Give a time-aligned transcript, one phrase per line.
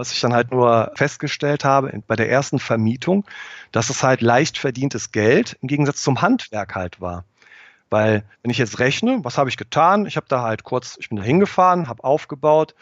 [0.00, 3.26] Was ich dann halt nur festgestellt habe bei der ersten Vermietung,
[3.70, 7.26] dass es halt leicht verdientes Geld im Gegensatz zum Handwerk halt war.
[7.90, 10.06] Weil wenn ich jetzt rechne, was habe ich getan?
[10.06, 12.74] Ich habe da halt kurz, ich bin da hingefahren, habe aufgebaut,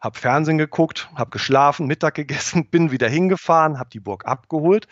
[0.00, 4.88] habe Fernsehen geguckt, habe geschlafen, Mittag gegessen, bin wieder hingefahren, habe die Burg abgeholt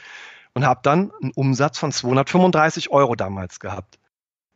[0.54, 3.97] und habe dann einen Umsatz von 235 Euro damals gehabt.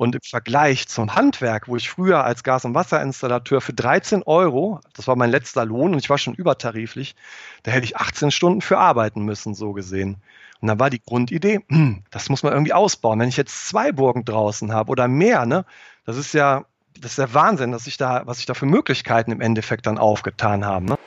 [0.03, 4.81] Und im Vergleich zum Handwerk, wo ich früher als Gas- und Wasserinstallateur für 13 Euro,
[4.97, 7.15] das war mein letzter Lohn und ich war schon übertariflich,
[7.63, 10.17] da hätte ich 18 Stunden für arbeiten müssen, so gesehen.
[10.61, 13.21] Und dann war die Grundidee, hm, das muss man irgendwie ausbauen.
[13.21, 15.65] Wenn ich jetzt zwei Burgen draußen habe oder mehr, ne,
[16.05, 16.65] das ist ja,
[17.01, 19.99] das ist der Wahnsinn, dass ich da, was ich da für Möglichkeiten im Endeffekt dann
[19.99, 20.85] aufgetan habe.
[20.85, 20.99] Ne?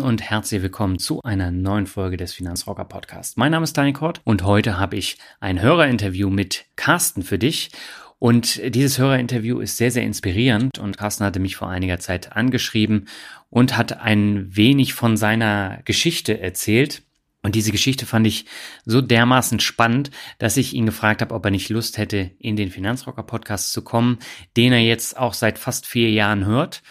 [0.00, 3.36] Und herzlich willkommen zu einer neuen Folge des Finanzrocker Podcast.
[3.36, 7.70] Mein Name ist Daniel Kort und heute habe ich ein Hörerinterview mit Carsten für dich.
[8.18, 13.08] Und dieses Hörerinterview ist sehr, sehr inspirierend und Carsten hatte mich vor einiger Zeit angeschrieben
[13.50, 17.02] und hat ein wenig von seiner Geschichte erzählt.
[17.42, 18.46] Und diese Geschichte fand ich
[18.84, 22.70] so dermaßen spannend, dass ich ihn gefragt habe, ob er nicht Lust hätte, in den
[22.70, 24.18] Finanzrocker Podcast zu kommen,
[24.56, 26.82] den er jetzt auch seit fast vier Jahren hört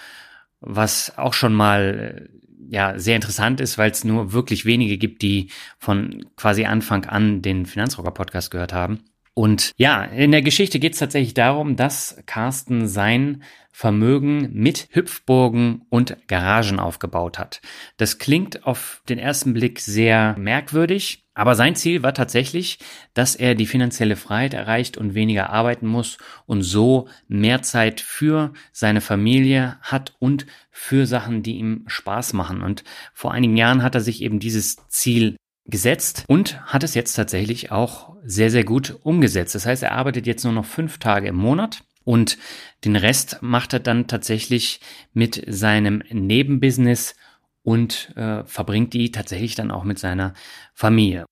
[0.62, 2.30] was auch schon mal
[2.70, 7.42] ja sehr interessant ist, weil es nur wirklich wenige gibt, die von quasi Anfang an
[7.42, 9.04] den Finanzrocker Podcast gehört haben.
[9.34, 15.84] Und ja, in der Geschichte geht es tatsächlich darum, dass Carsten sein Vermögen mit Hüpfburgen
[15.90, 17.62] und Garagen aufgebaut hat.
[17.96, 22.80] Das klingt auf den ersten Blick sehr merkwürdig, aber sein Ziel war tatsächlich,
[23.14, 28.52] dass er die finanzielle Freiheit erreicht und weniger arbeiten muss und so mehr Zeit für
[28.74, 32.62] seine Familie hat und für Sachen, die ihm Spaß machen.
[32.62, 32.84] Und
[33.14, 37.72] vor einigen Jahren hat er sich eben dieses Ziel gesetzt und hat es jetzt tatsächlich
[37.72, 39.56] auch sehr, sehr gut umgesetzt.
[39.56, 42.38] Das heißt, er arbeitet jetzt nur noch fünf Tage im Monat und
[42.84, 44.82] den Rest macht er dann tatsächlich
[45.14, 47.16] mit seinem Nebenbusiness
[47.64, 50.34] und äh, verbringt die tatsächlich dann auch mit seiner
[50.74, 51.26] Familie.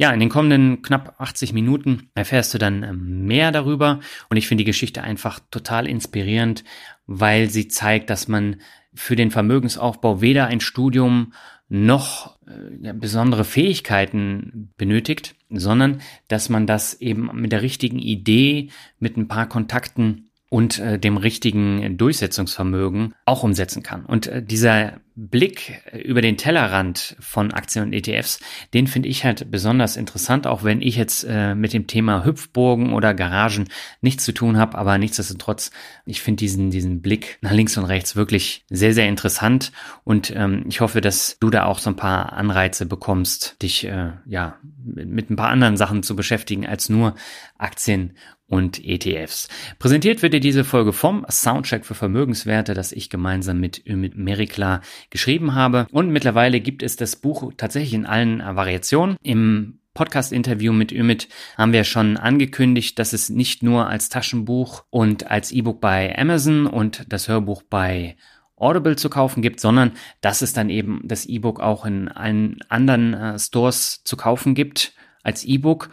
[0.00, 4.48] Ja, in den kommenden knapp 80 Minuten erfährst du dann ähm, mehr darüber und ich
[4.48, 6.64] finde die Geschichte einfach total inspirierend,
[7.06, 8.62] weil sie zeigt, dass man
[8.94, 11.34] für den Vermögensaufbau weder ein Studium
[11.68, 19.18] noch äh, besondere Fähigkeiten benötigt, sondern dass man das eben mit der richtigen Idee, mit
[19.18, 24.04] ein paar Kontakten und äh, dem richtigen Durchsetzungsvermögen auch umsetzen kann.
[24.04, 28.40] Und äh, dieser Blick über den Tellerrand von Aktien und ETFs,
[28.74, 32.92] den finde ich halt besonders interessant, auch wenn ich jetzt äh, mit dem Thema Hüpfburgen
[32.92, 33.68] oder Garagen
[34.00, 35.70] nichts zu tun habe, aber nichtsdestotrotz,
[36.04, 39.70] ich finde diesen, diesen Blick nach links und rechts wirklich sehr, sehr interessant
[40.02, 44.12] und ähm, ich hoffe, dass du da auch so ein paar Anreize bekommst, dich äh,
[44.26, 47.14] ja mit, mit ein paar anderen Sachen zu beschäftigen als nur
[47.58, 48.14] Aktien
[48.50, 49.48] und ETFs.
[49.78, 54.80] Präsentiert wird dir diese Folge vom Soundcheck für Vermögenswerte, das ich gemeinsam mit Ümit Merikla
[55.08, 55.86] geschrieben habe.
[55.92, 59.16] Und mittlerweile gibt es das Buch tatsächlich in allen Variationen.
[59.22, 65.30] Im Podcast-Interview mit Ümit haben wir schon angekündigt, dass es nicht nur als Taschenbuch und
[65.30, 68.16] als E-Book bei Amazon und das Hörbuch bei
[68.56, 73.14] Audible zu kaufen gibt, sondern dass es dann eben das E-Book auch in allen anderen
[73.14, 74.92] äh, Stores zu kaufen gibt
[75.22, 75.90] als E-Book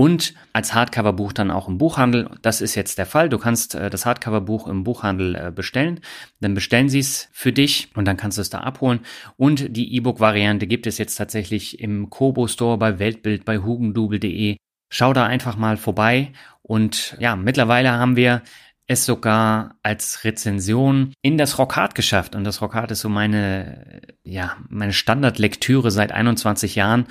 [0.00, 2.30] und als Hardcover-Buch dann auch im Buchhandel.
[2.40, 3.28] Das ist jetzt der Fall.
[3.28, 6.00] Du kannst äh, das Hardcover-Buch im Buchhandel äh, bestellen.
[6.40, 9.00] Dann bestellen sie es für dich und dann kannst du es da abholen.
[9.36, 14.56] Und die E-Book-Variante gibt es jetzt tatsächlich im Kobo Store, bei Weltbild, bei hugendubel.de.
[14.90, 16.32] Schau da einfach mal vorbei.
[16.62, 18.40] Und ja, mittlerweile haben wir
[18.86, 22.34] es sogar als Rezension in das Rockhard geschafft.
[22.34, 27.04] Und das Rockhard ist so meine, ja, meine Standardlektüre seit 21 Jahren.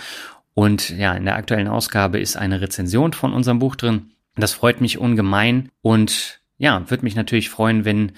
[0.59, 4.11] Und ja, in der aktuellen Ausgabe ist eine Rezension von unserem Buch drin.
[4.35, 8.11] Das freut mich ungemein und ja, würde mich natürlich freuen, wenn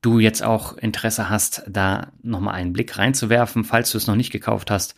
[0.00, 4.30] du jetzt auch Interesse hast, da nochmal einen Blick reinzuwerfen, falls du es noch nicht
[4.30, 4.94] gekauft hast.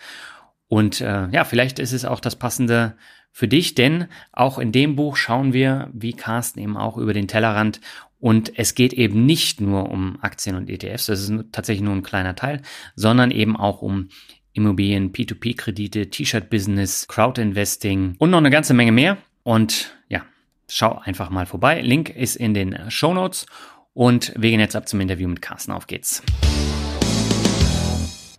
[0.69, 2.99] Und äh, ja, vielleicht ist es auch das passende
[3.33, 7.29] für dich, denn auch in dem Buch schauen wir, wie Carsten eben auch über den
[7.29, 7.81] Tellerrand
[8.19, 12.03] und es geht eben nicht nur um Aktien und ETFs, das ist tatsächlich nur ein
[12.03, 12.61] kleiner Teil,
[12.95, 14.11] sondern eben auch um
[14.53, 19.19] Immobilien, P2P-Kredite, T-Shirt-Business, Crowd-Investing und noch eine ganze Menge mehr.
[19.43, 20.23] Und ja,
[20.69, 21.81] schau einfach mal vorbei.
[21.81, 23.47] Link ist in den Show Notes
[23.95, 25.73] und wir gehen jetzt ab zum Interview mit Carsten.
[25.73, 26.23] Auf geht's.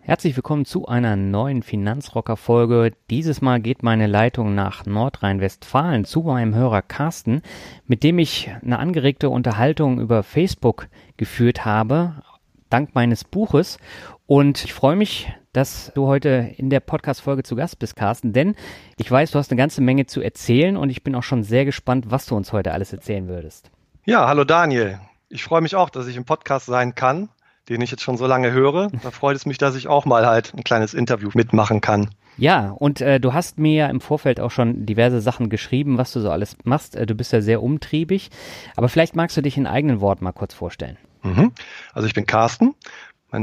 [0.04, 2.92] Herzlich willkommen zu einer neuen Finanzrocker-Folge.
[3.10, 7.42] Dieses Mal geht meine Leitung nach Nordrhein-Westfalen zu meinem Hörer Carsten,
[7.86, 12.24] mit dem ich eine angeregte Unterhaltung über Facebook geführt habe,
[12.70, 13.78] dank meines Buches.
[14.26, 18.56] Und ich freue mich, dass du heute in der Podcast-Folge zu Gast bist, Carsten, denn
[18.98, 21.66] ich weiß, du hast eine ganze Menge zu erzählen und ich bin auch schon sehr
[21.66, 23.72] gespannt, was du uns heute alles erzählen würdest.
[24.06, 25.00] Ja, hallo Daniel.
[25.30, 27.30] Ich freue mich auch, dass ich im Podcast sein kann
[27.70, 28.90] den ich jetzt schon so lange höre.
[29.02, 32.10] Da freut es mich, dass ich auch mal halt ein kleines Interview mitmachen kann.
[32.38, 36.12] Ja, und äh, du hast mir ja im Vorfeld auch schon diverse Sachen geschrieben, was
[36.12, 36.96] du so alles machst.
[36.96, 38.30] Äh, du bist ja sehr umtriebig,
[38.76, 40.98] aber vielleicht magst du dich in eigenen Worten mal kurz vorstellen.
[41.24, 41.52] Mhm.
[41.94, 42.74] Also ich bin Carsten,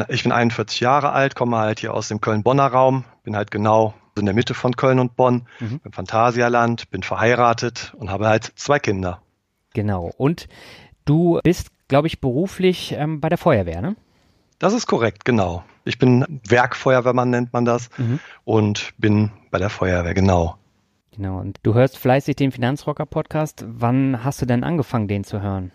[0.09, 3.95] ich bin 41 Jahre alt, komme halt hier aus dem Köln-Bonner Raum, bin halt genau
[4.19, 5.81] in der Mitte von Köln und Bonn, mhm.
[5.85, 9.23] im Phantasialand, bin verheiratet und habe halt zwei Kinder.
[9.75, 10.11] Genau.
[10.17, 10.49] Und
[11.05, 13.97] du bist, glaube ich, beruflich ähm, bei der Feuerwehr, ne?
[14.59, 15.63] Das ist korrekt, genau.
[15.85, 18.19] Ich bin Werkfeuerwehrmann, nennt man das, mhm.
[18.45, 20.57] und bin bei der Feuerwehr, genau.
[21.13, 23.65] Genau, und du hörst fleißig den Finanzrocker-Podcast.
[23.67, 25.73] Wann hast du denn angefangen, den zu hören?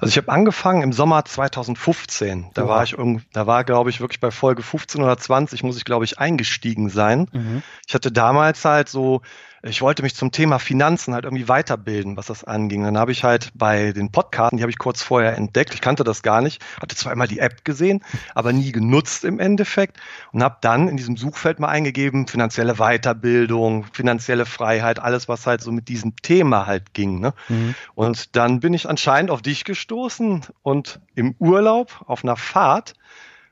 [0.00, 2.50] Also ich habe angefangen im Sommer 2015.
[2.54, 2.68] Da oh.
[2.68, 2.96] war ich
[3.32, 6.88] da war glaube ich wirklich bei Folge 15 oder 20 muss ich glaube ich eingestiegen
[6.88, 7.26] sein.
[7.32, 7.62] Mhm.
[7.86, 9.22] Ich hatte damals halt so
[9.62, 12.84] ich wollte mich zum Thema Finanzen halt irgendwie weiterbilden, was das anging.
[12.84, 16.04] Dann habe ich halt bei den Podcasten, die habe ich kurz vorher entdeckt, ich kannte
[16.04, 19.98] das gar nicht, hatte zwar immer die App gesehen, aber nie genutzt im Endeffekt
[20.32, 25.60] und habe dann in diesem Suchfeld mal eingegeben, finanzielle Weiterbildung, finanzielle Freiheit, alles, was halt
[25.60, 27.20] so mit diesem Thema halt ging.
[27.20, 27.34] Ne?
[27.48, 27.74] Mhm.
[27.94, 32.94] Und dann bin ich anscheinend auf dich gestoßen und im Urlaub auf einer Fahrt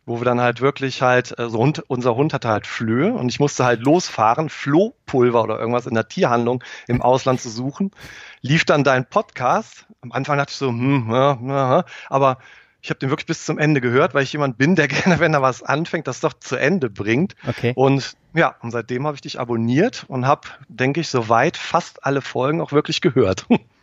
[0.06, 3.40] wo wir dann halt wirklich halt, also Hund, unser Hund hatte halt Flöhe und ich
[3.40, 7.90] musste halt losfahren, Flohpulver oder irgendwas in der Tierhandlung im Ausland zu suchen.
[8.40, 9.86] Lief dann dein Podcast.
[10.00, 12.38] Am Anfang dachte ich so, hm, ja, ja, aber
[12.82, 15.34] ich habe den wirklich bis zum Ende gehört, weil ich jemand bin, der gerne, wenn
[15.34, 17.34] er was anfängt, das doch zu Ende bringt.
[17.46, 17.72] Okay.
[17.74, 22.20] Und ja, und seitdem habe ich dich abonniert und habe, denke ich, soweit fast alle
[22.20, 23.46] Folgen auch wirklich gehört.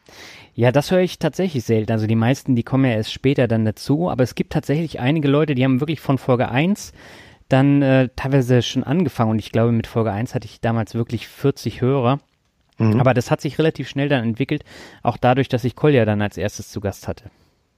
[0.56, 1.92] Ja, das höre ich tatsächlich selten.
[1.92, 5.28] Also die meisten, die kommen ja erst später dann dazu, aber es gibt tatsächlich einige
[5.28, 6.94] Leute, die haben wirklich von Folge 1
[7.50, 11.28] dann äh, teilweise schon angefangen und ich glaube, mit Folge 1 hatte ich damals wirklich
[11.28, 12.20] 40 Hörer.
[12.78, 13.00] Mhm.
[13.00, 14.64] Aber das hat sich relativ schnell dann entwickelt,
[15.04, 17.30] auch dadurch, dass ich Kolja dann als erstes zu Gast hatte.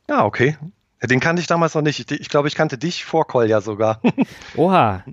[0.10, 0.58] Ja, okay.
[1.04, 2.00] Den kannte ich damals noch nicht.
[2.00, 4.02] Ich, ich glaube, ich kannte dich vor Kolja sogar.
[4.56, 5.04] Oha.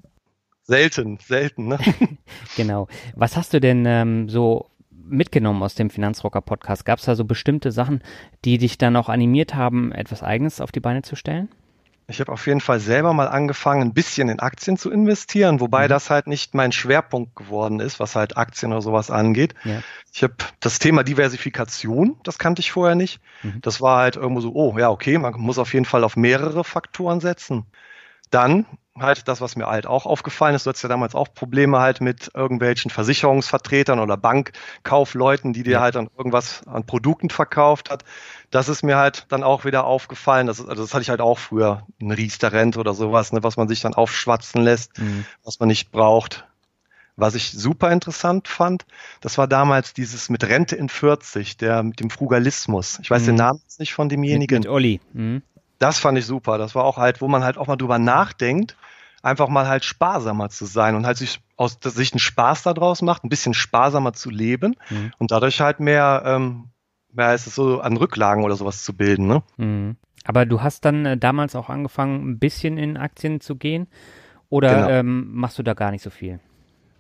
[0.63, 1.79] Selten, selten, ne?
[2.57, 2.87] genau.
[3.17, 4.71] Was hast du denn ähm, so
[5.05, 6.85] mitgenommen aus dem Finanzrocker-Podcast?
[6.85, 8.03] Gab es da so bestimmte Sachen,
[8.45, 11.49] die dich dann auch animiert haben, etwas Eigenes auf die Beine zu stellen?
[12.09, 15.85] Ich habe auf jeden Fall selber mal angefangen, ein bisschen in Aktien zu investieren, wobei
[15.85, 15.89] mhm.
[15.89, 19.55] das halt nicht mein Schwerpunkt geworden ist, was halt Aktien oder sowas angeht.
[19.65, 19.83] Ja.
[20.13, 23.21] Ich habe das Thema Diversifikation, das kannte ich vorher nicht.
[23.43, 23.61] Mhm.
[23.63, 26.65] Das war halt irgendwo so, oh ja, okay, man muss auf jeden Fall auf mehrere
[26.65, 27.67] Faktoren setzen.
[28.31, 28.67] Dann
[28.99, 30.67] halt das, was mir halt auch aufgefallen ist.
[30.67, 35.95] Du hattest ja damals auch Probleme halt mit irgendwelchen Versicherungsvertretern oder Bankkaufleuten, die dir halt
[35.95, 38.05] dann irgendwas an Produkten verkauft hat.
[38.51, 40.47] Das ist mir halt dann auch wieder aufgefallen.
[40.47, 43.69] Das, also das hatte ich halt auch früher, ein Riester-Rent oder sowas, ne, was man
[43.69, 45.25] sich dann aufschwatzen lässt, mhm.
[45.43, 46.47] was man nicht braucht.
[47.17, 48.87] Was ich super interessant fand,
[49.21, 52.99] das war damals dieses mit Rente in 40, der mit dem Frugalismus.
[53.03, 53.27] Ich weiß mhm.
[53.27, 54.57] den Namen jetzt nicht von demjenigen.
[54.57, 55.01] Mit, mit Olli.
[55.13, 55.43] Mhm.
[55.83, 56.59] Das fand ich super.
[56.59, 58.77] Das war auch halt, wo man halt auch mal drüber nachdenkt,
[59.21, 63.25] einfach mal halt sparsamer zu sein und halt sich aus sich einen Spaß daraus macht,
[63.25, 65.13] ein bisschen sparsamer zu leben mhm.
[65.19, 66.69] und dadurch halt mehr, ähm,
[67.13, 69.27] mehr heißt es so, an Rücklagen oder sowas zu bilden.
[69.27, 69.43] Ne?
[69.57, 69.97] Mhm.
[70.25, 73.89] Aber du hast dann äh, damals auch angefangen, ein bisschen in Aktien zu gehen
[74.51, 74.89] oder genau.
[74.89, 76.39] ähm, machst du da gar nicht so viel?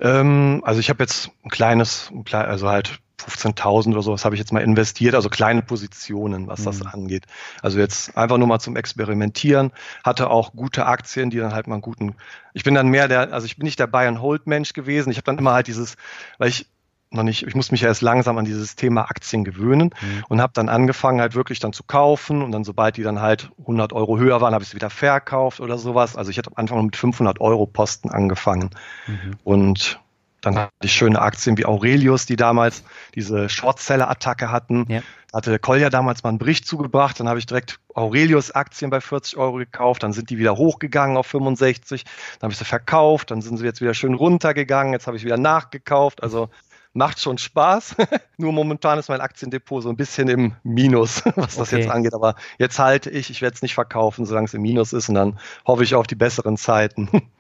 [0.02, 4.52] Ähm, also ich habe jetzt ein kleines, also halt 15.000 oder sowas habe ich jetzt
[4.52, 6.64] mal investiert, also kleine Positionen, was mhm.
[6.64, 7.26] das angeht.
[7.62, 9.70] Also jetzt einfach nur mal zum Experimentieren,
[10.02, 12.16] hatte auch gute Aktien, die dann halt mal einen guten,
[12.52, 15.10] ich bin dann mehr der, also ich bin nicht der Buy and Hold Mensch gewesen,
[15.10, 15.94] ich habe dann immer halt dieses,
[16.38, 16.66] weil ich
[17.14, 20.24] noch nicht, ich musste mich ja erst langsam an dieses Thema Aktien gewöhnen mhm.
[20.28, 23.50] und habe dann angefangen halt wirklich dann zu kaufen und dann sobald die dann halt
[23.60, 26.16] 100 Euro höher waren, habe ich sie wieder verkauft oder sowas.
[26.16, 28.70] Also ich hatte am Anfang mit 500 Euro Posten angefangen
[29.06, 29.36] mhm.
[29.44, 30.00] und
[30.42, 32.82] dann hatte ich schöne Aktien wie Aurelius, die damals
[33.14, 34.86] diese Shortseller-Attacke hatten.
[34.88, 35.02] Ja.
[35.32, 39.56] hatte Kolja damals mal einen Bericht zugebracht, dann habe ich direkt Aurelius-Aktien bei 40 Euro
[39.56, 43.56] gekauft, dann sind die wieder hochgegangen auf 65, dann habe ich sie verkauft, dann sind
[43.56, 46.50] sie jetzt wieder schön runtergegangen, jetzt habe ich wieder nachgekauft, also
[46.92, 47.96] macht schon Spaß.
[48.36, 51.82] Nur momentan ist mein Aktiendepot so ein bisschen im Minus, was das okay.
[51.82, 52.14] jetzt angeht.
[52.14, 55.14] Aber jetzt halte ich, ich werde es nicht verkaufen, solange es im Minus ist und
[55.14, 57.08] dann hoffe ich auf die besseren Zeiten.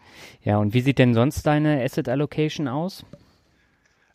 [0.44, 3.04] Ja, und wie sieht denn sonst deine Asset Allocation aus?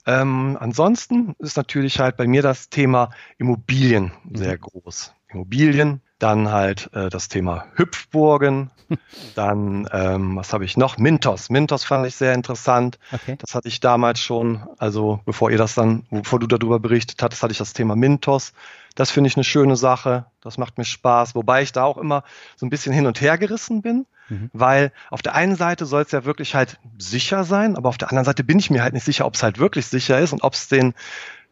[0.06, 4.62] Ähm, ansonsten ist natürlich halt bei mir das Thema Immobilien sehr mhm.
[4.62, 5.13] groß.
[5.29, 8.72] Immobilien, dann halt äh, das Thema Hüpfburgen,
[9.36, 10.98] dann, ähm, was habe ich noch?
[10.98, 11.50] Mintos.
[11.50, 12.98] Mintos fand ich sehr interessant.
[13.12, 13.36] Okay.
[13.40, 17.44] Das hatte ich damals schon, also bevor ihr das dann, bevor du darüber berichtet hattest,
[17.44, 18.54] hatte ich das Thema Mintos.
[18.96, 20.26] Das finde ich eine schöne Sache.
[20.42, 21.36] Das macht mir Spaß.
[21.36, 22.24] Wobei ich da auch immer
[22.56, 24.50] so ein bisschen hin und her gerissen bin, mhm.
[24.54, 28.10] weil auf der einen Seite soll es ja wirklich halt sicher sein, aber auf der
[28.10, 30.44] anderen Seite bin ich mir halt nicht sicher, ob es halt wirklich sicher ist und
[30.44, 30.96] ob es den,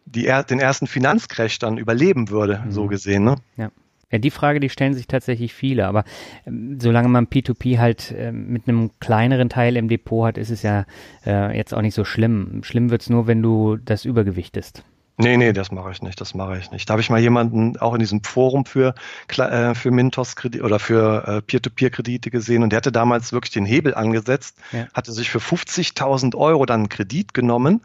[0.06, 2.72] die, den ersten Finanzcrash dann überleben würde, mhm.
[2.72, 3.26] so gesehen.
[3.26, 3.36] Ne?
[3.58, 3.70] Ja.
[4.16, 6.06] Ja, die Frage, die stellen sich tatsächlich viele, aber
[6.48, 10.62] ähm, solange man P2P halt äh, mit einem kleineren Teil im Depot hat, ist es
[10.62, 10.86] ja
[11.26, 12.62] äh, jetzt auch nicht so schlimm.
[12.64, 14.86] Schlimm wird's nur, wenn du das übergewichtest.
[15.18, 16.90] Nee, nee, das mache ich nicht, das mache ich nicht.
[16.90, 18.96] Da habe ich mal jemanden auch in diesem Forum für,
[19.38, 23.66] äh, für Mintos Kredit oder für äh, Peer-to-Peer-Kredite gesehen und der hatte damals wirklich den
[23.66, 24.88] Hebel angesetzt, ja.
[24.94, 27.82] hatte sich für 50.000 Euro dann einen Kredit genommen,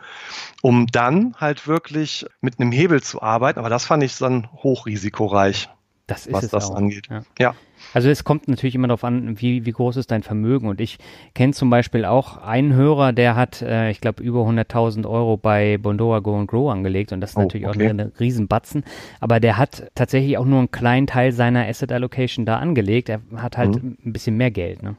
[0.63, 3.59] um dann halt wirklich mit einem Hebel zu arbeiten.
[3.59, 5.69] Aber das fand ich dann hochrisikoreich.
[6.11, 6.75] Das ist was es das auch.
[6.75, 7.07] angeht.
[7.09, 7.23] Ja.
[7.39, 7.55] ja.
[7.95, 10.69] Also es kommt natürlich immer darauf an, wie, wie groß ist dein Vermögen.
[10.69, 10.99] Und ich
[11.35, 15.79] kenne zum Beispiel auch einen Hörer, der hat, äh, ich glaube, über 100.000 Euro bei
[15.79, 17.13] Bondoa Go and Grow angelegt.
[17.13, 17.87] Und das ist oh, natürlich okay.
[17.87, 18.85] auch eine Riesenbatzen.
[19.21, 23.09] Aber der hat tatsächlich auch nur einen kleinen Teil seiner Asset Allocation da angelegt.
[23.09, 23.97] Er hat halt mhm.
[24.05, 24.83] ein bisschen mehr Geld.
[24.83, 24.97] Ne?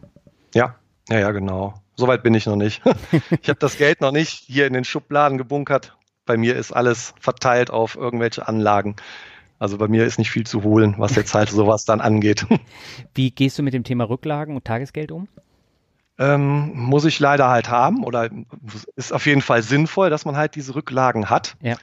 [0.55, 0.75] Ja,
[1.09, 1.73] ja, ja, genau.
[1.97, 2.81] Soweit bin ich noch nicht.
[3.41, 5.97] ich habe das Geld noch nicht hier in den Schubladen gebunkert.
[6.25, 8.95] Bei mir ist alles verteilt auf irgendwelche Anlagen.
[9.61, 12.47] Also bei mir ist nicht viel zu holen, was jetzt halt sowas dann angeht.
[13.13, 15.27] Wie gehst du mit dem Thema Rücklagen und Tagesgeld um?
[16.17, 18.27] Ähm, muss ich leider halt haben oder
[18.95, 21.57] ist auf jeden Fall sinnvoll, dass man halt diese Rücklagen hat.
[21.61, 21.75] Ja.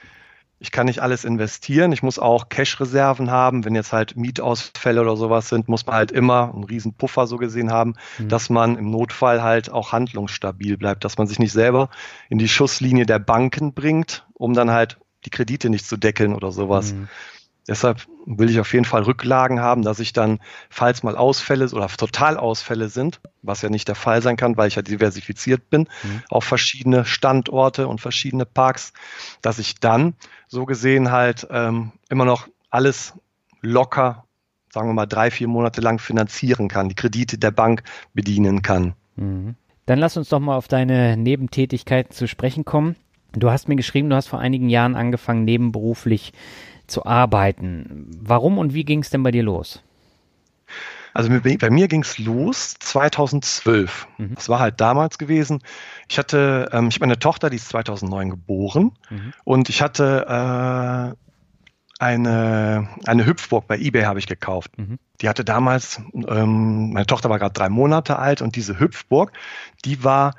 [0.59, 1.93] Ich kann nicht alles investieren.
[1.93, 3.63] Ich muss auch Cash-Reserven haben.
[3.63, 7.37] Wenn jetzt halt Mietausfälle oder sowas sind, muss man halt immer einen riesen Puffer so
[7.37, 8.27] gesehen haben, mhm.
[8.27, 11.89] dass man im Notfall halt auch handlungsstabil bleibt, dass man sich nicht selber
[12.27, 16.51] in die Schusslinie der Banken bringt, um dann halt die Kredite nicht zu deckeln oder
[16.51, 16.91] sowas.
[16.91, 17.07] Mhm.
[17.69, 20.39] Deshalb will ich auf jeden Fall Rücklagen haben, dass ich dann,
[20.71, 24.75] falls mal Ausfälle oder Totalausfälle sind, was ja nicht der Fall sein kann, weil ich
[24.75, 26.23] ja diversifiziert bin mhm.
[26.31, 28.91] auf verschiedene Standorte und verschiedene Parks,
[29.43, 30.15] dass ich dann
[30.47, 33.13] so gesehen halt ähm, immer noch alles
[33.61, 34.25] locker,
[34.73, 37.83] sagen wir mal, drei, vier Monate lang finanzieren kann, die Kredite der Bank
[38.15, 38.95] bedienen kann.
[39.15, 39.55] Mhm.
[39.85, 42.95] Dann lass uns doch mal auf deine Nebentätigkeiten zu sprechen kommen.
[43.33, 46.33] Du hast mir geschrieben, du hast vor einigen Jahren angefangen, nebenberuflich
[46.89, 48.07] zu arbeiten.
[48.19, 49.83] Warum und wie ging es denn bei dir los?
[51.13, 54.07] Also bei mir ging es los 2012.
[54.17, 54.35] Mhm.
[54.35, 55.59] Das war halt damals gewesen.
[56.07, 59.33] Ich hatte, ähm, ich habe eine Tochter, die ist 2009 geboren mhm.
[59.43, 61.15] und ich hatte äh,
[61.99, 64.77] eine, eine Hüpfburg bei eBay habe ich gekauft.
[64.77, 64.99] Mhm.
[65.21, 69.33] Die hatte damals, ähm, meine Tochter war gerade drei Monate alt und diese Hüpfburg,
[69.83, 70.35] die war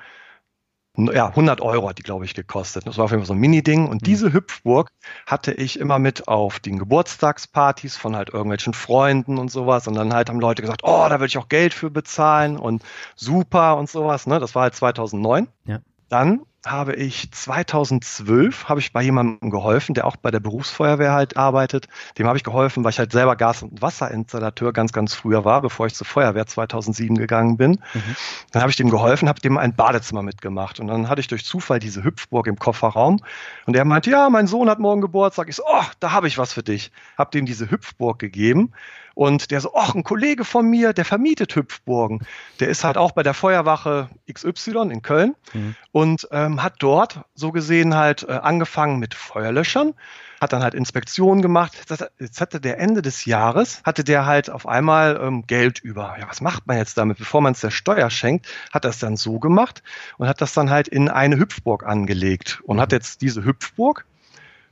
[0.97, 2.87] ja, 100 Euro hat die, glaube ich, gekostet.
[2.87, 3.87] Das war auf jeden Fall so ein Mini-Ding.
[3.87, 4.07] Und mhm.
[4.07, 4.91] diese Hüpfburg
[5.27, 9.87] hatte ich immer mit auf den Geburtstagspartys von halt irgendwelchen Freunden und sowas.
[9.87, 12.83] Und dann halt haben Leute gesagt, oh, da würde ich auch Geld für bezahlen und
[13.15, 14.27] super und sowas.
[14.27, 14.41] Ne?
[14.41, 15.49] Das war halt 2009.
[15.65, 15.79] Ja.
[16.09, 21.37] Dann habe ich 2012 habe ich bei jemandem geholfen, der auch bei der Berufsfeuerwehr halt
[21.37, 21.89] arbeitet.
[22.19, 25.63] Dem habe ich geholfen, weil ich halt selber Gas- und Wasserinstallateur ganz, ganz früher war,
[25.63, 27.73] bevor ich zur Feuerwehr 2007 gegangen bin.
[27.95, 28.17] Mhm.
[28.53, 30.81] Dann habe ich dem geholfen, habe dem ein Badezimmer mitgemacht.
[30.81, 33.21] Und dann hatte ich durch Zufall diese Hüpfburg im Kofferraum.
[33.65, 35.49] Und er meinte, ja, mein Sohn hat morgen Geburtstag.
[35.49, 36.93] Ich so, oh, da habe ich was für dich.
[37.17, 38.73] Habe dem diese Hüpfburg gegeben.
[39.21, 42.27] Und der so, ach, ein Kollege von mir, der vermietet Hüpfburgen.
[42.59, 45.75] Der ist halt auch bei der Feuerwache XY in Köln mhm.
[45.93, 49.93] und ähm, hat dort so gesehen halt äh, angefangen mit Feuerlöschern,
[50.41, 51.77] hat dann halt Inspektionen gemacht.
[52.19, 56.17] Jetzt hatte der Ende des Jahres, hatte der halt auf einmal ähm, Geld über.
[56.19, 57.19] Ja, was macht man jetzt damit?
[57.19, 59.83] Bevor man es der Steuer schenkt, hat er es dann so gemacht
[60.17, 62.81] und hat das dann halt in eine Hüpfburg angelegt und mhm.
[62.81, 64.07] hat jetzt diese Hüpfburg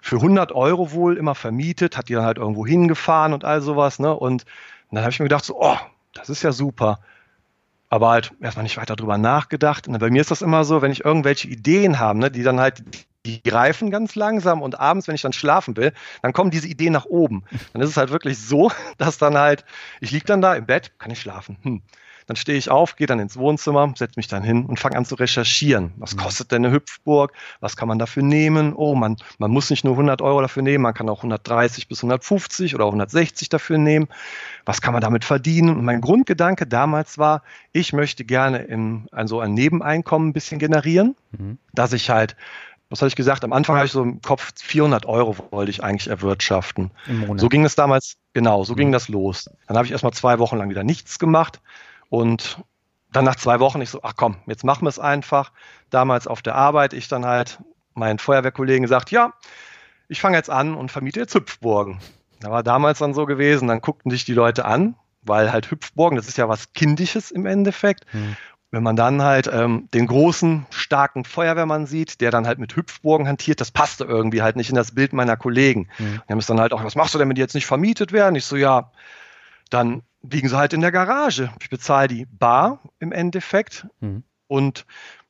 [0.09, 3.99] für 100 Euro wohl immer vermietet, hat die dann halt irgendwo hingefahren und all sowas.
[3.99, 4.17] Ne?
[4.17, 4.47] Und
[4.91, 5.77] dann habe ich mir gedacht, so, oh,
[6.15, 7.01] das ist ja super.
[7.91, 9.87] Aber halt erstmal nicht weiter drüber nachgedacht.
[9.87, 12.59] Und bei mir ist das immer so, wenn ich irgendwelche Ideen habe, ne, die dann
[12.59, 12.83] halt,
[13.27, 16.95] die greifen ganz langsam und abends, wenn ich dann schlafen will, dann kommen diese Ideen
[16.95, 17.45] nach oben.
[17.75, 19.67] Dann ist es halt wirklich so, dass dann halt,
[20.01, 21.59] ich liege dann da im Bett, kann ich schlafen.
[21.63, 21.83] Hm
[22.29, 25.07] Dann stehe ich auf, gehe dann ins Wohnzimmer, setze mich dann hin und fange an
[25.07, 25.95] zu recherchieren.
[25.97, 26.19] Was mhm.
[26.21, 27.33] kostet denn eine Hüpfburg?
[27.61, 28.75] Was kann man dafür nehmen?
[28.75, 32.01] Oh, man, man muss nicht nur 100 Euro dafür nehmen, man kann auch 130 bis
[32.01, 34.09] 150 oder 160 dafür nehmen.
[34.67, 35.71] Was kann man damit verdienen?
[35.71, 37.43] Und mein Grundgedanke damals war,
[37.73, 41.57] ich möchte gerne in, also ein Nebeneinkommen ein bisschen generieren, mhm.
[41.73, 42.37] dass ich halt
[42.91, 43.45] was hatte ich gesagt?
[43.45, 46.91] Am Anfang habe ich so im Kopf 400 Euro wollte ich eigentlich erwirtschaften.
[47.37, 48.79] So ging es damals, genau, so mhm.
[48.79, 49.51] ging das los.
[49.67, 51.61] Dann habe ich erstmal zwei Wochen lang wieder nichts gemacht
[52.09, 52.63] und
[53.13, 55.53] dann nach zwei Wochen ich so, ach komm, jetzt machen wir es einfach.
[55.91, 57.59] Damals auf der Arbeit, ich dann halt
[57.95, 59.33] meinen Feuerwehrkollegen gesagt, ja,
[60.09, 62.01] ich fange jetzt an und vermiete jetzt Hüpfburgen.
[62.41, 66.17] Da war damals dann so gewesen, dann guckten sich die Leute an, weil halt Hüpfburgen,
[66.17, 68.05] das ist ja was Kindisches im Endeffekt.
[68.13, 68.37] Hm
[68.71, 73.27] wenn man dann halt ähm, den großen, starken Feuerwehrmann sieht, der dann halt mit Hüpfburgen
[73.27, 75.89] hantiert, das passte irgendwie halt nicht in das Bild meiner Kollegen.
[75.99, 76.21] Mhm.
[76.29, 78.13] Die haben es dann halt auch, was machst du denn, wenn die jetzt nicht vermietet
[78.13, 78.35] werden?
[78.35, 78.93] Ich so, ja,
[79.71, 81.51] dann liegen sie halt in der Garage.
[81.61, 83.87] Ich bezahle die bar im Endeffekt.
[84.01, 84.25] Mhm.
[84.47, 84.87] Und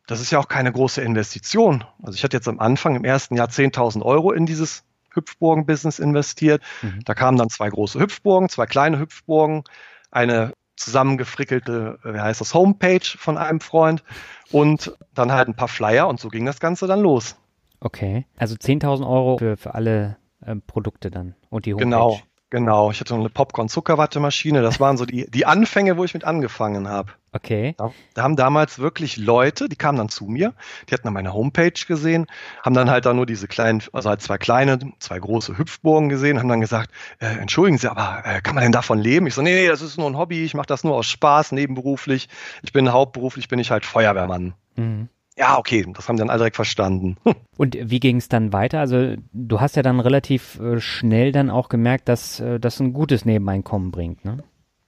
[0.06, 1.84] das ist ja auch keine große Investition.
[2.02, 6.62] Also ich hatte jetzt am Anfang im ersten Jahr 10.000 Euro in dieses Hüpfburgen-Business investiert.
[6.82, 7.00] Mhm.
[7.04, 9.64] Da kamen dann zwei große Hüpfburgen, zwei kleine Hüpfburgen,
[10.10, 14.02] eine zusammengefrickelte, äh, wie heißt das, Homepage von einem Freund
[14.50, 17.36] und dann halt ein paar Flyer und so ging das Ganze dann los.
[17.80, 21.84] Okay, also 10.000 Euro für, für alle äh, Produkte dann und die Homepage.
[21.84, 24.62] Genau, Genau, ich hatte eine Popcorn-Zuckerwattemaschine.
[24.62, 27.12] Das waren so die, die Anfänge, wo ich mit angefangen habe.
[27.32, 27.74] Okay.
[27.76, 30.54] Da, da, haben damals wirklich Leute, die kamen dann zu mir,
[30.88, 32.26] die hatten dann meine Homepage gesehen,
[32.62, 36.38] haben dann halt da nur diese kleinen, also halt zwei kleine, zwei große Hüpfburgen gesehen,
[36.38, 39.26] haben dann gesagt, äh, entschuldigen Sie, aber äh, kann man denn davon leben?
[39.26, 41.52] Ich so, nee, nee, das ist nur ein Hobby, ich mache das nur aus Spaß,
[41.52, 42.30] nebenberuflich.
[42.62, 44.54] Ich bin hauptberuflich, bin ich halt Feuerwehrmann.
[44.76, 47.16] Mhm ja, okay, das haben dann alle direkt verstanden.
[47.56, 48.80] Und wie ging es dann weiter?
[48.80, 52.92] Also du hast ja dann relativ äh, schnell dann auch gemerkt, dass äh, das ein
[52.92, 54.42] gutes Nebeneinkommen bringt, ne?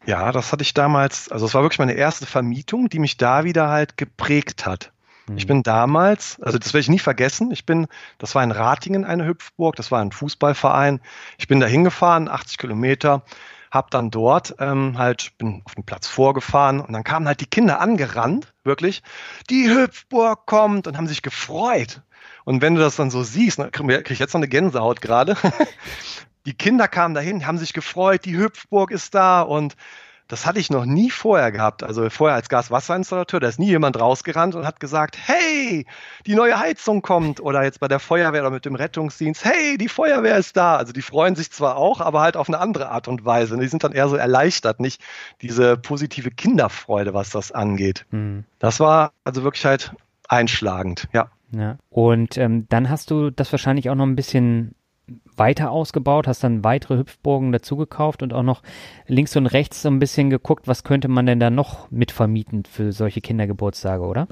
[0.06, 3.44] Ja, das hatte ich damals, also es war wirklich meine erste Vermietung, die mich da
[3.44, 4.92] wieder halt geprägt hat.
[5.28, 5.36] Mhm.
[5.36, 7.86] Ich bin damals, also das werde ich nie vergessen, ich bin,
[8.18, 11.00] das war in Ratingen eine Hüpfburg, das war ein Fußballverein.
[11.38, 13.22] Ich bin da hingefahren, 80 Kilometer,
[13.70, 17.46] habe dann dort ähm, halt, bin auf den Platz vorgefahren und dann kamen halt die
[17.46, 19.02] Kinder angerannt, wirklich,
[19.48, 22.02] die Hüpfburg kommt und haben sich gefreut.
[22.44, 25.36] Und wenn du das dann so siehst, dann kriege ich jetzt noch eine Gänsehaut gerade.
[26.46, 29.76] die Kinder kamen dahin, haben sich gefreut, die Hüpfburg ist da und
[30.30, 31.82] das hatte ich noch nie vorher gehabt.
[31.82, 35.86] Also vorher als Gaswasserinstallateur, da ist nie jemand rausgerannt und hat gesagt, hey,
[36.24, 37.40] die neue Heizung kommt.
[37.40, 40.76] Oder jetzt bei der Feuerwehr oder mit dem Rettungsdienst, hey, die Feuerwehr ist da.
[40.76, 43.58] Also die freuen sich zwar auch, aber halt auf eine andere Art und Weise.
[43.58, 45.02] Die sind dann eher so erleichtert, nicht
[45.42, 48.06] diese positive Kinderfreude, was das angeht.
[48.10, 48.44] Mhm.
[48.60, 49.92] Das war also wirklich halt
[50.28, 51.28] einschlagend, ja.
[51.52, 51.78] Ja.
[51.88, 54.76] Und ähm, dann hast du das wahrscheinlich auch noch ein bisschen
[55.36, 58.62] weiter ausgebaut, hast dann weitere Hüpfburgen dazugekauft und auch noch
[59.06, 62.92] links und rechts so ein bisschen geguckt, was könnte man denn da noch mitvermieten für
[62.92, 64.28] solche Kindergeburtstage, oder?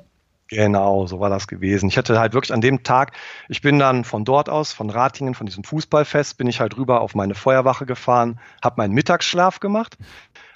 [0.51, 1.91] Genau, so war das gewesen.
[1.91, 3.13] Ich hatte halt wirklich an dem Tag,
[3.51, 7.03] ich bin dann von dort aus, von Ratingen, von diesem Fußballfest, bin ich halt rüber
[7.03, 9.99] auf meine Feuerwache gefahren, habe meinen Mittagsschlaf gemacht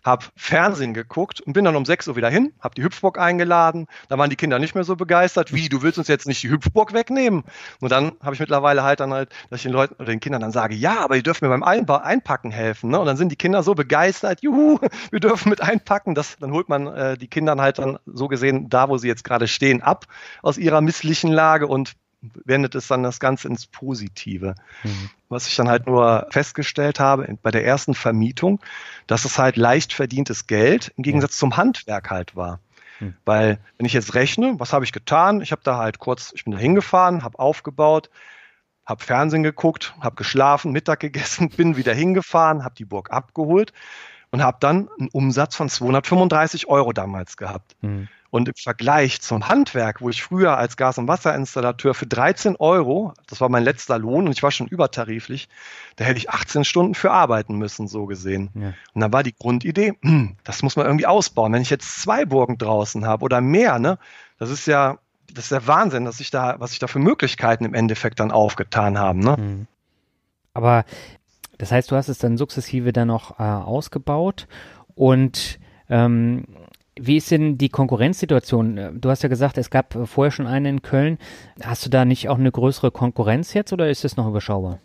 [0.02, 3.86] habe Fernsehen geguckt und bin dann um 6 Uhr wieder hin, habe die Hüpfburg eingeladen.
[4.08, 5.52] Da waren die Kinder nicht mehr so begeistert.
[5.52, 7.44] Wie, du willst uns jetzt nicht die Hüpfburg wegnehmen?
[7.80, 10.40] Und dann habe ich mittlerweile halt dann halt, dass ich den Leuten oder den Kindern
[10.40, 12.90] dann sage, ja, aber ihr dürft mir beim Einpacken helfen.
[12.90, 12.98] Ne?
[12.98, 14.78] Und dann sind die Kinder so begeistert, juhu,
[15.10, 16.14] wir dürfen mit einpacken.
[16.14, 19.24] Das, dann holt man äh, die Kinder halt dann so gesehen da, wo sie jetzt
[19.24, 20.06] gerade stehen, ab
[20.42, 21.92] aus ihrer misslichen Lage und
[22.44, 24.54] wendet es dann das Ganze ins Positive.
[24.84, 25.10] Mhm.
[25.28, 28.60] Was ich dann halt nur festgestellt habe bei der ersten Vermietung,
[29.06, 32.60] dass es halt leicht verdientes Geld im Gegensatz zum Handwerk halt war.
[33.00, 33.14] Mhm.
[33.24, 35.40] Weil wenn ich jetzt rechne, was habe ich getan?
[35.40, 38.10] Ich habe da halt kurz, ich bin da hingefahren, habe aufgebaut,
[38.86, 43.72] habe Fernsehen geguckt, habe geschlafen, Mittag gegessen, bin wieder hingefahren, habe die Burg abgeholt
[44.30, 47.76] und habe dann einen Umsatz von 235 Euro damals gehabt.
[47.82, 48.08] Mhm.
[48.32, 53.12] Und im Vergleich zum Handwerk, wo ich früher als Gas- und Wasserinstallateur für 13 Euro,
[53.26, 55.50] das war mein letzter Lohn und ich war schon übertariflich,
[55.96, 58.48] da hätte ich 18 Stunden für arbeiten müssen, so gesehen.
[58.54, 58.72] Ja.
[58.94, 61.52] Und dann war die Grundidee, hm, das muss man irgendwie ausbauen.
[61.52, 63.98] Wenn ich jetzt zwei Burgen draußen habe oder mehr, ne,
[64.38, 64.96] das ist ja,
[65.30, 68.30] das ist der Wahnsinn, dass ich da, was ich da für Möglichkeiten im Endeffekt dann
[68.30, 69.20] aufgetan haben.
[69.20, 69.36] Ne?
[69.38, 69.66] Mhm.
[70.54, 70.86] Aber
[71.58, 74.48] das heißt, du hast es dann sukzessive dann noch äh, ausgebaut
[74.94, 75.58] und
[75.90, 76.46] ähm,
[77.06, 79.00] wie ist denn die Konkurrenzsituation?
[79.00, 81.18] Du hast ja gesagt, es gab vorher schon einen in Köln.
[81.62, 84.78] Hast du da nicht auch eine größere Konkurrenz jetzt oder ist es noch überschaubar?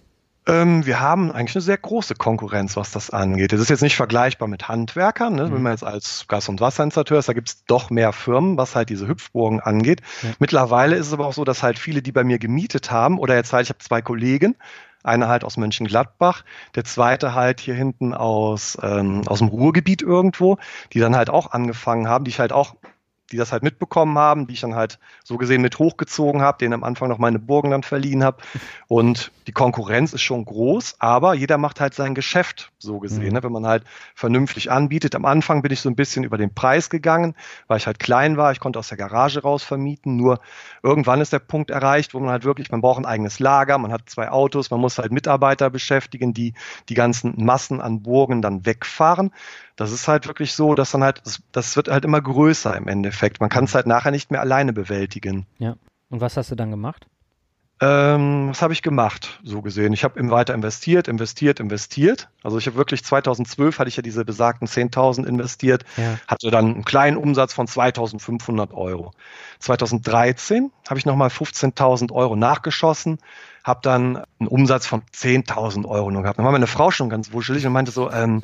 [0.48, 3.52] Ähm, wir haben eigentlich eine sehr große Konkurrenz, was das angeht.
[3.52, 5.36] Das ist jetzt nicht vergleichbar mit Handwerkern.
[5.36, 5.46] Ne?
[5.46, 5.54] Mhm.
[5.54, 8.76] Wenn man jetzt als Gas- und Wasserinstallateur ist, da gibt es doch mehr Firmen, was
[8.76, 10.02] halt diese Hüpfburgen angeht.
[10.24, 10.30] Ja.
[10.40, 13.36] Mittlerweile ist es aber auch so, dass halt viele, die bei mir gemietet haben, oder
[13.36, 14.56] jetzt halt, ich habe zwei Kollegen,
[15.08, 16.44] einer halt aus Mönchengladbach,
[16.76, 20.58] der zweite halt hier hinten aus, ähm, aus dem Ruhrgebiet irgendwo,
[20.94, 22.76] die dann halt auch angefangen haben, die ich halt auch
[23.32, 26.74] die das halt mitbekommen haben, die ich dann halt so gesehen mit hochgezogen habe, denen
[26.74, 28.38] am Anfang noch meine Burgen dann verliehen habe.
[28.88, 33.34] Und die Konkurrenz ist schon groß, aber jeder macht halt sein Geschäft so gesehen, mhm.
[33.34, 33.44] ne?
[33.44, 33.84] wenn man halt
[34.16, 35.16] vernünftig anbietet.
[35.16, 37.36] Am Anfang bin ich so ein bisschen über den Preis gegangen,
[37.68, 38.52] weil ich halt klein war.
[38.52, 40.16] Ich konnte aus der Garage raus vermieten.
[40.16, 40.40] Nur
[40.84, 43.92] irgendwann ist der Punkt erreicht, wo man halt wirklich, man braucht ein eigenes Lager, man
[43.92, 46.54] hat zwei Autos, man muss halt Mitarbeiter beschäftigen, die
[46.90, 49.32] die ganzen Massen an Burgen dann wegfahren.
[49.78, 53.40] Das ist halt wirklich so, dass dann halt, das, wird halt immer größer im Endeffekt.
[53.40, 55.46] Man kann es halt nachher nicht mehr alleine bewältigen.
[55.60, 55.76] Ja.
[56.10, 57.06] Und was hast du dann gemacht?
[57.80, 59.94] Ähm, was habe ich gemacht, so gesehen?
[59.94, 62.28] Ich habe weiter investiert, investiert, investiert.
[62.42, 66.18] Also ich habe wirklich 2012 hatte ich ja diese besagten 10.000 investiert, ja.
[66.28, 69.12] hatte dann einen kleinen Umsatz von 2.500 Euro.
[69.60, 73.20] 2013 habe ich nochmal 15.000 Euro nachgeschossen,
[73.68, 76.40] habe dann einen Umsatz von 10.000 Euro nur gehabt.
[76.40, 78.44] Dann war meine Frau schon ganz wuschelig und meinte so, ähm,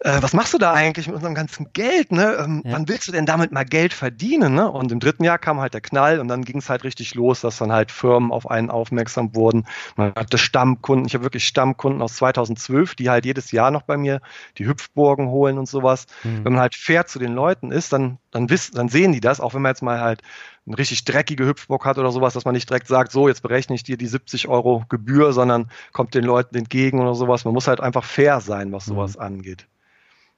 [0.00, 2.12] äh, was machst du da eigentlich mit unserem ganzen Geld?
[2.12, 2.36] Ne?
[2.40, 2.72] Ähm, ja.
[2.72, 4.54] Wann willst du denn damit mal Geld verdienen?
[4.54, 4.70] Ne?
[4.70, 7.42] Und im dritten Jahr kam halt der Knall und dann ging es halt richtig los,
[7.42, 9.66] dass dann halt Firmen auf einen aufmerksam wurden.
[9.96, 13.98] Man hatte Stammkunden, ich habe wirklich Stammkunden aus 2012, die halt jedes Jahr noch bei
[13.98, 14.22] mir
[14.56, 16.06] die Hüpfburgen holen und sowas.
[16.24, 16.44] Mhm.
[16.44, 19.40] Wenn man halt fair zu den Leuten ist, dann, dann, wissen, dann sehen die das,
[19.40, 20.22] auch wenn man jetzt mal halt
[20.68, 23.74] eine richtig dreckige Hüpfburg hat oder sowas, dass man nicht direkt sagt, so, jetzt berechne
[23.74, 27.44] ich dir die 70 Euro Gebühr, sondern kommt den Leuten entgegen oder sowas.
[27.44, 29.22] Man muss halt einfach fair sein, was sowas mhm.
[29.22, 29.66] angeht.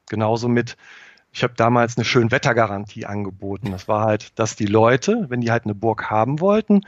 [0.08, 0.76] Genauso mit,
[1.32, 3.72] ich habe damals eine Schönwettergarantie angeboten.
[3.72, 6.82] Das war halt, dass die Leute, wenn die halt eine Burg haben wollten,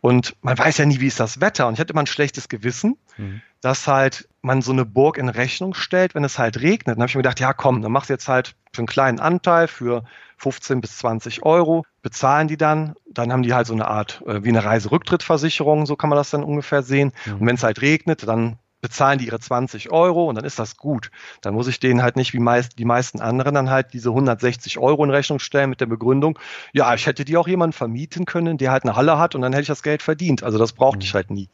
[0.00, 1.66] und man weiß ja nie, wie ist das Wetter.
[1.66, 3.42] Und ich hatte immer ein schlechtes Gewissen, mhm.
[3.60, 6.96] dass halt man so eine Burg in Rechnung stellt, wenn es halt regnet.
[6.96, 9.20] Dann habe ich mir gedacht, ja komm, dann machst du jetzt halt für einen kleinen
[9.20, 10.04] Anteil, für
[10.38, 12.94] 15 bis 20 Euro, bezahlen die dann.
[13.10, 16.30] Dann haben die halt so eine Art, äh, wie eine Reiserücktrittversicherung, so kann man das
[16.30, 17.12] dann ungefähr sehen.
[17.24, 17.32] Mhm.
[17.34, 20.76] Und wenn es halt regnet, dann bezahlen die ihre 20 Euro und dann ist das
[20.76, 21.10] gut.
[21.40, 24.78] Dann muss ich denen halt nicht wie meist, die meisten anderen dann halt diese 160
[24.78, 26.38] Euro in Rechnung stellen mit der Begründung,
[26.72, 29.52] ja, ich hätte die auch jemanden vermieten können, der halt eine Halle hat und dann
[29.52, 30.44] hätte ich das Geld verdient.
[30.44, 31.02] Also das brauchte mhm.
[31.02, 31.48] ich halt nie.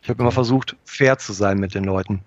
[0.00, 2.22] Ich habe immer versucht, fair zu sein mit den Leuten.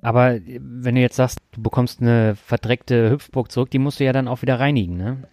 [0.00, 4.12] Aber wenn du jetzt sagst, du bekommst eine verdreckte Hüpfburg zurück, die musst du ja
[4.12, 5.24] dann auch wieder reinigen, ne?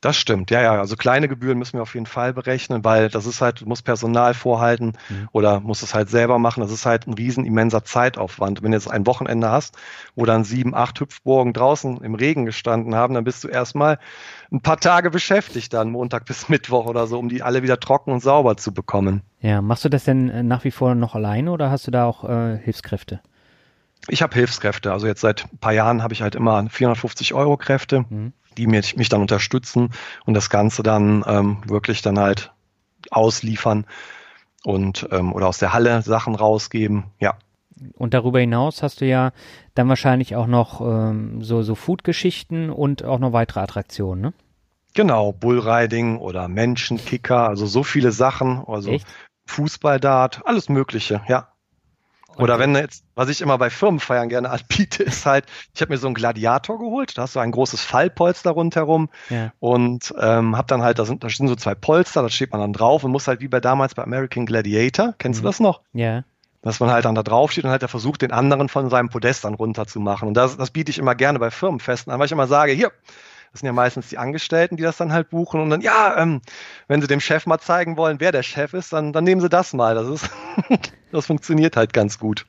[0.00, 0.78] Das stimmt, ja, ja.
[0.78, 3.84] Also kleine Gebühren müssen wir auf jeden Fall berechnen, weil das ist halt, du musst
[3.84, 5.28] Personal vorhalten mhm.
[5.32, 6.60] oder musst es halt selber machen.
[6.60, 8.62] Das ist halt ein riesen immenser Zeitaufwand.
[8.62, 9.76] Wenn du jetzt ein Wochenende hast,
[10.14, 13.98] wo dann sieben, acht Hüpfburgen draußen im Regen gestanden haben, dann bist du erstmal
[14.52, 18.12] ein paar Tage beschäftigt dann, Montag bis Mittwoch oder so, um die alle wieder trocken
[18.12, 19.22] und sauber zu bekommen.
[19.40, 22.04] Ja, machst du das denn äh, nach wie vor noch alleine oder hast du da
[22.04, 23.20] auch äh, Hilfskräfte?
[24.06, 24.92] Ich habe Hilfskräfte.
[24.92, 28.04] Also jetzt seit ein paar Jahren habe ich halt immer 450 Euro Kräfte.
[28.08, 29.90] Mhm die mich, mich dann unterstützen
[30.26, 32.52] und das Ganze dann ähm, wirklich dann halt
[33.10, 33.86] ausliefern
[34.64, 37.04] und ähm, oder aus der Halle Sachen rausgeben.
[37.20, 37.38] Ja.
[37.94, 39.30] Und darüber hinaus hast du ja
[39.74, 44.32] dann wahrscheinlich auch noch ähm, so, so Food-Geschichten und auch noch weitere Attraktionen, ne?
[44.94, 49.06] Genau, Bullriding oder Menschenkicker, also so viele Sachen, also Echt?
[49.46, 51.52] Fußballdart, alles Mögliche, ja.
[52.38, 55.98] Oder wenn jetzt, was ich immer bei Firmenfeiern gerne anbiete, ist halt, ich habe mir
[55.98, 59.52] so einen Gladiator geholt, da hast du ein großes Fallpolster rundherum ja.
[59.58, 62.60] und ähm, hab dann halt, da sind, da sind so zwei Polster, da steht man
[62.60, 65.42] dann drauf und muss halt wie bei damals bei American Gladiator, kennst mhm.
[65.42, 65.82] du das noch?
[65.92, 66.24] Ja.
[66.62, 69.10] Dass man halt dann da drauf steht und halt der versucht, den anderen von seinem
[69.10, 70.26] Podest dann runterzumachen.
[70.26, 72.90] Und das, das biete ich immer gerne bei Firmenfesten an, weil ich immer sage, hier,
[73.52, 76.40] das sind ja meistens die Angestellten, die das dann halt buchen und dann, ja, ähm,
[76.86, 79.48] wenn sie dem Chef mal zeigen wollen, wer der Chef ist, dann, dann nehmen sie
[79.48, 79.94] das mal.
[79.94, 80.30] Das ist,
[81.12, 82.46] das funktioniert halt ganz gut.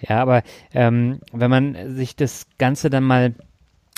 [0.00, 3.34] Ja, aber ähm, wenn man sich das Ganze dann mal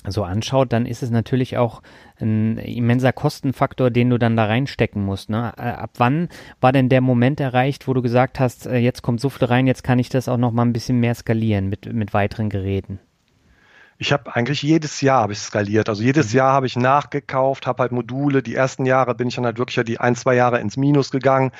[0.06, 1.82] so anschaut, dann ist es natürlich auch
[2.20, 5.30] ein immenser Kostenfaktor, den du dann da reinstecken musst.
[5.30, 5.52] Ne?
[5.56, 6.28] Äh, ab wann
[6.60, 9.66] war denn der Moment erreicht, wo du gesagt hast, äh, jetzt kommt so viel rein,
[9.66, 12.98] jetzt kann ich das auch noch mal ein bisschen mehr skalieren mit, mit weiteren Geräten?
[14.02, 15.88] Ich habe eigentlich jedes Jahr habe ich skaliert.
[15.88, 16.38] Also jedes mhm.
[16.38, 18.42] Jahr habe ich nachgekauft, habe halt Module.
[18.42, 21.52] Die ersten Jahre bin ich dann halt wirklich die ein, zwei Jahre ins Minus gegangen,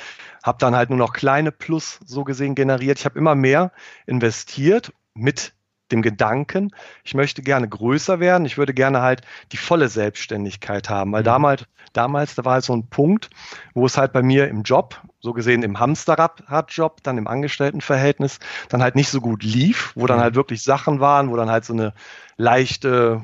[0.42, 2.98] habe dann halt nur noch kleine Plus so gesehen generiert.
[2.98, 3.70] Ich habe immer mehr
[4.06, 5.52] investiert mit
[5.92, 6.70] dem Gedanken,
[7.04, 9.20] ich möchte gerne größer werden, ich würde gerne halt
[9.52, 11.26] die volle Selbstständigkeit haben, weil mhm.
[11.26, 13.30] damals, damals, da war halt so ein Punkt,
[13.74, 18.82] wo es halt bei mir im Job, so gesehen im Hamsterrad-Job, dann im Angestelltenverhältnis, dann
[18.82, 20.22] halt nicht so gut lief, wo dann mhm.
[20.22, 21.92] halt wirklich Sachen waren, wo dann halt so eine
[22.42, 23.22] leichte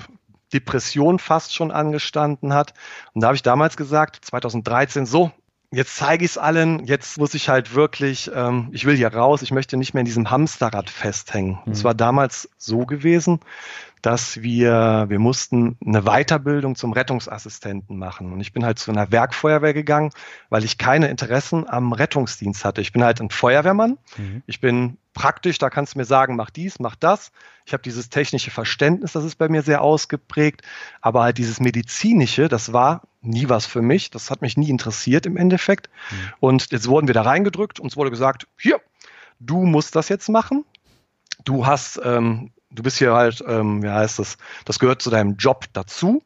[0.52, 2.72] Depression fast schon angestanden hat.
[3.12, 5.32] Und da habe ich damals gesagt, 2013, so,
[5.70, 9.42] jetzt zeige ich es allen, jetzt muss ich halt wirklich, ähm, ich will hier raus,
[9.42, 11.58] ich möchte nicht mehr in diesem Hamsterrad festhängen.
[11.70, 11.84] Es mhm.
[11.84, 13.40] war damals so gewesen,
[14.02, 18.32] dass wir, wir mussten eine Weiterbildung zum Rettungsassistenten machen.
[18.32, 20.10] Und ich bin halt zu einer Werkfeuerwehr gegangen,
[20.48, 22.80] weil ich keine Interessen am Rettungsdienst hatte.
[22.80, 23.98] Ich bin halt ein Feuerwehrmann.
[24.16, 24.42] Mhm.
[24.46, 27.32] Ich bin praktisch, da kannst du mir sagen, mach dies, mach das.
[27.66, 30.62] Ich habe dieses technische Verständnis, das ist bei mir sehr ausgeprägt.
[31.00, 34.10] Aber halt dieses medizinische, das war nie was für mich.
[34.10, 35.90] Das hat mich nie interessiert im Endeffekt.
[36.10, 36.16] Mhm.
[36.40, 38.80] Und jetzt wurden wir da reingedrückt, uns wurde gesagt, hier,
[39.40, 40.64] du musst das jetzt machen.
[41.44, 45.36] Du hast ähm, du bist hier halt, ähm, wie heißt das, das gehört zu deinem
[45.36, 46.22] Job dazu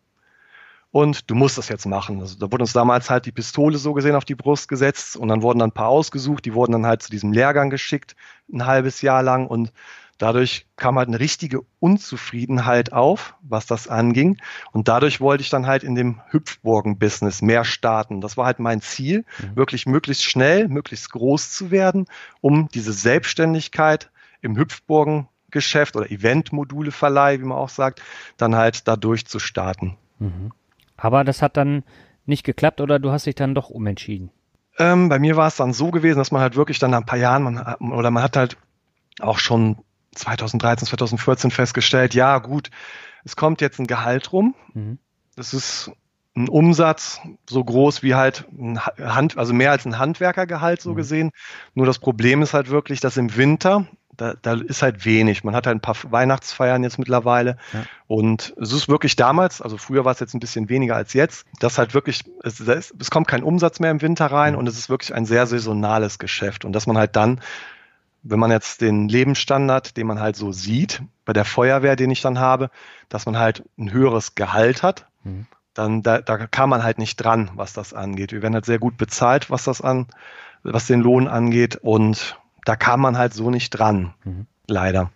[0.91, 2.21] und du musst das jetzt machen.
[2.21, 5.29] Also, da wurde uns damals halt die Pistole so gesehen auf die Brust gesetzt und
[5.29, 8.15] dann wurden dann ein paar ausgesucht, die wurden dann halt zu diesem Lehrgang geschickt,
[8.53, 9.73] ein halbes Jahr lang und
[10.19, 14.37] dadurch kam halt eine richtige Unzufriedenheit auf, was das anging
[14.73, 18.21] und dadurch wollte ich dann halt in dem Hüpfburgen-Business mehr starten.
[18.21, 19.57] Das war halt mein Ziel, mhm.
[19.57, 22.07] wirklich möglichst schnell, möglichst groß zu werden,
[22.41, 24.11] um diese Selbstständigkeit
[24.43, 28.03] im Hüpfburgen Geschäft oder Event-Module-Verleih, wie man auch sagt,
[28.37, 29.97] dann halt da durchzustarten.
[30.19, 30.53] Mhm.
[30.97, 31.85] Aber das hat dann
[32.27, 34.31] nicht geklappt oder du hast dich dann doch umentschieden?
[34.79, 37.07] Ähm, bei mir war es dann so gewesen, dass man halt wirklich dann nach ein
[37.07, 38.57] paar Jahren, man, oder man hat halt
[39.21, 39.79] auch schon
[40.15, 42.71] 2013, 2014 festgestellt, ja gut,
[43.25, 44.55] es kommt jetzt ein Gehalt rum.
[44.75, 44.99] Mhm.
[45.37, 45.91] Das ist
[46.35, 50.97] ein Umsatz so groß wie halt ein Hand, also mehr als ein Handwerkergehalt so mhm.
[50.97, 51.31] gesehen.
[51.75, 53.87] Nur das Problem ist halt wirklich, dass im Winter
[54.17, 55.43] da, da ist halt wenig.
[55.43, 57.57] Man hat halt ein paar Weihnachtsfeiern jetzt mittlerweile.
[57.73, 57.85] Ja.
[58.07, 61.47] Und es ist wirklich damals, also früher war es jetzt ein bisschen weniger als jetzt,
[61.61, 64.91] dass halt wirklich, es, es kommt kein Umsatz mehr im Winter rein und es ist
[64.91, 66.65] wirklich ein sehr saisonales Geschäft.
[66.65, 67.41] Und dass man halt dann,
[68.23, 72.21] wenn man jetzt den Lebensstandard, den man halt so sieht, bei der Feuerwehr, den ich
[72.21, 72.71] dann habe,
[73.09, 75.47] dass man halt ein höheres Gehalt hat, mhm.
[75.73, 78.33] dann da, da kam man halt nicht dran, was das angeht.
[78.33, 80.07] Wir werden halt sehr gut bezahlt, was das an,
[80.63, 84.47] was den Lohn angeht und da kam man halt so nicht dran, mhm.
[84.67, 85.11] leider.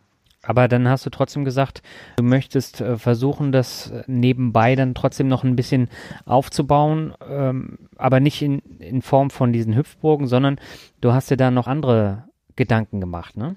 [0.47, 1.83] Aber dann hast du trotzdem gesagt,
[2.17, 5.89] du möchtest äh, versuchen, das nebenbei dann trotzdem noch ein bisschen
[6.25, 10.61] aufzubauen, ähm, aber nicht in, in Form von diesen Hüpfburgen, sondern
[11.01, 13.57] du hast dir da noch andere Gedanken gemacht, ne?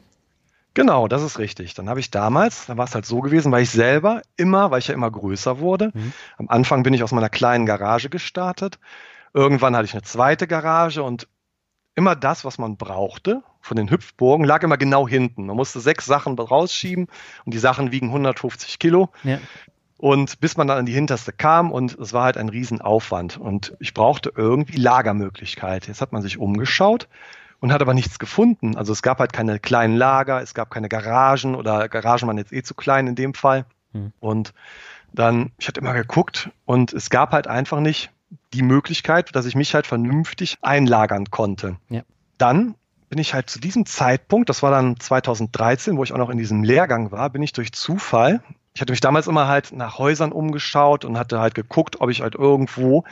[0.75, 1.73] Genau, das ist richtig.
[1.73, 4.79] Dann habe ich damals, da war es halt so gewesen, weil ich selber immer, weil
[4.79, 5.91] ich ja immer größer wurde.
[5.93, 6.13] Mhm.
[6.37, 8.79] Am Anfang bin ich aus meiner kleinen Garage gestartet.
[9.33, 11.27] Irgendwann hatte ich eine zweite Garage und
[11.95, 15.45] immer das, was man brauchte von den Hüpfburgen, lag immer genau hinten.
[15.45, 17.07] Man musste sechs Sachen rausschieben
[17.45, 19.09] und die Sachen wiegen 150 Kilo.
[19.23, 19.39] Ja.
[19.97, 23.37] Und bis man dann an die hinterste kam und es war halt ein Riesenaufwand.
[23.37, 25.87] Und ich brauchte irgendwie Lagermöglichkeit.
[25.87, 27.09] Jetzt hat man sich umgeschaut
[27.59, 28.77] und hat aber nichts gefunden.
[28.77, 32.53] Also es gab halt keine kleinen Lager, es gab keine Garagen oder Garagen waren jetzt
[32.53, 33.65] eh zu klein in dem Fall.
[33.91, 34.13] Hm.
[34.19, 34.53] Und
[35.13, 38.11] dann, ich hatte immer geguckt und es gab halt einfach nicht
[38.53, 41.77] die Möglichkeit, dass ich mich halt vernünftig einlagern konnte.
[41.89, 42.01] Ja.
[42.37, 42.75] Dann
[43.09, 46.37] bin ich halt zu diesem Zeitpunkt, das war dann 2013, wo ich auch noch in
[46.37, 48.41] diesem Lehrgang war, bin ich durch Zufall,
[48.73, 52.21] ich hatte mich damals immer halt nach Häusern umgeschaut und hatte halt geguckt, ob ich
[52.21, 53.03] halt irgendwo,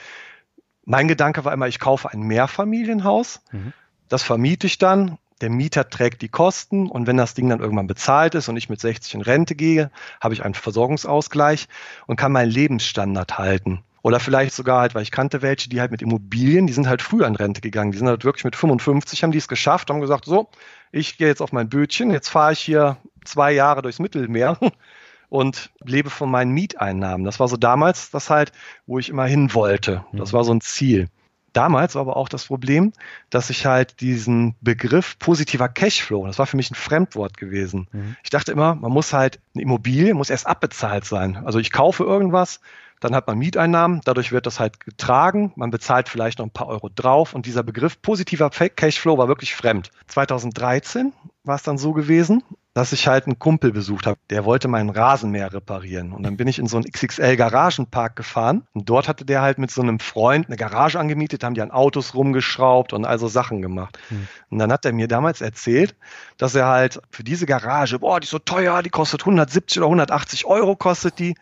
[0.86, 3.73] mein Gedanke war immer, ich kaufe ein Mehrfamilienhaus, mhm.
[4.07, 7.88] das vermiete ich dann, der Mieter trägt die Kosten und wenn das Ding dann irgendwann
[7.88, 11.67] bezahlt ist und ich mit 60 in Rente gehe, habe ich einen Versorgungsausgleich
[12.07, 13.83] und kann meinen Lebensstandard halten.
[14.01, 17.01] Oder vielleicht sogar halt, weil ich kannte welche, die halt mit Immobilien, die sind halt
[17.01, 17.91] früher in Rente gegangen.
[17.91, 20.49] Die sind halt wirklich mit 55, haben die es geschafft, haben gesagt, so,
[20.91, 24.57] ich gehe jetzt auf mein Bötchen, jetzt fahre ich hier zwei Jahre durchs Mittelmeer
[25.29, 27.25] und lebe von meinen Mieteinnahmen.
[27.25, 28.51] Das war so damals das halt,
[28.86, 30.05] wo ich immer hin wollte.
[30.13, 30.38] Das mhm.
[30.38, 31.10] war so ein Ziel.
[31.53, 32.93] Damals war aber auch das Problem,
[33.31, 37.88] dass ich halt diesen Begriff positiver Cashflow, das war für mich ein Fremdwort gewesen.
[37.91, 38.15] Mhm.
[38.23, 41.38] Ich dachte immer, man muss halt, eine Immobilie muss erst abbezahlt sein.
[41.45, 42.60] Also ich kaufe irgendwas,
[42.99, 46.67] dann hat man Mieteinnahmen, dadurch wird das halt getragen, man bezahlt vielleicht noch ein paar
[46.67, 49.91] Euro drauf und dieser Begriff positiver Cashflow war wirklich fremd.
[50.07, 52.43] 2013 war es dann so gewesen,
[52.77, 56.13] dass ich halt einen Kumpel besucht habe, der wollte meinen Rasenmäher reparieren.
[56.13, 59.57] Und dann bin ich in so einen XXL Garagenpark gefahren und dort hatte der halt
[59.57, 63.63] mit so einem Freund eine Garage angemietet, haben die an Autos rumgeschraubt und also Sachen
[63.63, 63.97] gemacht.
[64.10, 64.27] Hm.
[64.51, 65.95] Und dann hat er mir damals erzählt,
[66.38, 69.88] dass er halt für diese Garage, boah, die ist so teuer, die kostet 170 oder
[69.88, 71.33] 180 Euro kostet die.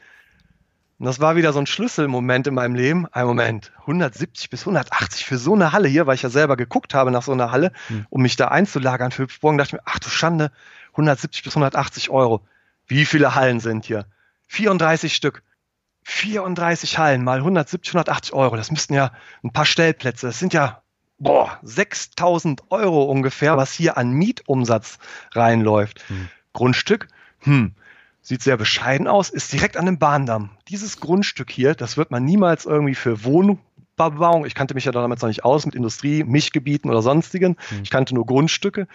[0.97, 3.05] Und das war wieder so ein Schlüsselmoment in meinem Leben.
[3.11, 6.93] Ein Moment, 170 bis 180 für so eine Halle hier, weil ich ja selber geguckt
[6.93, 8.05] habe nach so einer Halle, hm.
[8.09, 10.51] um mich da einzulagern für Hüpfburgen, dachte ich mir, ach du Schande,
[10.91, 12.47] 170 bis 180 Euro.
[12.87, 14.05] Wie viele Hallen sind hier?
[14.47, 15.43] 34 Stück.
[16.03, 18.55] 34 Hallen mal 170, 180 Euro.
[18.55, 19.11] Das müssten ja
[19.43, 20.27] ein paar Stellplätze.
[20.27, 20.81] Das sind ja,
[21.17, 24.99] boah, 6000 Euro ungefähr, was hier an Mietumsatz
[25.33, 26.07] reinläuft.
[26.07, 26.29] Hm.
[26.53, 27.07] Grundstück,
[27.39, 27.75] hm,
[28.25, 30.49] sieht sehr bescheiden aus, ist direkt an dem Bahndamm.
[30.67, 33.59] Dieses Grundstück hier, das wird man niemals irgendwie für Wohnung
[33.95, 34.45] Bebauung.
[34.45, 37.55] Ich kannte mich ja damals noch nicht aus mit Industrie, Mischgebieten oder sonstigen.
[37.69, 37.83] Mhm.
[37.83, 38.87] Ich kannte nur Grundstücke.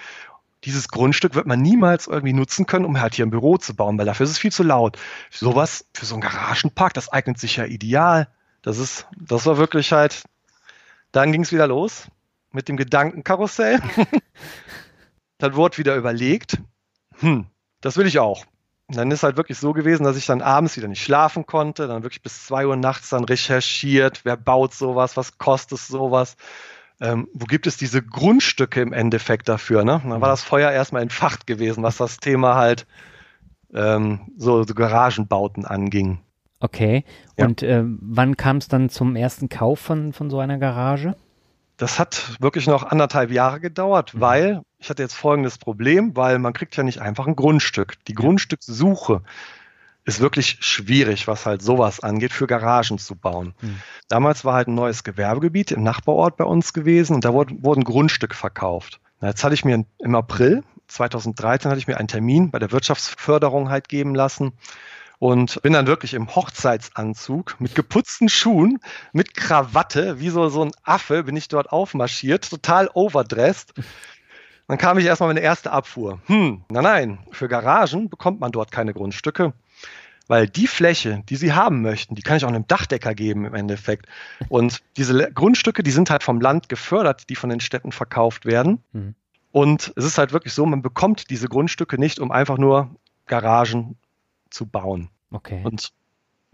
[0.64, 3.96] Dieses Grundstück wird man niemals irgendwie nutzen können, um halt hier ein Büro zu bauen,
[3.98, 4.98] weil dafür ist es viel zu laut.
[5.30, 8.28] Sowas für so einen Garagenpark, das eignet sich ja ideal.
[8.62, 10.24] Das ist, das war wirklich halt,
[11.12, 12.08] dann ging es wieder los
[12.50, 13.80] mit dem Gedankenkarussell.
[15.38, 16.58] dann wurde wieder überlegt,
[17.20, 17.46] hm,
[17.80, 18.44] das will ich auch.
[18.90, 21.86] Und dann ist halt wirklich so gewesen, dass ich dann abends wieder nicht schlafen konnte,
[21.86, 26.36] dann wirklich bis zwei Uhr nachts dann recherchiert, wer baut sowas, was kostet sowas,
[27.00, 29.84] ähm, wo gibt es diese Grundstücke im Endeffekt dafür.
[29.84, 30.00] Ne?
[30.02, 30.22] dann war mhm.
[30.22, 32.88] das Feuer erstmal entfacht gewesen, was das Thema halt
[33.72, 36.18] ähm, so, so Garagenbauten anging.
[36.58, 37.04] Okay.
[37.38, 37.46] Ja.
[37.46, 41.14] Und äh, wann kam es dann zum ersten Kauf von, von so einer Garage?
[41.80, 44.20] Das hat wirklich noch anderthalb Jahre gedauert, mhm.
[44.20, 47.94] weil ich hatte jetzt folgendes Problem, weil man kriegt ja nicht einfach ein Grundstück.
[48.04, 49.22] Die Grundstückssuche
[50.04, 53.54] ist wirklich schwierig, was halt sowas angeht, für Garagen zu bauen.
[53.62, 53.80] Mhm.
[54.08, 57.84] Damals war halt ein neues Gewerbegebiet im Nachbarort bei uns gewesen und da wurden, wurden
[57.84, 59.00] Grundstücke verkauft.
[59.22, 63.70] Jetzt hatte ich mir im April 2013 hatte ich mir einen Termin bei der Wirtschaftsförderung
[63.70, 64.52] halt geben lassen
[65.20, 68.80] und bin dann wirklich im Hochzeitsanzug mit geputzten Schuhen,
[69.12, 73.74] mit Krawatte, wie so, so ein Affe, bin ich dort aufmarschiert, total overdressed.
[74.66, 76.20] Dann kam ich erstmal meine erste Abfuhr.
[76.26, 79.52] Hm, na nein, für Garagen bekommt man dort keine Grundstücke,
[80.26, 83.54] weil die Fläche, die sie haben möchten, die kann ich auch einem Dachdecker geben im
[83.54, 84.06] Endeffekt.
[84.48, 88.82] Und diese Grundstücke, die sind halt vom Land gefördert, die von den Städten verkauft werden.
[88.92, 89.14] Mhm.
[89.52, 93.98] Und es ist halt wirklich so, man bekommt diese Grundstücke nicht, um einfach nur Garagen
[94.50, 95.10] zu bauen.
[95.30, 95.62] Okay.
[95.64, 95.92] Und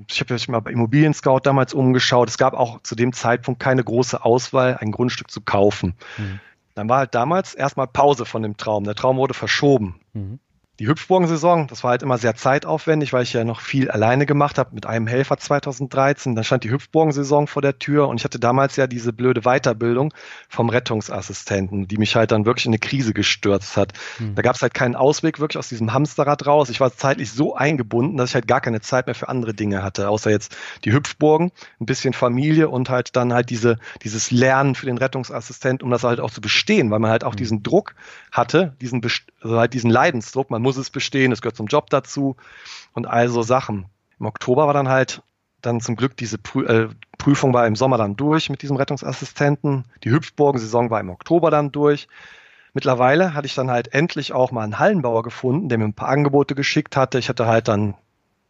[0.09, 2.28] ich habe mich mal bei Immobilien Scout damals umgeschaut.
[2.28, 5.94] Es gab auch zu dem Zeitpunkt keine große Auswahl, ein Grundstück zu kaufen.
[6.18, 6.40] Mhm.
[6.74, 8.85] Dann war halt damals erstmal Pause von dem Traum.
[8.85, 10.00] Der Traum wurde verschoben.
[10.12, 10.38] Mhm
[10.78, 14.58] die Hüpfburgensaison, das war halt immer sehr zeitaufwendig, weil ich ja noch viel alleine gemacht
[14.58, 16.34] habe mit einem Helfer 2013.
[16.34, 20.12] Dann stand die Hüpfburgensaison vor der Tür und ich hatte damals ja diese blöde Weiterbildung
[20.50, 23.94] vom Rettungsassistenten, die mich halt dann wirklich in eine Krise gestürzt hat.
[24.18, 24.34] Hm.
[24.34, 26.68] Da gab es halt keinen Ausweg wirklich aus diesem Hamsterrad raus.
[26.68, 29.82] Ich war zeitlich so eingebunden, dass ich halt gar keine Zeit mehr für andere Dinge
[29.82, 34.74] hatte, außer jetzt die Hüpfburgen, ein bisschen Familie und halt dann halt diese, dieses Lernen
[34.74, 37.38] für den Rettungsassistent, um das halt auch zu bestehen, weil man halt auch hm.
[37.38, 37.94] diesen Druck
[38.30, 39.00] hatte, diesen,
[39.40, 40.50] also halt diesen Leidensdruck.
[40.50, 42.37] Man muss es bestehen, es gehört zum Job dazu
[42.92, 43.87] und all so Sachen.
[44.18, 45.22] Im Oktober war dann halt
[45.62, 49.85] dann zum Glück diese Prü äh, Prüfung war im Sommer dann durch mit diesem Rettungsassistenten.
[50.02, 52.09] Die Hüpfburgen-Saison war im Oktober dann durch.
[52.74, 56.09] Mittlerweile hatte ich dann halt endlich auch mal einen Hallenbauer gefunden, der mir ein paar
[56.09, 57.18] Angebote geschickt hatte.
[57.18, 57.94] Ich hatte halt dann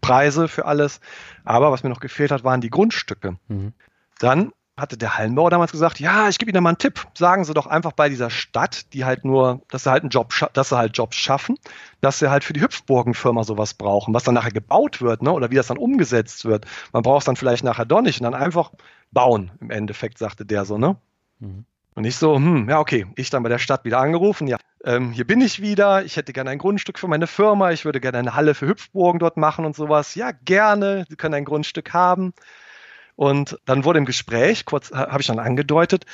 [0.00, 1.00] Preise für alles.
[1.44, 3.36] Aber was mir noch gefehlt hat, waren die Grundstücke.
[3.48, 3.72] Mhm.
[4.18, 7.06] Dann hatte der Hallenbauer damals gesagt, ja, ich gebe Ihnen mal einen Tipp.
[7.14, 10.34] Sagen Sie doch einfach bei dieser Stadt, die halt nur, dass sie halt einen Job,
[10.52, 11.56] dass sie halt Jobs schaffen,
[12.02, 15.50] dass sie halt für die Hüpfburgenfirma sowas brauchen, was dann nachher gebaut wird, ne, oder
[15.50, 16.66] wie das dann umgesetzt wird.
[16.92, 18.72] Man braucht es dann vielleicht nachher doch nicht und dann einfach
[19.12, 20.96] bauen, im Endeffekt, sagte der so, ne?
[21.38, 21.64] Mhm.
[21.94, 23.06] Und ich so, hm, ja, okay.
[23.16, 26.34] Ich dann bei der Stadt wieder angerufen, ja, ähm, hier bin ich wieder, ich hätte
[26.34, 29.64] gerne ein Grundstück für meine Firma, ich würde gerne eine Halle für Hüpfburgen dort machen
[29.64, 30.14] und sowas.
[30.14, 32.34] Ja, gerne, Sie können ein Grundstück haben.
[33.16, 36.04] Und dann wurde im Gespräch, kurz habe ich dann angedeutet,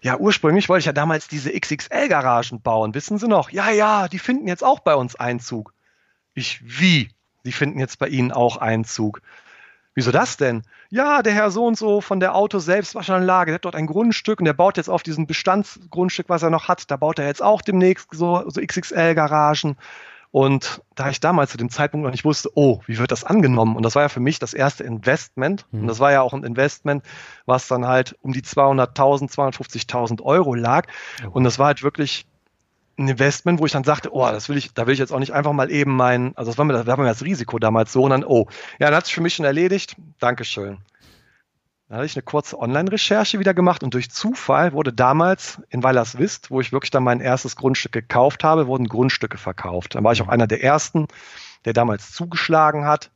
[0.00, 2.94] ja, ursprünglich wollte ich ja damals diese XXL-Garagen bauen.
[2.94, 3.50] Wissen Sie noch?
[3.50, 5.72] Ja, ja, die finden jetzt auch bei uns Einzug.
[6.34, 7.10] Ich, wie?
[7.44, 9.22] Die finden jetzt bei Ihnen auch Einzug.
[9.94, 10.62] Wieso das denn?
[10.90, 14.38] Ja, der Herr so und so von der Auto Selbstwaschanlage, der hat dort ein Grundstück
[14.38, 17.42] und der baut jetzt auf diesem Bestandsgrundstück, was er noch hat, da baut er jetzt
[17.42, 19.76] auch demnächst so, so XXL-Garagen.
[20.30, 23.76] Und da ich damals zu dem Zeitpunkt noch nicht wusste, oh, wie wird das angenommen?
[23.76, 25.66] Und das war ja für mich das erste Investment.
[25.70, 25.82] Mhm.
[25.82, 27.02] Und das war ja auch ein Investment,
[27.46, 30.86] was dann halt um die 200.000, 250.000 Euro lag.
[31.24, 31.30] Oh.
[31.32, 32.26] Und das war halt wirklich
[32.98, 35.20] ein Investment, wo ich dann sagte, oh, das will ich, da will ich jetzt auch
[35.20, 37.92] nicht einfach mal eben mein, also das war mir, das war mir das Risiko damals
[37.92, 38.48] so und dann, oh,
[38.80, 39.96] ja, dann hat es für mich schon erledigt.
[40.18, 40.78] Dankeschön.
[41.88, 46.50] Da hatte ich eine kurze Online-Recherche wieder gemacht und durch Zufall wurde damals in Weilerswist,
[46.50, 49.94] wo ich wirklich dann mein erstes Grundstück gekauft habe, wurden Grundstücke verkauft.
[49.94, 51.08] Dann war ich auch einer der ersten,
[51.64, 53.10] der damals zugeschlagen hat.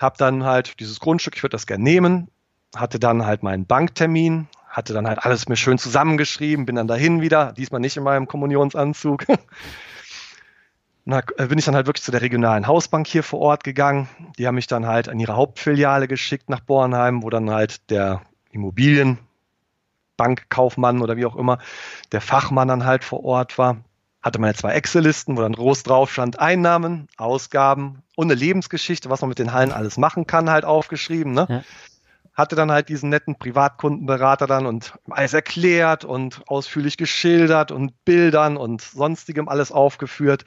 [0.00, 2.28] Hab dann halt dieses Grundstück, ich würde das gerne nehmen,
[2.74, 7.20] hatte dann halt meinen Banktermin, hatte dann halt alles mir schön zusammengeschrieben, bin dann dahin
[7.20, 9.26] wieder, diesmal nicht in meinem Kommunionsanzug.
[11.06, 14.08] Da äh, bin ich dann halt wirklich zu der regionalen Hausbank hier vor Ort gegangen.
[14.38, 18.20] Die haben mich dann halt an ihre Hauptfiliale geschickt nach Bornheim, wo dann halt der
[18.52, 21.58] Immobilienbankkaufmann oder wie auch immer,
[22.12, 23.78] der Fachmann dann halt vor Ort war.
[24.22, 29.22] Hatte meine zwei Excel-Listen, wo dann groß drauf stand Einnahmen, Ausgaben und eine Lebensgeschichte, was
[29.22, 31.32] man mit den Hallen alles machen kann, halt aufgeschrieben.
[31.32, 31.46] Ne?
[31.48, 31.62] Ja.
[32.34, 38.58] Hatte dann halt diesen netten Privatkundenberater dann und alles erklärt und ausführlich geschildert und Bildern
[38.58, 40.44] und sonstigem alles aufgeführt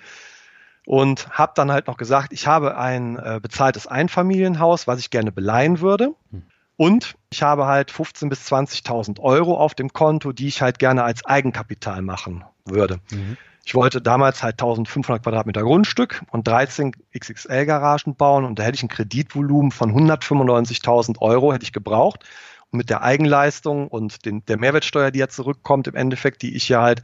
[0.85, 5.31] und habe dann halt noch gesagt, ich habe ein äh, bezahltes Einfamilienhaus, was ich gerne
[5.31, 6.13] beleihen würde.
[6.31, 6.43] Hm.
[6.75, 11.03] Und ich habe halt 15.000 bis 20.000 Euro auf dem Konto, die ich halt gerne
[11.03, 12.99] als Eigenkapital machen würde.
[13.11, 13.37] Mhm.
[13.65, 18.83] Ich wollte damals halt 1500 Quadratmeter Grundstück und 13 XXL-Garagen bauen und da hätte ich
[18.83, 22.25] ein Kreditvolumen von 195.000 Euro hätte ich gebraucht.
[22.71, 26.67] Und mit der Eigenleistung und den, der Mehrwertsteuer, die ja zurückkommt, im Endeffekt, die ich
[26.67, 27.03] ja halt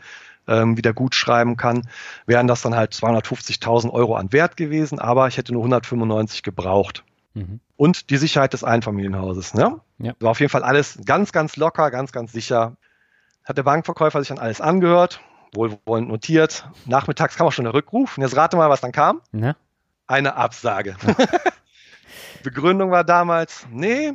[0.50, 1.88] ähm, wieder gut schreiben kann,
[2.26, 7.04] wären das dann halt 250.000 Euro an Wert gewesen, aber ich hätte nur 195 gebraucht.
[7.34, 7.60] Mhm.
[7.76, 9.54] Und die Sicherheit des Einfamilienhauses.
[9.54, 9.80] Ne?
[10.00, 10.14] Ja.
[10.20, 12.76] War auf jeden Fall alles ganz, ganz locker, ganz, ganz sicher.
[13.45, 15.22] Hat der Bankverkäufer sich dann alles angehört,
[15.54, 16.68] wohlwollend notiert.
[16.86, 18.18] Nachmittags kam auch schon der Rückruf.
[18.18, 19.22] Und jetzt rate mal, was dann kam.
[19.32, 19.56] Ja.
[20.08, 20.97] Eine Absage.
[22.43, 24.14] Begründung war damals, nee,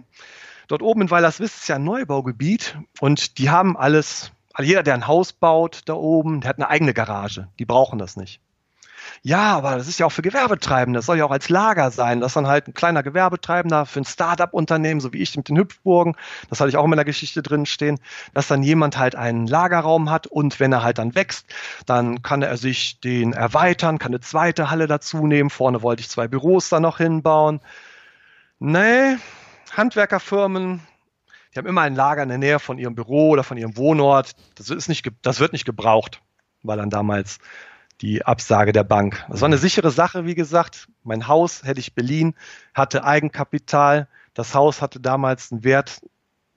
[0.68, 4.94] dort oben in Weilerswist ist ja ein Neubaugebiet und die haben alles, also jeder, der
[4.94, 7.48] ein Haus baut da oben, der hat eine eigene Garage.
[7.58, 8.40] Die brauchen das nicht.
[9.22, 10.98] Ja, aber das ist ja auch für Gewerbetreibende.
[10.98, 12.20] Das soll ja auch als Lager sein.
[12.20, 15.58] Das ist dann halt ein kleiner Gewerbetreibender für ein Start-up-Unternehmen, so wie ich mit den
[15.58, 16.16] Hüpfburgen.
[16.48, 17.98] Das hatte ich auch in meiner Geschichte drin stehen,
[18.32, 21.46] dass dann jemand halt einen Lagerraum hat und wenn er halt dann wächst,
[21.86, 25.50] dann kann er sich den erweitern, kann eine zweite Halle dazu nehmen.
[25.50, 27.60] Vorne wollte ich zwei Büros da noch hinbauen.
[28.58, 29.16] Nee,
[29.76, 30.80] Handwerkerfirmen,
[31.54, 34.32] die haben immer ein Lager in der Nähe von ihrem Büro oder von ihrem Wohnort.
[34.56, 36.20] Das, ist nicht, das wird nicht gebraucht,
[36.62, 37.38] weil dann damals
[38.00, 39.24] die Absage der Bank.
[39.28, 40.88] Das war eine sichere Sache, wie gesagt.
[41.04, 42.34] Mein Haus hätte ich beliehen,
[42.74, 44.08] hatte Eigenkapital.
[44.34, 46.02] Das Haus hatte damals einen Wert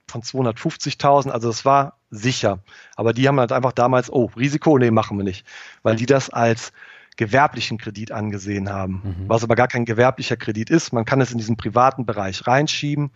[0.08, 2.60] von 250.000, also es war sicher.
[2.96, 5.46] Aber die haben halt einfach damals, oh, Risiko, nee, machen wir nicht,
[5.82, 6.72] weil die das als
[7.16, 9.28] gewerblichen Kredit angesehen haben, mhm.
[9.28, 10.92] was aber gar kein gewerblicher Kredit ist.
[10.92, 13.10] Man kann es in diesen privaten Bereich reinschieben,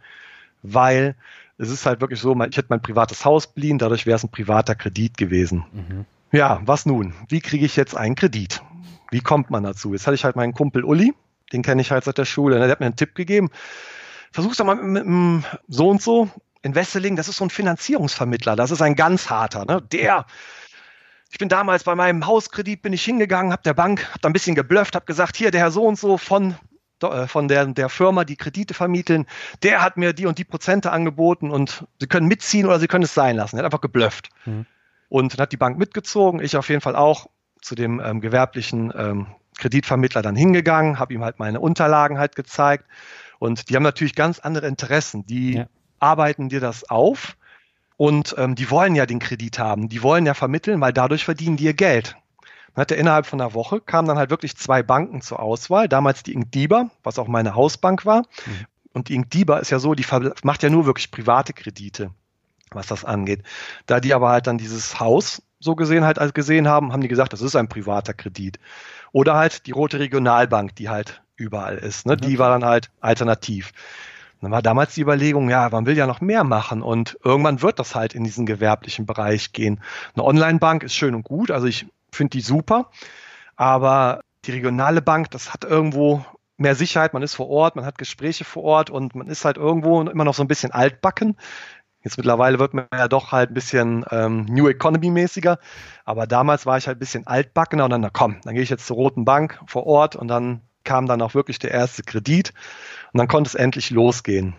[0.62, 1.14] weil
[1.62, 4.30] es ist halt wirklich so, ich hätte mein privates Haus beliehen, dadurch wäre es ein
[4.30, 5.64] privater Kredit gewesen.
[5.72, 6.04] Mhm.
[6.32, 7.14] Ja, was nun?
[7.28, 8.62] Wie kriege ich jetzt einen Kredit?
[9.12, 9.92] Wie kommt man dazu?
[9.92, 11.14] Jetzt hatte ich halt meinen Kumpel Uli,
[11.52, 12.58] den kenne ich halt seit der Schule.
[12.58, 13.50] Der hat mir einen Tipp gegeben.
[14.32, 16.28] Versuch's doch mal mit, mit, so und so
[16.62, 17.14] in Wesseling.
[17.14, 18.56] Das ist so ein Finanzierungsvermittler.
[18.56, 19.64] Das ist ein ganz harter.
[19.64, 19.82] Ne?
[19.92, 20.26] Der,
[21.30, 24.32] ich bin damals bei meinem Hauskredit bin ich hingegangen, habe der Bank, habe da ein
[24.32, 26.56] bisschen geblufft, habe gesagt, hier der Herr so und so von
[27.26, 29.26] von der, der Firma, die Kredite vermitteln,
[29.62, 33.04] der hat mir die und die Prozente angeboten und Sie können mitziehen oder Sie können
[33.04, 33.56] es sein lassen.
[33.56, 34.30] Er hat einfach geblufft.
[34.44, 34.66] Mhm.
[35.08, 37.26] Und dann hat die Bank mitgezogen, ich auf jeden Fall auch
[37.60, 39.26] zu dem ähm, gewerblichen ähm,
[39.58, 42.86] Kreditvermittler dann hingegangen, habe ihm halt meine Unterlagen halt gezeigt.
[43.38, 45.26] Und die haben natürlich ganz andere Interessen.
[45.26, 45.66] Die ja.
[45.98, 47.36] arbeiten dir das auf
[47.96, 49.88] und ähm, die wollen ja den Kredit haben.
[49.88, 52.16] Die wollen ja vermitteln, weil dadurch verdienen die ihr Geld.
[52.74, 55.88] Dann hat er innerhalb von einer Woche kamen dann halt wirklich zwei Banken zur Auswahl.
[55.88, 58.22] Damals die Inkdiba, was auch meine Hausbank war.
[58.46, 58.66] Mhm.
[58.92, 60.06] Und die Inkdiba ist ja so, die
[60.42, 62.10] macht ja nur wirklich private Kredite
[62.74, 63.42] was das angeht.
[63.86, 67.08] Da die aber halt dann dieses Haus so gesehen halt als gesehen haben, haben die
[67.08, 68.58] gesagt, das ist ein privater Kredit.
[69.12, 72.06] Oder halt die Rote Regionalbank, die halt überall ist.
[72.06, 72.16] Ne?
[72.16, 73.72] Die war dann halt alternativ.
[74.40, 77.78] dann war damals die Überlegung, ja, man will ja noch mehr machen und irgendwann wird
[77.78, 79.80] das halt in diesen gewerblichen Bereich gehen.
[80.14, 82.90] Eine Online-Bank ist schön und gut, also ich finde die super,
[83.56, 86.24] aber die regionale Bank, das hat irgendwo
[86.56, 89.56] mehr Sicherheit, man ist vor Ort, man hat Gespräche vor Ort und man ist halt
[89.56, 91.36] irgendwo immer noch so ein bisschen altbacken.
[92.02, 95.58] Jetzt mittlerweile wird man ja doch halt ein bisschen ähm, New Economy-mäßiger.
[96.04, 98.70] Aber damals war ich halt ein bisschen altbackener und dann, na komm, dann gehe ich
[98.70, 102.52] jetzt zur Roten Bank vor Ort und dann kam dann auch wirklich der erste Kredit
[103.12, 104.54] und dann konnte es endlich losgehen.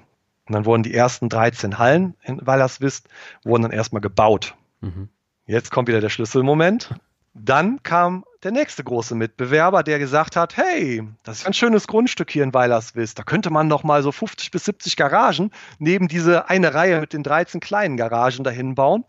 [0.45, 3.07] Und dann wurden die ersten 13 Hallen in Wallerswist,
[3.43, 4.55] wurden dann erstmal gebaut.
[4.79, 5.09] Mhm.
[5.45, 6.95] Jetzt kommt wieder der Schlüsselmoment.
[7.33, 12.29] Dann kam der nächste große Mitbewerber, der gesagt hat, hey, das ist ein schönes Grundstück
[12.29, 13.17] hier in Weilerswist.
[13.17, 17.13] Da könnte man noch mal so 50 bis 70 Garagen neben diese eine Reihe mit
[17.13, 19.05] den 13 kleinen Garagen dahin bauen.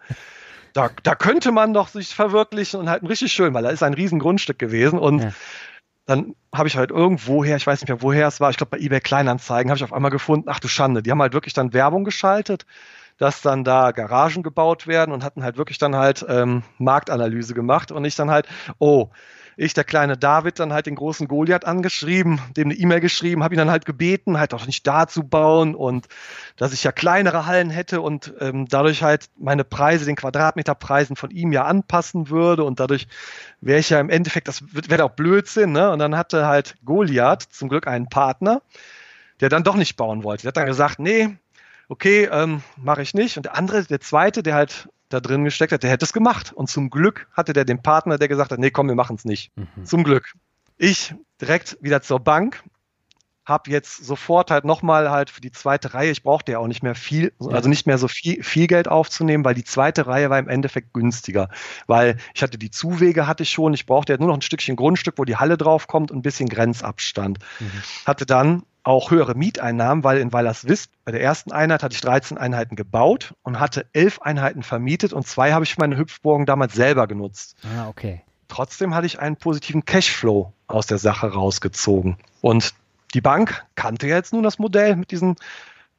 [0.73, 3.83] Da, da könnte man doch sich verwirklichen und halt ein richtig schön, weil da ist
[3.83, 5.33] ein riesen Grundstück gewesen und ja.
[6.07, 8.83] dann habe ich halt irgendwoher, ich weiß nicht mehr, woher es war, ich glaube bei
[8.83, 11.73] eBay Kleinanzeigen, habe ich auf einmal gefunden, ach du Schande, die haben halt wirklich dann
[11.73, 12.65] Werbung geschaltet
[13.19, 17.93] dass dann da Garagen gebaut werden und hatten halt wirklich dann halt ähm, Marktanalyse gemacht
[17.93, 18.49] und ich dann halt,
[18.79, 19.11] oh,
[19.57, 23.55] ich, der kleine David, dann halt den großen Goliath angeschrieben, dem eine E-Mail geschrieben, habe
[23.55, 26.07] ihn dann halt gebeten, halt auch nicht da zu bauen und
[26.57, 31.31] dass ich ja kleinere Hallen hätte und ähm, dadurch halt meine Preise, den Quadratmeterpreisen von
[31.31, 33.07] ihm ja anpassen würde und dadurch
[33.61, 35.91] wäre ich ja im Endeffekt, das wäre auch Blödsinn, ne?
[35.91, 38.63] Und dann hatte halt Goliath zum Glück einen Partner,
[39.41, 40.43] der dann doch nicht bauen wollte.
[40.43, 41.37] Der hat dann gesagt, nee,
[41.89, 43.37] okay, ähm, mache ich nicht.
[43.37, 46.53] Und der andere, der zweite, der halt da drin gesteckt hat, der hätte es gemacht.
[46.53, 49.25] Und zum Glück hatte der den Partner, der gesagt hat, nee, komm, wir machen es
[49.25, 49.53] nicht.
[49.57, 49.85] Mhm.
[49.85, 50.35] Zum Glück.
[50.77, 52.63] Ich direkt wieder zur Bank,
[53.47, 56.83] habe jetzt sofort halt nochmal halt für die zweite Reihe, ich brauchte ja auch nicht
[56.83, 60.39] mehr viel, also nicht mehr so viel, viel Geld aufzunehmen, weil die zweite Reihe war
[60.39, 61.49] im Endeffekt günstiger,
[61.87, 64.77] weil ich hatte die Zuwege hatte ich schon, ich brauchte ja nur noch ein Stückchen
[64.77, 67.39] Grundstück, wo die Halle drauf kommt und ein bisschen Grenzabstand.
[67.61, 67.83] Mhm.
[68.07, 72.39] Hatte dann auch höhere Mieteinnahmen, weil in Weilerswist bei der ersten Einheit hatte ich 13
[72.39, 76.75] Einheiten gebaut und hatte 11 Einheiten vermietet und zwei habe ich für meine Hüpfburgen damals
[76.75, 77.57] selber genutzt.
[77.77, 78.23] Ah, okay.
[78.49, 82.19] Trotzdem hatte ich einen positiven Cashflow aus der Sache rausgezogen.
[82.43, 82.75] Und
[83.15, 85.37] die Bank kannte jetzt nun das Modell mit diesen,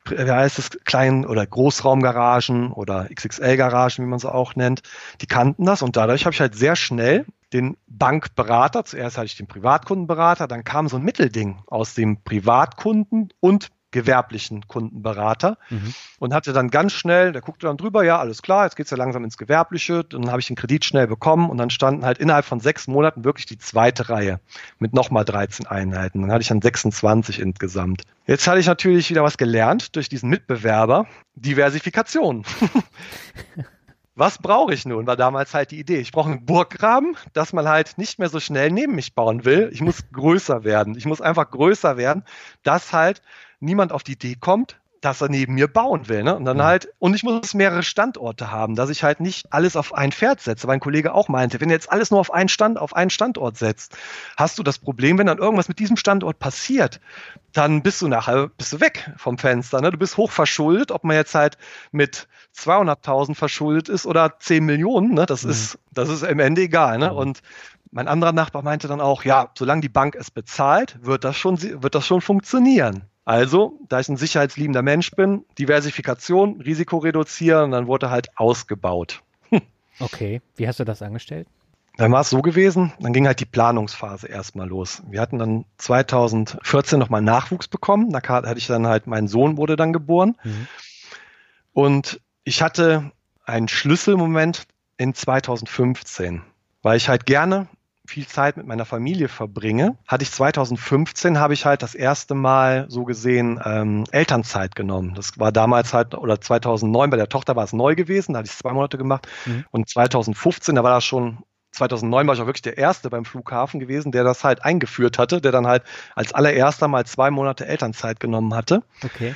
[0.06, 4.84] wie heißt es, kleinen oder Großraumgaragen oder XXL-Garagen, wie man sie auch nennt.
[5.22, 9.38] Die kannten das und dadurch habe ich halt sehr schnell den Bankberater, zuerst hatte ich
[9.38, 15.93] den Privatkundenberater, dann kam so ein Mittelding aus dem Privatkunden und gewerblichen Kundenberater mhm.
[16.20, 18.89] und hatte dann ganz schnell, der guckte dann drüber, ja, alles klar, jetzt geht es
[18.89, 22.18] ja langsam ins Gewerbliche, dann habe ich den Kredit schnell bekommen und dann standen halt
[22.18, 24.41] innerhalb von sechs Monaten wirklich die zweite Reihe
[24.80, 26.22] mit nochmal 13 Einheiten.
[26.22, 28.04] Dann hatte ich dann 26 insgesamt.
[28.28, 32.43] Jetzt hatte ich natürlich wieder was gelernt durch diesen Mitbewerber, Diversifikation.
[34.18, 35.07] Was brauche ich nun?
[35.07, 35.97] War damals halt die Idee.
[35.97, 39.70] Ich brauche einen Burggraben, dass man halt nicht mehr so schnell neben mich bauen will.
[39.74, 40.95] Ich muss größer werden.
[40.97, 42.24] Ich muss einfach größer werden,
[42.63, 43.22] dass halt
[43.59, 46.24] niemand auf die Idee kommt, dass er neben mir bauen will.
[46.24, 46.36] Ne?
[46.36, 49.93] Und dann halt, und ich muss mehrere Standorte haben, dass ich halt nicht alles auf
[49.93, 52.49] ein Pferd setze, weil ein Kollege auch meinte, wenn du jetzt alles nur auf einen
[52.49, 53.95] Stand, auf einen Standort setzt,
[54.36, 56.99] hast du das Problem, wenn dann irgendwas mit diesem Standort passiert,
[57.53, 59.80] dann bist du nachher, bist du weg vom Fenster.
[59.80, 59.91] Ne?
[59.91, 61.60] Du bist hoch verschuldet, ob man jetzt halt
[61.91, 62.28] mit
[62.58, 65.28] 200.000 verschuldet ist oder 10 Millionen, ne?
[65.28, 65.51] das mhm.
[65.51, 66.97] ist, das ist im Ende egal.
[66.97, 67.12] Ne?
[67.12, 67.18] Mhm.
[67.18, 67.41] Und
[67.91, 71.62] mein anderer Nachbar meinte dann auch, ja, solange die Bank es bezahlt, wird das schon,
[71.62, 73.03] wird das schon funktionieren.
[73.26, 79.23] Also, da ich ein sicherheitsliebender Mensch bin, Diversifikation, Risiko reduzieren, dann wurde halt ausgebaut.
[79.99, 81.47] okay, wie hast du das angestellt?
[81.97, 85.01] Dann war es so gewesen, dann ging halt die Planungsphase erstmal los.
[85.09, 88.11] Wir hatten dann 2014 nochmal Nachwuchs bekommen.
[88.11, 90.36] Da hatte ich dann halt, mein Sohn wurde dann geboren.
[90.43, 90.67] Mhm.
[91.73, 93.11] Und ich hatte
[93.45, 94.67] einen Schlüsselmoment
[94.97, 96.41] in 2015,
[96.82, 97.69] weil ich halt gerne
[98.08, 102.86] viel Zeit mit meiner Familie verbringe, hatte ich 2015 habe ich halt das erste Mal
[102.89, 105.14] so gesehen ähm, Elternzeit genommen.
[105.16, 108.49] Das war damals halt oder 2009 bei der Tochter war es neu gewesen, da hatte
[108.49, 109.66] ich zwei Monate gemacht mhm.
[109.72, 111.39] und 2015 da war das schon
[111.72, 115.41] 2009 war ich auch wirklich der Erste beim Flughafen gewesen, der das halt eingeführt hatte,
[115.41, 115.84] der dann halt
[116.16, 118.84] als allererster mal zwei Monate Elternzeit genommen hatte.
[119.03, 119.36] Okay.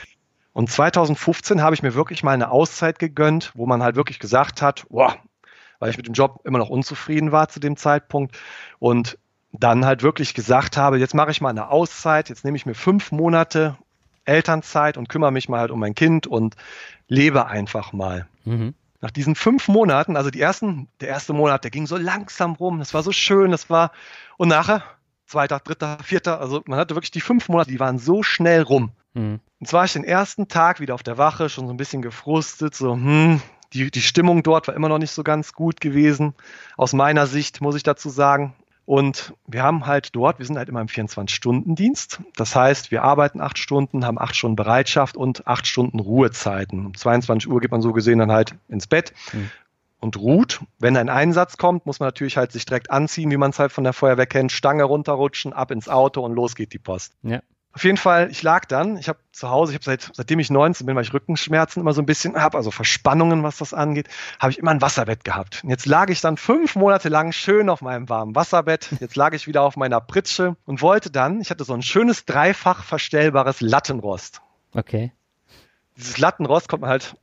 [0.54, 4.62] Und 2015 habe ich mir wirklich mal eine Auszeit gegönnt, wo man halt wirklich gesagt
[4.62, 5.16] hat, boah,
[5.80, 8.38] weil ich mit dem Job immer noch unzufrieden war zu dem Zeitpunkt
[8.80, 9.18] und
[9.52, 12.76] dann halt wirklich gesagt habe, jetzt mache ich mal eine Auszeit, jetzt nehme ich mir
[12.76, 13.78] fünf Monate
[14.26, 16.56] Elternzeit und kümmere mich mal halt um mein Kind und
[17.08, 18.28] lebe einfach mal.
[18.46, 18.76] Mhm.
[19.02, 22.80] Nach diesen fünf Monaten, also die ersten, der erste Monat, der ging so langsam rum,
[22.80, 23.92] das war so schön, das war,
[24.38, 24.84] und nachher,
[25.26, 28.92] zweiter, dritter, vierter, also man hatte wirklich die fünf Monate, die waren so schnell rum.
[29.14, 29.40] Mhm.
[29.60, 32.02] Und zwar war ich den ersten Tag wieder auf der Wache, schon so ein bisschen
[32.02, 33.42] gefrustet, so, hm,
[33.74, 36.34] die, die Stimmung dort war immer noch nicht so ganz gut gewesen,
[36.78, 38.54] aus meiner Sicht, muss ich dazu sagen.
[38.86, 42.22] Und wir haben halt dort, wir sind halt immer im 24-Stunden-Dienst.
[42.36, 46.88] Das heißt, wir arbeiten acht Stunden, haben acht Stunden Bereitschaft und acht Stunden Ruhezeiten.
[46.88, 49.52] Um 22 Uhr geht man so gesehen dann halt ins Bett mhm.
[50.00, 50.62] und ruht.
[50.80, 53.72] Wenn ein Einsatz kommt, muss man natürlich halt sich direkt anziehen, wie man es halt
[53.72, 57.14] von der Feuerwehr kennt, Stange runterrutschen, ab ins Auto und los geht die Post.
[57.22, 57.42] Ja.
[57.80, 60.50] Auf jeden Fall, ich lag dann, ich habe zu Hause, ich habe seit, seitdem ich
[60.50, 64.10] 19 bin, weil ich Rückenschmerzen immer so ein bisschen habe, also Verspannungen, was das angeht,
[64.38, 65.64] habe ich immer ein Wasserbett gehabt.
[65.64, 68.90] Und jetzt lag ich dann fünf Monate lang schön auf meinem warmen Wasserbett.
[69.00, 72.26] Jetzt lag ich wieder auf meiner Pritsche und wollte dann, ich hatte so ein schönes
[72.26, 74.42] dreifach verstellbares Lattenrost.
[74.74, 75.14] Okay.
[75.96, 77.16] Dieses Lattenrost kommt man halt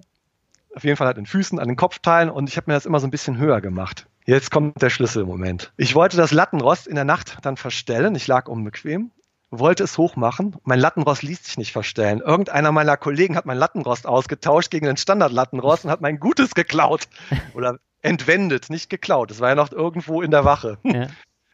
[0.75, 3.01] auf jeden Fall halt in Füßen, an den Kopfteilen und ich habe mir das immer
[3.01, 4.07] so ein bisschen höher gemacht.
[4.25, 5.75] Jetzt kommt der Schlüsselmoment.
[5.77, 8.15] Ich wollte das Lattenrost in der Nacht dann verstellen.
[8.15, 9.11] Ich lag unbequem
[9.51, 10.57] wollte es hochmachen.
[10.65, 12.21] Mein Lattenrost ließ sich nicht verstellen.
[12.21, 17.09] Irgendeiner meiner Kollegen hat mein Lattenrost ausgetauscht gegen ein Standardlattenrost und hat mein gutes geklaut.
[17.55, 19.31] Oder entwendet, nicht geklaut.
[19.31, 20.79] Es war ja noch irgendwo in der Wache.
[20.83, 21.09] Ja.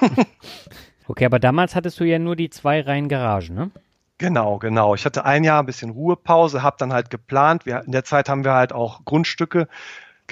[1.08, 3.70] Okay, aber damals hattest du ja nur die zwei Reihen Garagen, ne?
[4.18, 4.94] Genau, genau.
[4.94, 7.66] Ich hatte ein Jahr ein bisschen Ruhepause, habe dann halt geplant.
[7.66, 9.66] Wir, in der Zeit haben wir halt auch Grundstücke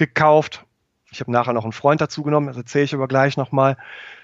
[0.01, 0.65] gekauft.
[1.11, 3.77] Ich habe nachher noch einen Freund dazu genommen, das erzähle ich aber gleich nochmal,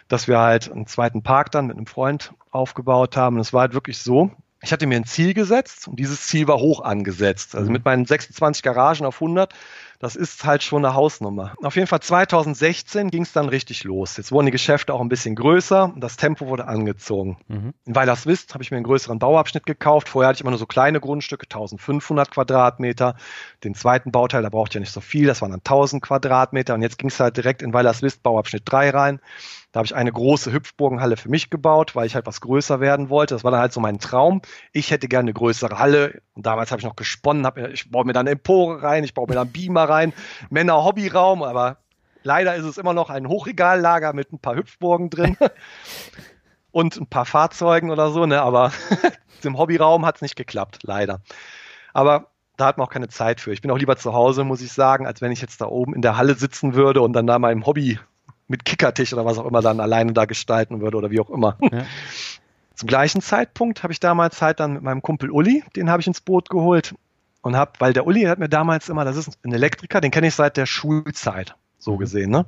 [0.08, 3.36] dass wir halt einen zweiten Park dann mit einem Freund aufgebaut haben.
[3.36, 6.48] Und es war halt wirklich so, ich hatte mir ein Ziel gesetzt und dieses Ziel
[6.48, 7.56] war hoch angesetzt.
[7.56, 7.74] Also mhm.
[7.74, 9.54] mit meinen 26 Garagen auf 100
[10.00, 11.56] das ist halt schon eine Hausnummer.
[11.64, 14.18] Auf jeden Fall 2016 ging es dann richtig los.
[14.18, 17.38] Jetzt wurden die Geschäfte auch ein bisschen größer und das Tempo wurde angezogen.
[17.48, 17.74] Mhm.
[17.86, 20.10] In Weilerswist habe ich mir einen größeren Bauabschnitt gekauft.
[20.10, 23.16] Vorher hatte ich immer nur so kleine Grundstücke, 1500 Quadratmeter.
[23.64, 26.76] Den zweiten Bauteil, da brauchte ich ja nicht so viel, das waren dann 1000 Quadratmeter.
[26.76, 29.20] Und jetzt ging es halt direkt in Weilerswist Bauabschnitt 3 rein.
[29.72, 33.10] Da habe ich eine große Hüpfburgenhalle für mich gebaut, weil ich halt was größer werden
[33.10, 33.36] wollte.
[33.36, 34.42] Das war dann halt so mein Traum.
[34.72, 36.22] Ich hätte gerne eine größere Halle.
[36.34, 39.28] Und damals habe ich noch gesponnen, hab, ich baue mir dann Empore rein, ich baue
[39.28, 40.14] mir dann Beamer rein,
[40.50, 41.78] Männer-Hobbyraum, aber
[42.24, 45.38] leider ist es immer noch ein Hochregallager mit ein paar Hüpfburgen drin
[46.72, 48.42] und ein paar Fahrzeugen oder so, ne?
[48.42, 48.72] aber
[49.44, 51.22] im Hobbyraum hat es nicht geklappt, leider.
[51.94, 53.54] Aber da hat man auch keine Zeit für.
[53.54, 55.94] Ich bin auch lieber zu Hause, muss ich sagen, als wenn ich jetzt da oben
[55.94, 58.00] in der Halle sitzen würde und dann da meinem Hobby
[58.48, 61.58] mit Kickertisch oder was auch immer dann alleine da gestalten würde oder wie auch immer.
[61.72, 61.86] Ja.
[62.76, 66.08] Zum gleichen Zeitpunkt habe ich damals halt dann mit meinem Kumpel Uli, den habe ich
[66.08, 66.94] ins Boot geholt
[67.42, 70.28] und habe, weil der Uli hat mir damals immer, das ist ein Elektriker, den kenne
[70.28, 72.30] ich seit der Schulzeit so gesehen.
[72.30, 72.46] Ne?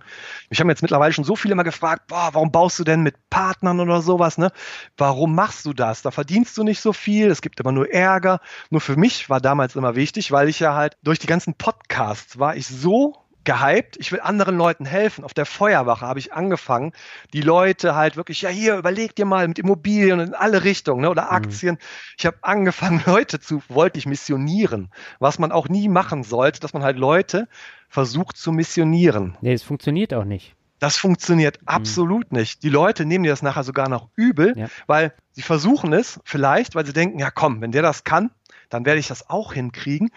[0.50, 3.16] Ich habe jetzt mittlerweile schon so viele immer gefragt, boah, warum baust du denn mit
[3.30, 4.38] Partnern oder sowas?
[4.38, 4.52] Ne?
[4.98, 6.02] Warum machst du das?
[6.02, 8.42] Da verdienst du nicht so viel, es gibt immer nur Ärger.
[8.70, 12.40] Nur für mich war damals immer wichtig, weil ich ja halt durch die ganzen Podcasts
[12.40, 13.98] war ich so gehypt.
[14.00, 15.24] Ich will anderen Leuten helfen.
[15.24, 16.94] Auf der Feuerwache habe ich angefangen,
[17.34, 21.10] die Leute halt wirklich, ja hier, überleg dir mal mit Immobilien in alle Richtungen ne,
[21.10, 21.30] oder mhm.
[21.30, 21.76] Aktien.
[21.76, 22.16] Mhm.
[22.18, 26.74] Ich habe angefangen, Leute zu, wollte ich missionieren, was man auch nie machen sollte, dass
[26.74, 27.48] man halt Leute
[27.88, 29.38] versucht zu missionieren.
[29.42, 30.56] Nee, es funktioniert auch nicht.
[30.80, 31.68] Das funktioniert mhm.
[31.68, 32.64] absolut nicht.
[32.64, 34.68] Die Leute nehmen dir das nachher sogar noch übel, ja.
[34.88, 38.32] weil sie versuchen es vielleicht, weil sie denken, ja komm, wenn der das kann,
[38.70, 40.12] dann werde ich das auch hinkriegen.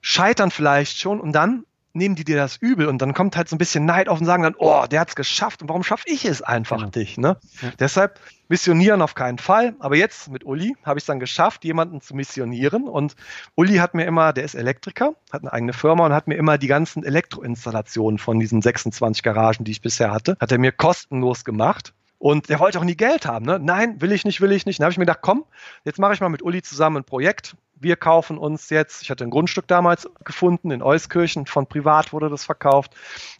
[0.00, 1.64] Scheitern vielleicht schon und dann
[1.94, 4.26] nehmen die dir das übel und dann kommt halt so ein bisschen Neid auf und
[4.26, 6.90] sagen dann, oh, der hat es geschafft und warum schaffe ich es einfach genau.
[6.94, 7.18] nicht?
[7.18, 7.36] Ne?
[7.62, 7.70] Ja.
[7.78, 9.74] Deshalb missionieren auf keinen Fall.
[9.78, 12.88] Aber jetzt mit Uli habe ich es dann geschafft, jemanden zu missionieren.
[12.88, 13.14] Und
[13.54, 16.58] Uli hat mir immer, der ist Elektriker, hat eine eigene Firma und hat mir immer
[16.58, 21.44] die ganzen Elektroinstallationen von diesen 26 Garagen, die ich bisher hatte, hat er mir kostenlos
[21.44, 21.94] gemacht.
[22.18, 23.44] Und der wollte auch nie Geld haben.
[23.44, 23.58] Ne?
[23.58, 24.80] Nein, will ich nicht, will ich nicht.
[24.80, 25.44] Dann habe ich mir gedacht, komm,
[25.84, 29.24] jetzt mache ich mal mit Uli zusammen ein Projekt wir kaufen uns jetzt, ich hatte
[29.24, 32.92] ein Grundstück damals gefunden, in Euskirchen, von privat wurde das verkauft,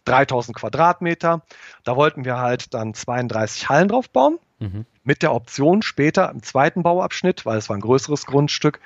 [0.05, 1.41] 3000 Quadratmeter.
[1.83, 4.85] Da wollten wir halt dann 32 Hallen drauf bauen, mhm.
[5.03, 8.79] mit der Option später im zweiten Bauabschnitt, weil es war ein größeres Grundstück,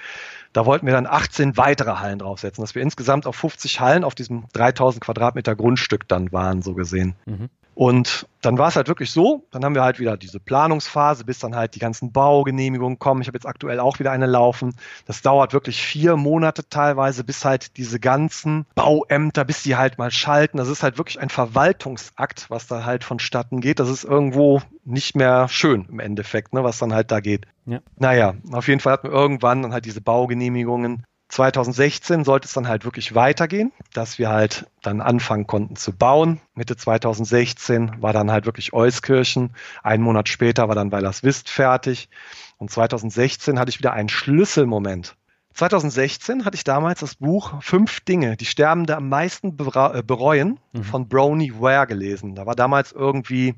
[0.54, 4.16] da wollten wir dann 18 weitere Hallen draufsetzen, dass wir insgesamt auf 50 Hallen auf
[4.16, 7.16] diesem 3000 Quadratmeter Grundstück dann waren, so gesehen.
[7.26, 7.50] Mhm.
[7.80, 11.40] Und dann war es halt wirklich so, dann haben wir halt wieder diese Planungsphase, bis
[11.40, 13.22] dann halt die ganzen Baugenehmigungen kommen.
[13.22, 14.76] Ich habe jetzt aktuell auch wieder eine laufen.
[15.06, 20.12] Das dauert wirklich vier Monate teilweise, bis halt diese ganzen Bauämter, bis die halt mal
[20.12, 20.58] schalten.
[20.58, 23.80] Das ist halt wirklich ein Verwaltungsakt, was da halt vonstatten geht.
[23.80, 27.48] Das ist irgendwo nicht mehr schön im Endeffekt, ne, was dann halt da geht.
[27.70, 27.80] Ja.
[27.98, 32.68] Naja, auf jeden Fall hatten wir irgendwann dann halt diese Baugenehmigungen 2016 sollte es dann
[32.68, 36.42] halt wirklich weitergehen, dass wir halt dann anfangen konnten zu bauen.
[36.56, 39.52] Mitte 2016 war dann halt wirklich Euskirchen.
[39.84, 42.10] Einen Monat später war dann Weilerswist fertig.
[42.58, 45.16] Und 2016 hatte ich wieder einen Schlüsselmoment.
[45.54, 50.84] 2016 hatte ich damals das Buch Fünf Dinge, die Sterbende am meisten äh, bereuen mhm.
[50.84, 52.34] von Brony Ware gelesen.
[52.34, 53.56] Da war damals irgendwie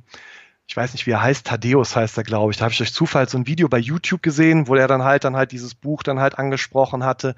[0.71, 2.57] ich weiß nicht, wie er heißt, Thaddeus heißt er, glaube ich.
[2.57, 5.25] Da habe ich durch Zufall so ein Video bei YouTube gesehen, wo er dann halt
[5.25, 7.35] dann halt dieses Buch dann halt angesprochen hatte,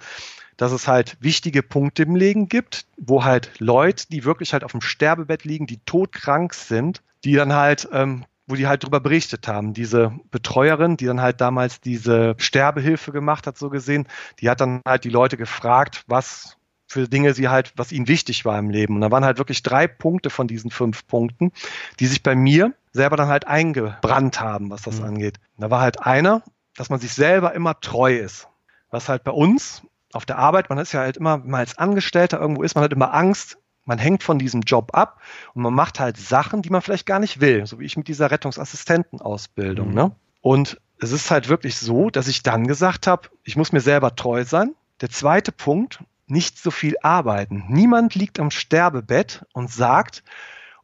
[0.56, 4.74] dass es halt wichtige Punkte im Leben gibt, wo halt Leute, die wirklich halt auf
[4.74, 9.48] dem Sterbebett liegen, die todkrank sind, die dann halt ähm, wo die halt drüber berichtet
[9.48, 9.74] haben.
[9.74, 14.08] Diese Betreuerin, die dann halt damals diese Sterbehilfe gemacht hat, so gesehen,
[14.42, 16.56] die hat dann halt die Leute gefragt, was
[16.94, 18.96] für Dinge sie halt, was ihnen wichtig war im Leben.
[18.96, 21.52] Und da waren halt wirklich drei Punkte von diesen fünf Punkten,
[22.00, 25.06] die sich bei mir selber dann halt eingebrannt haben, was das mhm.
[25.06, 25.40] angeht.
[25.58, 26.44] da war halt einer,
[26.76, 28.48] dass man sich selber immer treu ist.
[28.92, 29.82] Was halt bei uns
[30.14, 32.84] auf der Arbeit, man ist ja halt immer, wenn man als Angestellter irgendwo ist, man
[32.84, 35.20] hat immer Angst, man hängt von diesem Job ab
[35.56, 38.08] und man macht halt Sachen, die man vielleicht gar nicht will, so wie ich mit
[38.08, 39.90] dieser Rettungsassistentenausbildung.
[39.90, 39.96] Mhm.
[39.96, 40.12] Ne?
[40.42, 44.16] Und es ist halt wirklich so, dass ich dann gesagt habe, ich muss mir selber
[44.16, 44.76] treu sein.
[45.02, 47.66] Der zweite Punkt, nicht so viel arbeiten.
[47.68, 50.24] Niemand liegt am Sterbebett und sagt,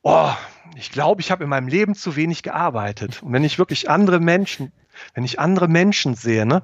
[0.01, 0.31] oh,
[0.75, 3.23] ich glaube, ich habe in meinem Leben zu wenig gearbeitet.
[3.23, 4.71] Und wenn ich wirklich andere Menschen,
[5.13, 6.63] wenn ich andere Menschen sehe, ne,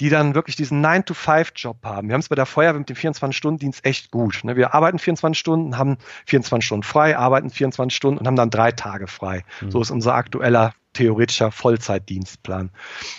[0.00, 2.08] die dann wirklich diesen 9-to-5-Job haben.
[2.08, 4.40] Wir haben es bei der Feuerwehr mit dem 24-Stunden-Dienst echt gut.
[4.42, 4.56] Ne?
[4.56, 8.72] Wir arbeiten 24 Stunden, haben 24 Stunden frei, arbeiten 24 Stunden und haben dann drei
[8.72, 9.44] Tage frei.
[9.60, 9.70] Mhm.
[9.70, 12.70] So ist unser aktueller theoretischer Vollzeitdienstplan.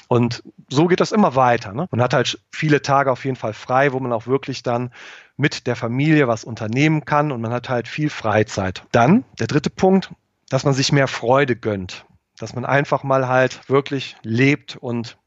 [0.07, 1.73] Und so geht das immer weiter.
[1.73, 1.87] Ne?
[1.91, 4.91] Man hat halt viele Tage auf jeden Fall frei, wo man auch wirklich dann
[5.37, 8.83] mit der Familie was unternehmen kann und man hat halt viel Freizeit.
[8.91, 10.11] Dann der dritte Punkt,
[10.49, 12.05] dass man sich mehr Freude gönnt,
[12.37, 15.17] dass man einfach mal halt wirklich lebt und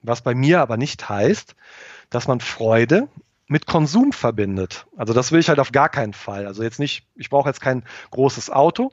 [0.00, 1.54] was bei mir aber nicht heißt,
[2.10, 3.08] dass man Freude
[3.46, 4.86] mit Konsum verbindet.
[4.96, 6.46] Also das will ich halt auf gar keinen Fall.
[6.46, 8.92] Also jetzt nicht, ich brauche jetzt kein großes Auto.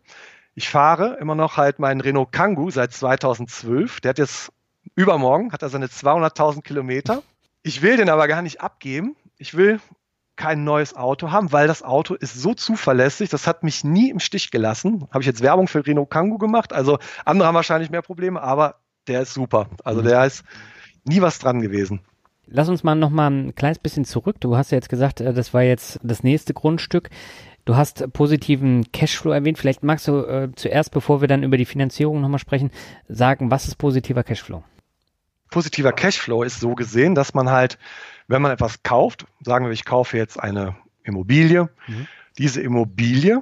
[0.56, 4.00] Ich fahre immer noch halt meinen Renault Kangoo seit 2012.
[4.02, 4.52] Der hat jetzt
[4.96, 7.22] übermorgen, hat er seine 200.000 Kilometer.
[7.62, 9.16] Ich will den aber gar nicht abgeben.
[9.38, 9.80] Ich will
[10.36, 14.20] kein neues Auto haben, weil das Auto ist so zuverlässig, das hat mich nie im
[14.20, 15.08] Stich gelassen.
[15.12, 18.76] Habe ich jetzt Werbung für Renault Kangoo gemacht, also andere haben wahrscheinlich mehr Probleme, aber
[19.08, 19.70] der ist super.
[19.84, 20.06] Also mhm.
[20.08, 20.44] der ist
[21.06, 22.02] nie was dran gewesen.
[22.48, 24.38] Lass uns mal noch mal ein kleines bisschen zurück.
[24.40, 27.10] Du hast ja jetzt gesagt, äh, das war jetzt das nächste Grundstück.
[27.66, 29.58] Du hast positiven Cashflow erwähnt.
[29.58, 32.70] Vielleicht magst du äh, zuerst, bevor wir dann über die Finanzierung nochmal sprechen,
[33.10, 34.64] sagen, was ist positiver Cashflow?
[35.50, 37.80] Positiver Cashflow ist so gesehen, dass man halt,
[38.28, 42.08] wenn man etwas kauft, sagen wir, ich kaufe jetzt eine Immobilie, mhm.
[42.38, 43.42] diese Immobilie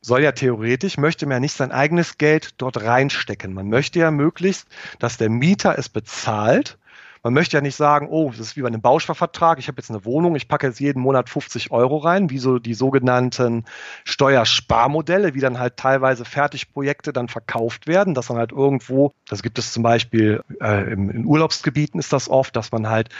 [0.00, 3.52] soll ja theoretisch, möchte man ja nicht sein eigenes Geld dort reinstecken.
[3.52, 4.66] Man möchte ja möglichst,
[4.98, 6.78] dass der Mieter es bezahlt
[7.22, 9.90] man möchte ja nicht sagen, oh, das ist wie bei einem Bausparvertrag, ich habe jetzt
[9.90, 13.64] eine Wohnung, ich packe jetzt jeden Monat 50 Euro rein, wie so die sogenannten
[14.04, 19.58] Steuersparmodelle, wie dann halt teilweise Fertigprojekte dann verkauft werden, dass dann halt irgendwo, das gibt
[19.58, 23.10] es zum Beispiel äh, im, in Urlaubsgebieten ist das oft, dass man halt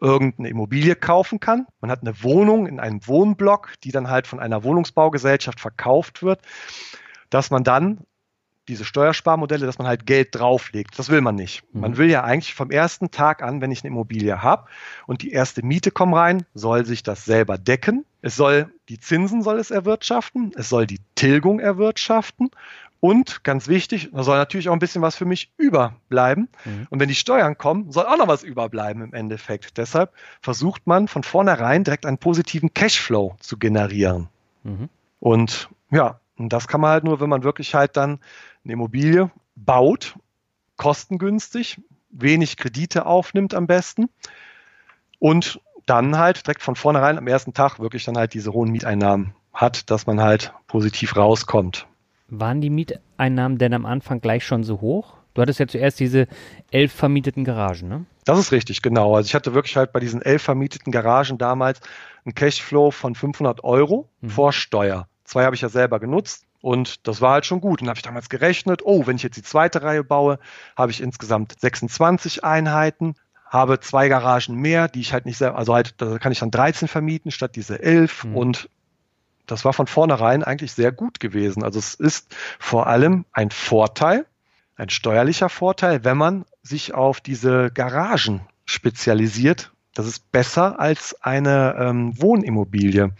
[0.00, 1.66] irgendeine Immobilie kaufen kann.
[1.80, 6.40] Man hat eine Wohnung in einem Wohnblock, die dann halt von einer Wohnungsbaugesellschaft verkauft wird,
[7.30, 8.00] dass man dann
[8.68, 10.98] diese Steuersparmodelle, dass man halt Geld drauflegt.
[10.98, 11.62] Das will man nicht.
[11.72, 11.80] Mhm.
[11.80, 14.68] Man will ja eigentlich vom ersten Tag an, wenn ich eine Immobilie habe
[15.06, 18.04] und die erste Miete kommt rein, soll sich das selber decken.
[18.20, 22.50] Es soll die Zinsen soll es erwirtschaften, es soll die Tilgung erwirtschaften
[23.04, 26.48] und ganz wichtig, da soll natürlich auch ein bisschen was für mich überbleiben.
[26.64, 26.86] Mhm.
[26.88, 29.76] Und wenn die Steuern kommen, soll auch noch was überbleiben im Endeffekt.
[29.76, 34.28] Deshalb versucht man von vornherein direkt einen positiven Cashflow zu generieren.
[34.62, 34.88] Mhm.
[35.18, 38.20] Und ja, und das kann man halt nur, wenn man wirklich halt dann
[38.64, 40.16] eine Immobilie baut,
[40.76, 44.08] kostengünstig, wenig Kredite aufnimmt am besten
[45.18, 49.34] und dann halt direkt von vornherein am ersten Tag wirklich dann halt diese hohen Mieteinnahmen
[49.52, 51.86] hat, dass man halt positiv rauskommt.
[52.28, 55.16] Waren die Mieteinnahmen denn am Anfang gleich schon so hoch?
[55.34, 56.28] Du hattest ja zuerst diese
[56.70, 58.06] elf vermieteten Garagen, ne?
[58.24, 59.16] Das ist richtig, genau.
[59.16, 61.80] Also ich hatte wirklich halt bei diesen elf vermieteten Garagen damals
[62.24, 64.28] einen Cashflow von 500 Euro mhm.
[64.28, 65.08] vor Steuer.
[65.24, 66.46] Zwei habe ich ja selber genutzt.
[66.62, 67.82] Und das war halt schon gut.
[67.82, 70.38] Und habe ich damals gerechnet, oh, wenn ich jetzt die zweite Reihe baue,
[70.76, 75.74] habe ich insgesamt 26 Einheiten, habe zwei Garagen mehr, die ich halt nicht selber, also
[75.74, 78.36] halt, da kann ich dann 13 vermieten statt diese 11 mhm.
[78.36, 78.68] und
[79.46, 81.62] das war von vornherein eigentlich sehr gut gewesen.
[81.64, 84.24] Also es ist vor allem ein Vorteil,
[84.76, 89.72] ein steuerlicher Vorteil, wenn man sich auf diese Garagen spezialisiert.
[89.94, 93.12] Das ist besser als eine ähm, Wohnimmobilie.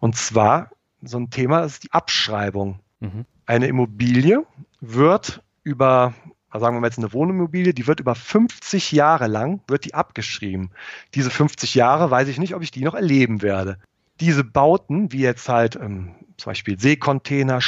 [0.00, 0.70] Und zwar
[1.02, 2.80] so ein Thema ist die Abschreibung.
[3.00, 3.24] Mhm.
[3.44, 4.44] Eine Immobilie
[4.80, 6.14] wird über,
[6.50, 9.94] also sagen wir mal jetzt eine Wohnimmobilie, die wird über 50 Jahre lang, wird die
[9.94, 10.70] abgeschrieben.
[11.14, 13.78] Diese 50 Jahre weiß ich nicht, ob ich die noch erleben werde.
[14.20, 17.60] Diese Bauten, wie jetzt halt ähm, zum Beispiel Seekontainer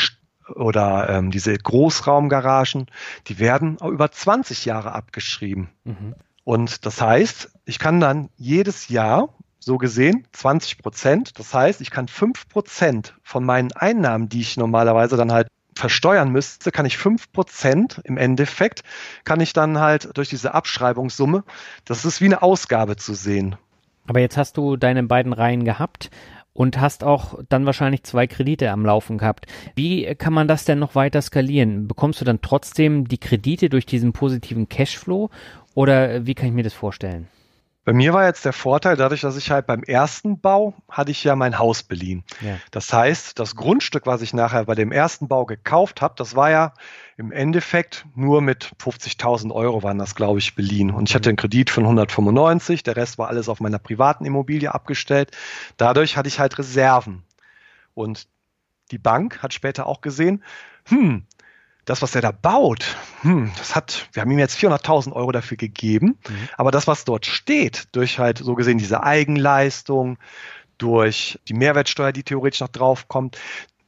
[0.54, 2.86] oder ähm, diese Großraumgaragen,
[3.26, 5.68] die werden auch über 20 Jahre abgeschrieben.
[5.84, 6.14] Mhm.
[6.44, 11.38] Und das heißt, ich kann dann jedes Jahr so gesehen 20 Prozent.
[11.38, 16.30] Das heißt, ich kann 5 Prozent von meinen Einnahmen, die ich normalerweise dann halt versteuern
[16.30, 18.82] müsste, kann ich 5 Prozent im Endeffekt,
[19.24, 21.44] kann ich dann halt durch diese Abschreibungssumme,
[21.84, 23.56] das ist wie eine Ausgabe zu sehen.
[24.06, 26.10] Aber jetzt hast du deine beiden Reihen gehabt
[26.52, 29.46] und hast auch dann wahrscheinlich zwei Kredite am Laufen gehabt.
[29.76, 31.86] Wie kann man das denn noch weiter skalieren?
[31.86, 35.30] Bekommst du dann trotzdem die Kredite durch diesen positiven Cashflow
[35.74, 37.28] oder wie kann ich mir das vorstellen?
[37.88, 41.24] Bei mir war jetzt der Vorteil, dadurch, dass ich halt beim ersten Bau hatte ich
[41.24, 42.22] ja mein Haus beliehen.
[42.42, 42.58] Ja.
[42.70, 46.50] Das heißt, das Grundstück, was ich nachher bei dem ersten Bau gekauft habe, das war
[46.50, 46.74] ja
[47.16, 50.90] im Endeffekt nur mit 50.000 Euro waren das, glaube ich, beliehen.
[50.90, 54.74] Und ich hatte einen Kredit von 195, der Rest war alles auf meiner privaten Immobilie
[54.74, 55.30] abgestellt.
[55.78, 57.22] Dadurch hatte ich halt Reserven.
[57.94, 58.28] Und
[58.90, 60.44] die Bank hat später auch gesehen,
[60.88, 61.24] hm,
[61.88, 65.56] das, was er da baut, hm, das hat, wir haben ihm jetzt 400.000 Euro dafür
[65.56, 66.48] gegeben, mhm.
[66.56, 70.18] aber das, was dort steht, durch halt so gesehen diese Eigenleistung,
[70.76, 73.38] durch die Mehrwertsteuer, die theoretisch noch draufkommt,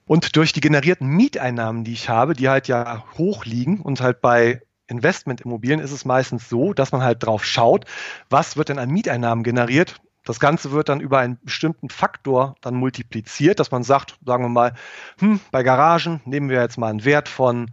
[0.06, 4.20] und durch die generierten Mieteinnahmen, die ich habe, die halt ja hoch liegen und halt
[4.20, 7.84] bei Investmentimmobilien ist es meistens so, dass man halt drauf schaut,
[8.28, 12.74] was wird denn an Mieteinnahmen generiert das Ganze wird dann über einen bestimmten Faktor dann
[12.74, 14.74] multipliziert, dass man sagt, sagen wir mal,
[15.18, 17.70] hm, bei Garagen nehmen wir jetzt mal einen Wert von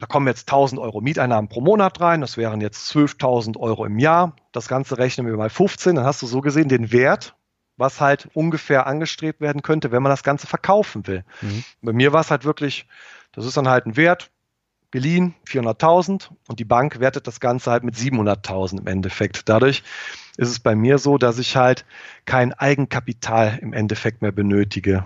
[0.00, 3.98] da kommen jetzt 1000 Euro Mieteinnahmen pro Monat rein, das wären jetzt 12.000 Euro im
[3.98, 4.34] Jahr.
[4.52, 7.36] Das Ganze rechnen wir mal 15, dann hast du so gesehen den Wert,
[7.76, 11.24] was halt ungefähr angestrebt werden könnte, wenn man das Ganze verkaufen will.
[11.40, 11.64] Mhm.
[11.80, 12.86] Bei mir war es halt wirklich,
[13.32, 14.30] das ist dann halt ein Wert,
[14.94, 19.48] geliehen 400.000 und die Bank wertet das Ganze halt mit 700.000 im Endeffekt.
[19.48, 19.82] Dadurch
[20.36, 21.84] ist es bei mir so, dass ich halt
[22.26, 25.04] kein Eigenkapital im Endeffekt mehr benötige.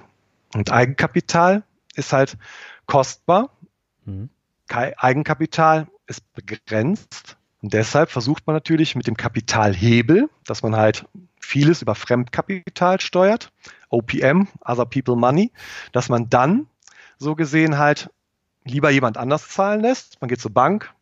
[0.53, 1.63] Und Eigenkapital
[1.95, 2.37] ist halt
[2.85, 3.49] kostbar.
[4.05, 4.29] Mhm.
[4.69, 7.39] Eigenkapital ist begrenzt.
[7.63, 11.07] Und deshalb versucht man natürlich mit dem Kapitalhebel, dass man halt
[11.41, 13.53] vieles über Fremdkapital steuert,
[13.89, 15.51] OPM, Other People Money,
[15.93, 16.67] dass man dann
[17.17, 18.11] so gesehen halt
[18.69, 20.21] lieber jemand anders zahlen lässt.
[20.21, 20.93] Man geht zur Bank.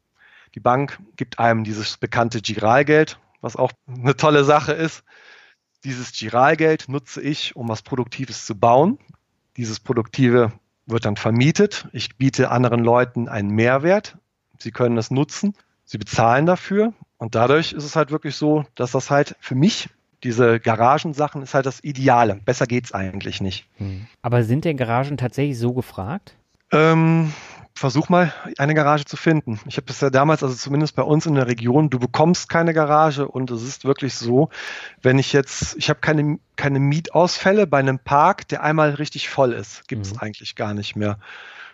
[0.54, 5.04] Die Bank gibt einem dieses bekannte Giralgeld, was auch eine tolle Sache ist.
[5.84, 8.98] Dieses Giralgeld nutze ich, um was Produktives zu bauen.
[9.56, 10.52] Dieses Produktive
[10.86, 11.88] wird dann vermietet.
[11.92, 14.16] Ich biete anderen Leuten einen Mehrwert.
[14.58, 15.54] Sie können es nutzen.
[15.84, 16.92] Sie bezahlen dafür.
[17.18, 19.90] Und dadurch ist es halt wirklich so, dass das halt für mich
[20.22, 22.40] diese Garagensachen ist halt das Ideale.
[22.44, 23.66] Besser geht es eigentlich nicht.
[23.76, 24.06] Hm.
[24.22, 26.34] Aber sind denn Garagen tatsächlich so gefragt?
[26.72, 27.32] Ähm,
[27.76, 29.60] versuch mal, eine Garage zu finden.
[29.66, 32.72] Ich habe es ja damals, also zumindest bei uns in der Region, du bekommst keine
[32.72, 34.48] Garage und es ist wirklich so,
[35.02, 39.52] wenn ich jetzt, ich habe keine, keine Mietausfälle bei einem Park, der einmal richtig voll
[39.52, 40.20] ist, gibt es mhm.
[40.20, 41.18] eigentlich gar nicht mehr.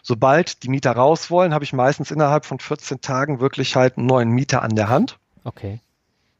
[0.03, 4.07] Sobald die Mieter raus wollen, habe ich meistens innerhalb von 14 Tagen wirklich halt einen
[4.07, 5.18] neuen Mieter an der Hand.
[5.44, 5.80] Okay.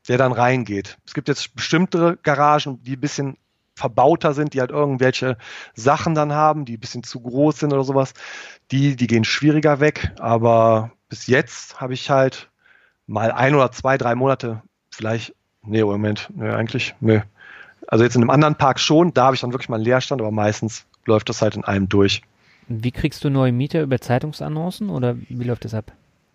[0.09, 0.99] Der dann reingeht.
[1.07, 3.37] Es gibt jetzt bestimmte Garagen, die ein bisschen
[3.75, 5.37] verbauter sind, die halt irgendwelche
[5.75, 8.15] Sachen dann haben, die ein bisschen zu groß sind oder sowas,
[8.71, 10.13] die, die gehen schwieriger weg.
[10.19, 12.51] Aber bis jetzt habe ich halt
[13.07, 17.23] mal ein oder zwei, drei Monate vielleicht, nee, Moment, nee, eigentlich, nee.
[17.89, 20.21] Also jetzt in einem anderen Park schon, da habe ich dann wirklich mal einen Leerstand,
[20.21, 22.23] aber meistens läuft das halt in einem durch.
[22.69, 25.93] Wie kriegst du neue Mieter über Zeitungsannoncen oder wie läuft das ab?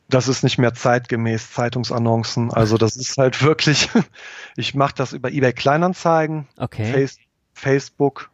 [0.10, 2.52] das ist nicht mehr zeitgemäß Zeitungsannoncen.
[2.52, 3.90] Also das ist halt wirklich,
[4.56, 6.92] ich mache das über eBay Kleinanzeigen, okay.
[6.92, 7.18] Face,
[7.58, 8.30] Facebook,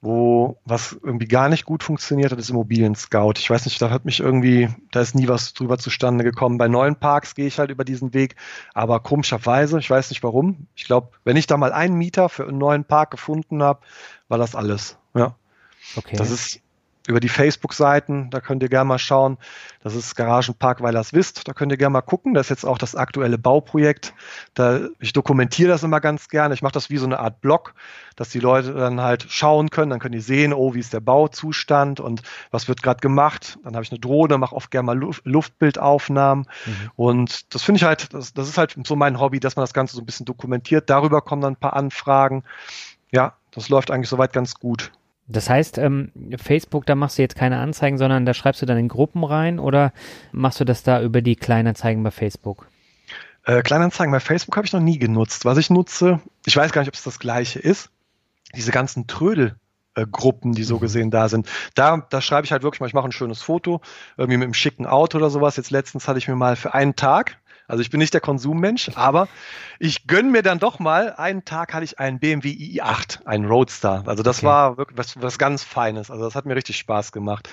[0.00, 3.34] wo was irgendwie gar nicht gut funktioniert hat, ist Immobilien Scout.
[3.38, 6.56] Ich weiß nicht, da hat mich irgendwie, da ist nie was drüber zustande gekommen.
[6.56, 8.36] Bei neuen Parks gehe ich halt über diesen Weg,
[8.74, 10.68] aber komischerweise, ich weiß nicht warum.
[10.76, 13.80] Ich glaube, wenn ich da mal einen Mieter für einen neuen Park gefunden habe,
[14.28, 14.98] war das alles.
[15.14, 15.34] Ja.
[15.96, 16.16] Okay.
[16.16, 16.60] Das ist
[17.08, 19.38] über die Facebook-Seiten, da könnt ihr gerne mal schauen.
[19.82, 22.34] Das ist Garagenpark Weilers Wist, da könnt ihr gerne mal gucken.
[22.34, 24.12] Das ist jetzt auch das aktuelle Bauprojekt.
[24.52, 26.52] Da, ich dokumentiere das immer ganz gerne.
[26.52, 27.74] Ich mache das wie so eine Art Blog,
[28.16, 29.90] dass die Leute dann halt schauen können.
[29.90, 33.58] Dann können die sehen, oh, wie ist der Bauzustand und was wird gerade gemacht.
[33.64, 36.44] Dann habe ich eine Drohne, mache oft gerne mal Luft, Luftbildaufnahmen.
[36.66, 36.90] Mhm.
[36.94, 39.72] Und das finde ich halt, das, das ist halt so mein Hobby, dass man das
[39.72, 40.90] Ganze so ein bisschen dokumentiert.
[40.90, 42.44] Darüber kommen dann ein paar Anfragen.
[43.10, 44.92] Ja, das läuft eigentlich soweit ganz gut.
[45.28, 48.78] Das heißt, ähm, Facebook, da machst du jetzt keine Anzeigen, sondern da schreibst du dann
[48.78, 49.92] in Gruppen rein oder
[50.32, 52.66] machst du das da über die Kleinanzeigen bei Facebook?
[53.44, 55.44] Äh, Kleinanzeigen bei Facebook habe ich noch nie genutzt.
[55.44, 57.90] Was ich nutze, ich weiß gar nicht, ob es das gleiche ist,
[58.54, 60.80] diese ganzen Trödelgruppen, die so mhm.
[60.80, 61.46] gesehen da sind.
[61.74, 63.82] Da, da schreibe ich halt wirklich mal, ich mache ein schönes Foto,
[64.16, 65.56] irgendwie mit einem schicken Auto oder sowas.
[65.56, 67.38] Jetzt letztens hatte ich mir mal für einen Tag
[67.68, 69.28] also ich bin nicht der Konsummensch, aber
[69.78, 74.02] ich gönne mir dann doch mal, einen Tag hatte ich einen BMW i8, einen Roadster.
[74.06, 74.46] Also das okay.
[74.46, 76.10] war wirklich was, was ganz Feines.
[76.10, 77.48] Also das hat mir richtig Spaß gemacht.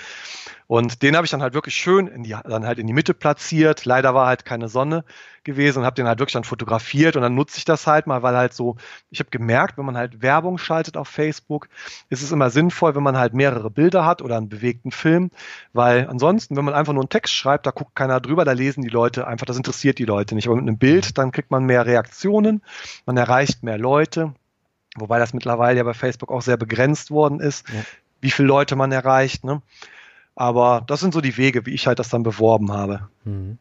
[0.68, 3.14] Und den habe ich dann halt wirklich schön in die, dann halt in die Mitte
[3.14, 3.84] platziert.
[3.84, 5.04] Leider war halt keine Sonne
[5.44, 8.22] gewesen und habe den halt wirklich dann fotografiert und dann nutze ich das halt mal,
[8.22, 8.76] weil halt so,
[9.10, 11.68] ich habe gemerkt, wenn man halt Werbung schaltet auf Facebook,
[12.10, 15.30] ist es immer sinnvoll, wenn man halt mehrere Bilder hat oder einen bewegten Film,
[15.72, 18.82] weil ansonsten, wenn man einfach nur einen Text schreibt, da guckt keiner drüber, da lesen
[18.82, 20.48] die Leute einfach, das interessiert die Leute nicht.
[20.48, 22.62] Aber mit einem Bild, dann kriegt man mehr Reaktionen,
[23.06, 24.34] man erreicht mehr Leute,
[24.96, 27.82] wobei das mittlerweile ja bei Facebook auch sehr begrenzt worden ist, ja.
[28.20, 29.62] wie viele Leute man erreicht, ne?
[30.36, 33.08] Aber das sind so die Wege, wie ich halt das dann beworben habe.
[33.24, 33.58] Mhm.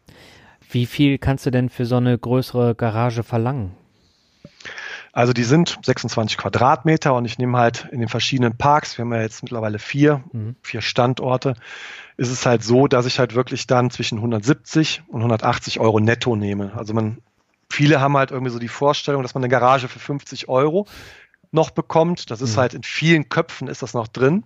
[0.70, 3.72] Wie viel kannst du denn für so eine größere Garage verlangen?
[5.14, 9.14] Also die sind 26 Quadratmeter und ich nehme halt in den verschiedenen Parks, wir haben
[9.14, 10.58] ja jetzt mittlerweile vier, mhm.
[10.62, 11.54] vier Standorte,
[12.18, 16.36] ist es halt so, dass ich halt wirklich dann zwischen 170 und 180 Euro netto
[16.36, 16.74] nehme.
[16.76, 17.20] Also man,
[17.70, 20.86] viele haben halt irgendwie so die Vorstellung, dass man eine Garage für 50 Euro
[21.52, 22.30] noch bekommt.
[22.30, 22.60] Das ist mhm.
[22.60, 24.44] halt in vielen Köpfen ist das noch drin.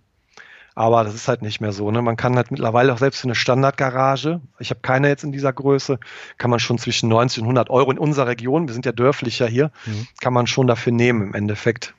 [0.80, 1.91] Aber das ist halt nicht mehr so.
[1.91, 2.01] Ne?
[2.01, 5.51] Man kann halt mittlerweile auch selbst für eine Standardgarage, ich habe keine jetzt in dieser
[5.51, 5.99] Größe,
[6.38, 9.45] kann man schon zwischen 90 und 100 Euro in unserer Region, wir sind ja dörflicher
[9.45, 10.07] hier, mhm.
[10.21, 11.95] kann man schon dafür nehmen im Endeffekt.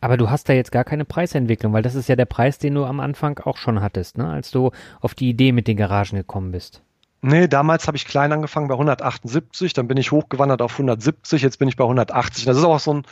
[0.00, 2.76] Aber du hast da jetzt gar keine Preisentwicklung, weil das ist ja der Preis, den
[2.76, 4.28] du am Anfang auch schon hattest, ne?
[4.28, 4.70] als du
[5.00, 6.80] auf die Idee mit den Garagen gekommen bist.
[7.22, 11.58] Nee, damals habe ich klein angefangen bei 178, dann bin ich hochgewandert auf 170, jetzt
[11.58, 12.44] bin ich bei 180.
[12.44, 13.02] Das ist auch so ein,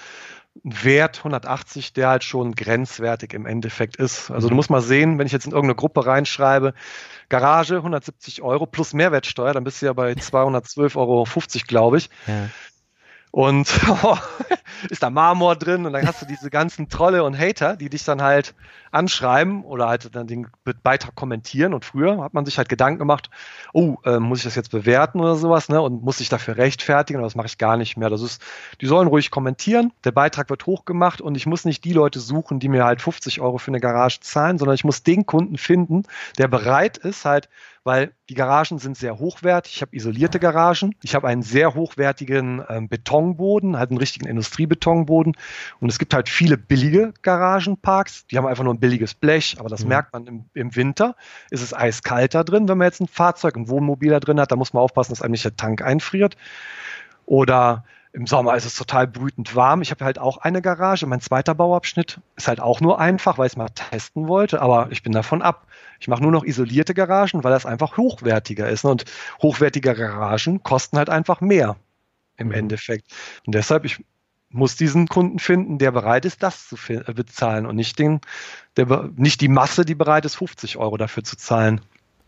[0.62, 4.30] Wert 180, der halt schon grenzwertig im Endeffekt ist.
[4.30, 6.74] Also du musst mal sehen, wenn ich jetzt in irgendeine Gruppe reinschreibe,
[7.28, 11.26] Garage 170 Euro plus Mehrwertsteuer, dann bist du ja bei 212,50 Euro,
[11.66, 12.10] glaube ich.
[12.26, 12.48] Ja
[13.30, 13.68] und
[14.90, 18.04] ist da Marmor drin und dann hast du diese ganzen Trolle und Hater, die dich
[18.04, 18.54] dann halt
[18.90, 20.48] anschreiben oder halt dann den
[20.82, 21.74] Beitrag kommentieren.
[21.74, 23.30] Und früher hat man sich halt Gedanken gemacht,
[23.72, 27.18] oh, äh, muss ich das jetzt bewerten oder sowas, ne, und muss ich dafür rechtfertigen,
[27.18, 28.10] aber das mache ich gar nicht mehr.
[28.10, 28.42] Das ist,
[28.80, 32.58] die sollen ruhig kommentieren, der Beitrag wird hochgemacht und ich muss nicht die Leute suchen,
[32.58, 36.02] die mir halt 50 Euro für eine Garage zahlen, sondern ich muss den Kunden finden,
[36.38, 37.48] der bereit ist, halt
[37.84, 39.76] weil die Garagen sind sehr hochwertig.
[39.76, 40.94] Ich habe isolierte Garagen.
[41.02, 45.36] Ich habe einen sehr hochwertigen ähm, Betonboden, halt einen richtigen Industriebetonboden.
[45.80, 48.26] Und es gibt halt viele billige Garagenparks.
[48.26, 49.88] Die haben einfach nur ein billiges Blech, aber das mhm.
[49.88, 51.16] merkt man im, im, Winter.
[51.50, 54.52] Ist es eiskalt da drin, wenn man jetzt ein Fahrzeug, ein Wohnmobil da drin hat.
[54.52, 56.36] Da muss man aufpassen, dass einem nicht der Tank einfriert.
[57.24, 59.82] Oder im Sommer ist es total brütend warm.
[59.82, 61.06] Ich habe halt auch eine Garage.
[61.06, 64.88] Mein zweiter Bauabschnitt ist halt auch nur einfach, weil ich es mal testen wollte, aber
[64.90, 65.66] ich bin davon ab.
[66.00, 68.84] Ich mache nur noch isolierte Garagen, weil das einfach hochwertiger ist.
[68.84, 69.04] Und
[69.40, 71.76] hochwertige Garagen kosten halt einfach mehr
[72.36, 72.54] im mhm.
[72.54, 73.12] Endeffekt.
[73.46, 74.04] Und deshalb, ich
[74.48, 78.20] muss diesen Kunden finden, der bereit ist, das zu äh, bezahlen und nicht, den,
[78.76, 81.80] der, nicht die Masse, die bereit ist, 50 Euro dafür zu zahlen.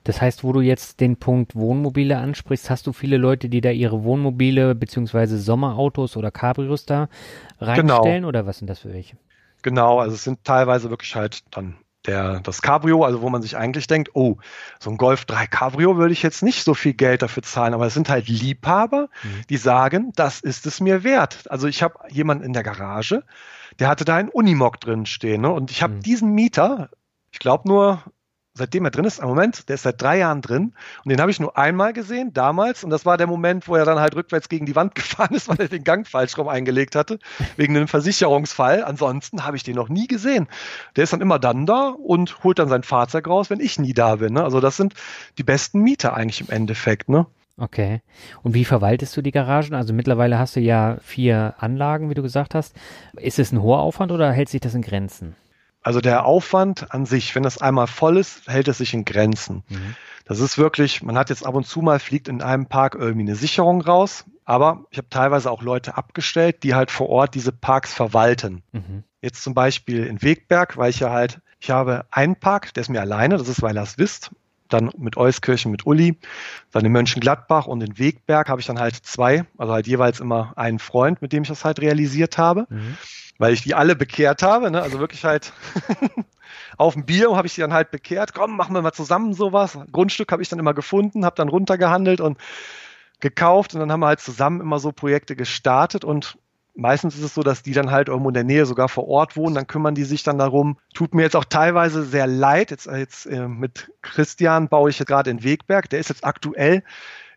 [0.05, 3.71] Das heißt, wo du jetzt den Punkt Wohnmobile ansprichst, hast du viele Leute, die da
[3.71, 7.09] ihre Wohnmobile beziehungsweise Sommerautos oder Cabrios da
[7.61, 8.29] reinstellen genau.
[8.29, 9.17] oder was sind das für welche?
[9.63, 11.77] Genau, also es sind teilweise wirklich halt dann
[12.07, 14.37] der, das Cabrio, also wo man sich eigentlich denkt, oh,
[14.81, 17.87] so ein Golf 3 Cabrio würde ich jetzt nicht so viel Geld dafür zahlen, aber
[17.87, 19.43] es sind halt Liebhaber, mhm.
[19.49, 21.51] die sagen, das ist es mir wert.
[21.51, 23.23] Also ich habe jemanden in der Garage,
[23.79, 25.53] der hatte da einen Unimog drin stehen ne?
[25.53, 26.01] und ich habe mhm.
[26.01, 26.91] diesen Mieter,
[27.31, 28.03] ich glaube nur
[28.55, 30.75] seitdem er drin ist, am Moment, der ist seit drei Jahren drin
[31.05, 33.85] und den habe ich nur einmal gesehen, damals und das war der Moment, wo er
[33.85, 36.95] dann halt rückwärts gegen die Wand gefahren ist, weil er den Gang falsch rum eingelegt
[36.95, 37.19] hatte,
[37.57, 38.85] wegen einem Versicherungsfall.
[38.85, 40.49] Ansonsten habe ich den noch nie gesehen.
[40.97, 43.95] Der ist dann immer dann da und holt dann sein Fahrzeug raus, wenn ich nie
[43.95, 44.35] da bin.
[44.35, 44.45] Ne?
[44.45, 44.95] Also das sind
[45.39, 47.09] die besten Mieter eigentlich im Endeffekt.
[47.09, 47.27] Ne?
[47.57, 48.01] Okay.
[48.43, 49.75] Und wie verwaltest du die Garagen?
[49.75, 52.75] Also mittlerweile hast du ja vier Anlagen, wie du gesagt hast.
[53.17, 55.37] Ist es ein hoher Aufwand oder hält sich das in Grenzen?
[55.83, 59.65] Also der Aufwand an sich, wenn das einmal voll ist, hält es sich in Grenzen.
[59.69, 59.97] Mhm.
[60.25, 63.23] Das ist wirklich, man hat jetzt ab und zu mal fliegt in einem Park irgendwie
[63.23, 67.53] eine Sicherung raus, aber ich habe teilweise auch Leute abgestellt, die halt vor Ort diese
[67.53, 68.63] Parks verwalten.
[68.73, 69.03] Mhm.
[69.21, 72.89] Jetzt zum Beispiel in Wegberg, weil ich ja halt, ich habe einen Park, der ist
[72.89, 74.31] mir alleine, das ist Weilers Wist,
[74.69, 76.19] dann mit Euskirchen, mit Uli,
[76.71, 80.53] dann in Mönchengladbach und in Wegberg habe ich dann halt zwei, also halt jeweils immer
[80.57, 82.67] einen Freund, mit dem ich das halt realisiert habe.
[82.71, 82.97] Mhm
[83.43, 84.71] weil ich die alle bekehrt habe.
[84.71, 84.81] Ne?
[84.81, 85.53] Also wirklich halt
[86.77, 88.35] auf dem Bier habe ich die dann halt bekehrt.
[88.35, 89.77] Komm, machen wir mal zusammen sowas.
[89.91, 92.39] Grundstück habe ich dann immer gefunden, habe dann runtergehandelt und
[93.19, 96.39] gekauft und dann haben wir halt zusammen immer so Projekte gestartet und
[96.77, 99.37] meistens ist es so, dass die dann halt irgendwo in der Nähe sogar vor Ort
[99.37, 100.79] wohnen, dann kümmern die sich dann darum.
[100.95, 102.71] Tut mir jetzt auch teilweise sehr leid.
[102.71, 105.91] Jetzt, jetzt äh, mit Christian baue ich gerade in Wegberg.
[105.91, 106.85] Der ist jetzt aktuell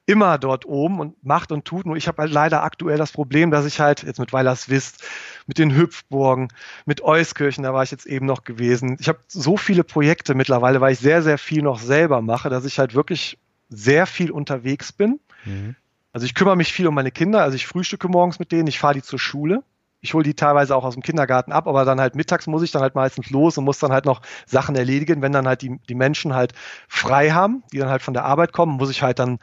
[0.05, 1.85] immer dort oben und macht und tut.
[1.85, 5.03] Nur ich habe halt leider aktuell das Problem, dass ich halt jetzt mit Weilers Wist,
[5.47, 6.49] mit den Hüpfburgen,
[6.85, 8.97] mit Euskirchen, da war ich jetzt eben noch gewesen.
[8.99, 12.65] Ich habe so viele Projekte mittlerweile, weil ich sehr, sehr viel noch selber mache, dass
[12.65, 13.39] ich halt wirklich
[13.69, 15.19] sehr viel unterwegs bin.
[15.43, 15.75] Mhm.
[16.13, 18.79] Also ich kümmere mich viel um meine Kinder, also ich frühstücke morgens mit denen, ich
[18.79, 19.63] fahre die zur Schule.
[20.01, 22.71] Ich hole die teilweise auch aus dem Kindergarten ab, aber dann halt mittags muss ich
[22.71, 25.23] dann halt meistens los und muss dann halt noch Sachen erledigen.
[25.23, 26.53] Wenn dann halt die, die Menschen halt
[26.87, 29.39] frei haben, die dann halt von der Arbeit kommen, muss ich halt dann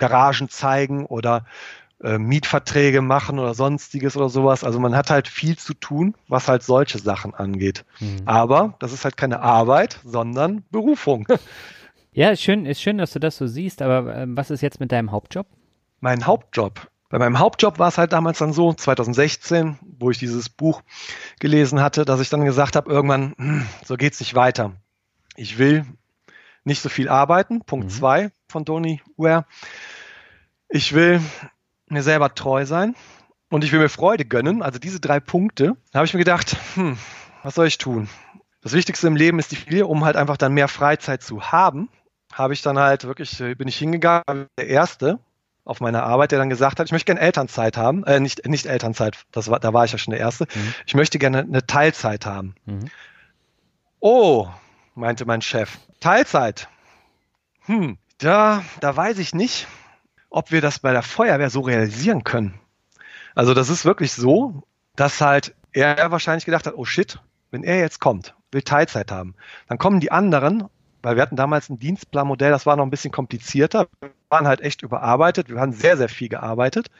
[0.00, 1.44] Garagen zeigen oder
[2.02, 4.64] äh, Mietverträge machen oder sonstiges oder sowas.
[4.64, 7.84] Also man hat halt viel zu tun, was halt solche Sachen angeht.
[8.00, 8.22] Mhm.
[8.24, 11.28] Aber das ist halt keine Arbeit, sondern Berufung.
[12.12, 14.80] Ja, ist schön, ist schön, dass du das so siehst, aber äh, was ist jetzt
[14.80, 15.46] mit deinem Hauptjob?
[16.00, 16.88] Mein Hauptjob.
[17.08, 20.82] Bei meinem Hauptjob war es halt damals dann so, 2016, wo ich dieses Buch
[21.38, 24.72] gelesen hatte, dass ich dann gesagt habe, irgendwann, hm, so geht's nicht weiter.
[25.36, 25.84] Ich will
[26.64, 27.62] nicht so viel arbeiten.
[27.64, 28.30] Punkt 2 mhm.
[28.48, 29.44] von Tony Ware.
[30.68, 31.20] Ich will
[31.88, 32.94] mir selber treu sein
[33.50, 34.62] und ich will mir Freude gönnen.
[34.62, 35.76] Also diese drei Punkte.
[35.92, 36.98] Da habe ich mir gedacht, hm,
[37.42, 38.08] was soll ich tun?
[38.62, 41.88] Das Wichtigste im Leben ist die Familie, um halt einfach dann mehr Freizeit zu haben.
[42.32, 45.18] Habe ich dann halt wirklich, äh, bin ich hingegangen, der Erste
[45.64, 48.66] auf meiner Arbeit, der dann gesagt hat, ich möchte gerne Elternzeit haben, äh, nicht, nicht
[48.66, 50.46] Elternzeit, das war, da war ich ja schon der Erste.
[50.54, 50.74] Mhm.
[50.86, 52.54] Ich möchte gerne eine Teilzeit haben.
[52.66, 52.90] Mhm.
[54.00, 54.48] Oh,
[54.94, 55.78] meinte mein Chef.
[56.00, 56.68] Teilzeit.
[57.66, 59.68] Hm, da, da weiß ich nicht,
[60.30, 62.58] ob wir das bei der Feuerwehr so realisieren können.
[63.34, 64.62] Also das ist wirklich so,
[64.96, 67.18] dass halt er wahrscheinlich gedacht hat, oh shit,
[67.50, 69.34] wenn er jetzt kommt, will Teilzeit haben,
[69.68, 70.64] dann kommen die anderen,
[71.02, 74.60] weil wir hatten damals ein Dienstplanmodell, das war noch ein bisschen komplizierter, wir waren halt
[74.60, 76.90] echt überarbeitet, wir haben sehr, sehr viel gearbeitet.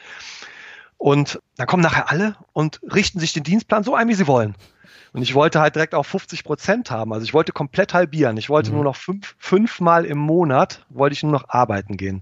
[1.00, 4.54] Und dann kommen nachher alle und richten sich den Dienstplan so ein, wie sie wollen.
[5.14, 7.14] Und ich wollte halt direkt auch 50 Prozent haben.
[7.14, 8.36] Also ich wollte komplett halbieren.
[8.36, 8.76] Ich wollte mhm.
[8.76, 12.16] nur noch fünf, fünfmal im Monat wollte ich nur noch arbeiten gehen.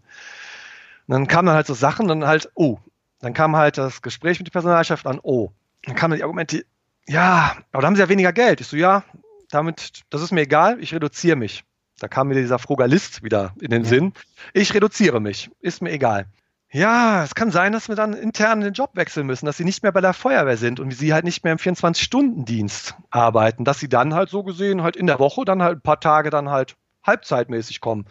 [1.09, 2.79] Und dann kamen dann halt so Sachen, dann halt, oh,
[3.19, 5.51] dann kam halt das Gespräch mit der Personalchef an, oh.
[5.83, 6.65] Dann kamen die Argumente,
[7.09, 8.61] ja, aber da haben sie ja weniger Geld.
[8.61, 9.03] Ich so, ja,
[9.51, 11.65] damit, das ist mir egal, ich reduziere mich.
[11.99, 13.89] Da kam mir dieser Frugalist wieder in den ja.
[13.89, 14.13] Sinn.
[14.53, 16.27] Ich reduziere mich, ist mir egal.
[16.71, 19.83] Ja, es kann sein, dass wir dann intern den Job wechseln müssen, dass sie nicht
[19.83, 23.89] mehr bei der Feuerwehr sind und sie halt nicht mehr im 24-Stunden-Dienst arbeiten, dass sie
[23.89, 26.77] dann halt so gesehen halt in der Woche dann halt ein paar Tage dann halt
[27.07, 28.05] halbzeitmäßig kommen.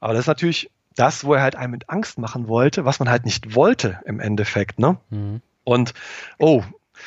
[0.00, 3.08] Aber das ist natürlich das, wo er halt einem mit Angst machen wollte, was man
[3.08, 4.98] halt nicht wollte im Endeffekt, ne?
[5.10, 5.40] Mhm.
[5.62, 5.94] Und
[6.38, 6.64] oh,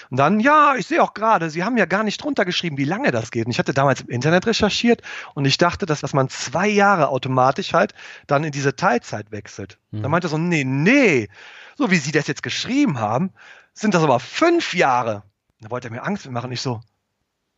[0.10, 2.86] und dann, ja, ich sehe auch gerade, Sie haben ja gar nicht drunter geschrieben, wie
[2.86, 3.46] lange das geht.
[3.46, 5.02] Und ich hatte damals im Internet recherchiert
[5.34, 7.94] und ich dachte, dass, dass man zwei Jahre automatisch halt
[8.28, 9.80] dann in diese Teilzeit wechselt.
[9.91, 10.04] Mhm.
[10.04, 11.30] Da meinte er so, nee, nee,
[11.76, 13.32] so wie Sie das jetzt geschrieben haben,
[13.74, 15.24] sind das aber fünf Jahre.
[15.60, 16.52] Da wollte er mir Angst machen.
[16.52, 16.82] Ich so,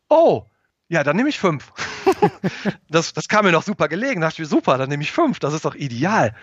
[0.09, 0.45] oh,
[0.87, 1.71] ja, dann nehme ich fünf.
[2.89, 4.21] das, das kam mir noch super gelegen.
[4.21, 5.39] Da dachte ich mir, super, dann nehme ich fünf.
[5.39, 6.35] Das ist doch ideal.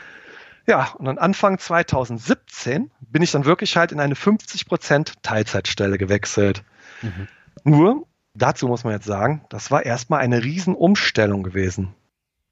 [0.66, 6.64] Ja, und dann Anfang 2017 bin ich dann wirklich halt in eine 50% Teilzeitstelle gewechselt.
[7.02, 7.28] Mhm.
[7.64, 11.94] Nur, dazu muss man jetzt sagen, das war erstmal eine Riesenumstellung gewesen.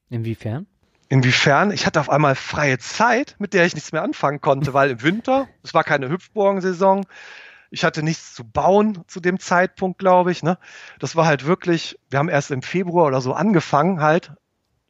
[0.08, 0.66] Inwiefern?
[1.08, 1.72] Inwiefern?
[1.72, 5.02] Ich hatte auf einmal freie Zeit, mit der ich nichts mehr anfangen konnte, weil im
[5.02, 7.06] Winter, es war keine Hüpfburgensaison,
[7.70, 10.42] ich hatte nichts zu bauen zu dem Zeitpunkt, glaube ich.
[10.42, 10.58] Ne?
[10.98, 14.32] Das war halt wirklich, wir haben erst im Februar oder so angefangen, halt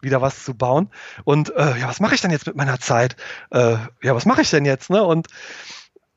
[0.03, 0.91] wieder was zu bauen.
[1.25, 3.17] Und äh, ja, was mache ich denn jetzt mit meiner Zeit?
[3.51, 4.91] Äh, ja, was mache ich denn jetzt?
[4.91, 5.03] Ne?
[5.03, 5.29] Und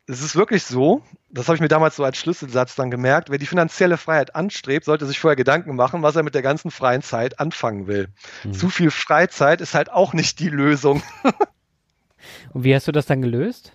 [0.05, 3.37] es ist wirklich so, das habe ich mir damals so als Schlüsselsatz dann gemerkt, wer
[3.37, 7.01] die finanzielle Freiheit anstrebt, sollte sich vorher Gedanken machen, was er mit der ganzen freien
[7.01, 8.09] Zeit anfangen will.
[8.43, 8.53] Mhm.
[8.53, 11.01] Zu viel Freizeit ist halt auch nicht die Lösung.
[12.53, 13.73] Und wie hast du das dann gelöst?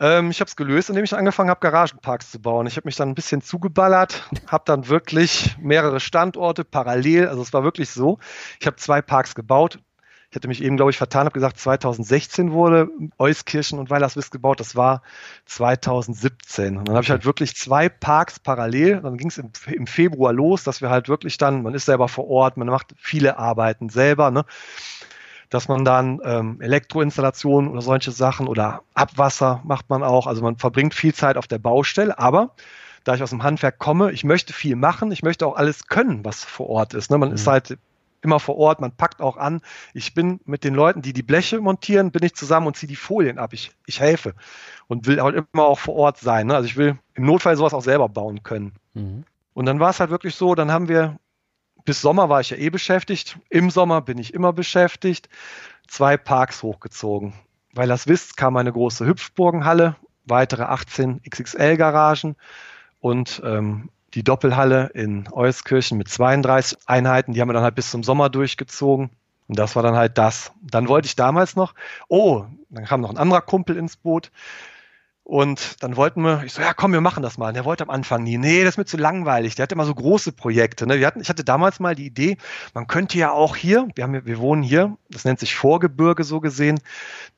[0.00, 2.66] Ähm, ich habe es gelöst, indem ich angefangen habe, Garagenparks zu bauen.
[2.66, 7.52] Ich habe mich dann ein bisschen zugeballert, habe dann wirklich mehrere Standorte parallel, also es
[7.52, 8.18] war wirklich so.
[8.60, 9.78] Ich habe zwei Parks gebaut.
[10.34, 12.88] Ich hatte mich eben, glaube ich, vertan, habe gesagt, 2016 wurde
[13.20, 14.58] Euskirchen und Weilerswist gebaut.
[14.58, 15.02] Das war
[15.44, 16.76] 2017.
[16.76, 19.00] Und dann habe ich halt wirklich zwei Parks parallel.
[19.00, 22.08] Dann ging es im, im, Februar los, dass wir halt wirklich dann, man ist selber
[22.08, 24.32] vor Ort, man macht viele Arbeiten selber.
[24.32, 24.44] Ne?
[25.54, 30.26] Dass man dann ähm, Elektroinstallationen oder solche Sachen oder Abwasser macht man auch.
[30.26, 32.56] Also man verbringt viel Zeit auf der Baustelle, aber
[33.04, 36.24] da ich aus dem Handwerk komme, ich möchte viel machen, ich möchte auch alles können,
[36.24, 37.10] was vor Ort ist.
[37.10, 37.18] Ne?
[37.18, 37.36] Man mhm.
[37.36, 37.78] ist halt
[38.20, 39.60] immer vor Ort, man packt auch an.
[39.92, 42.96] Ich bin mit den Leuten, die die Bleche montieren, bin ich zusammen und ziehe die
[42.96, 43.52] Folien ab.
[43.52, 44.34] Ich, ich helfe
[44.88, 46.48] und will halt immer auch vor Ort sein.
[46.48, 46.56] Ne?
[46.56, 48.72] Also ich will im Notfall sowas auch selber bauen können.
[48.94, 49.24] Mhm.
[49.52, 51.16] Und dann war es halt wirklich so, dann haben wir
[51.84, 53.38] bis Sommer war ich ja eh beschäftigt.
[53.50, 55.28] Im Sommer bin ich immer beschäftigt.
[55.86, 57.34] Zwei Parks hochgezogen.
[57.72, 62.36] Weil das wisst, kam eine große Hüpfburgenhalle, weitere 18 XXL-Garagen
[63.00, 67.34] und ähm, die Doppelhalle in Euskirchen mit 32 Einheiten.
[67.34, 69.10] Die haben wir dann halt bis zum Sommer durchgezogen.
[69.48, 70.52] Und das war dann halt das.
[70.62, 71.74] Dann wollte ich damals noch,
[72.08, 74.30] oh, dann kam noch ein anderer Kumpel ins Boot.
[75.26, 77.48] Und dann wollten wir, ich so, ja komm, wir machen das mal.
[77.48, 79.54] Und der wollte am Anfang nie, nee, das ist mir zu langweilig.
[79.54, 80.86] Der hatte immer so große Projekte.
[80.86, 80.98] Ne?
[81.00, 82.36] Wir hatten, ich hatte damals mal die Idee,
[82.74, 86.40] man könnte ja auch hier, wir, haben, wir wohnen hier, das nennt sich Vorgebirge so
[86.40, 86.78] gesehen.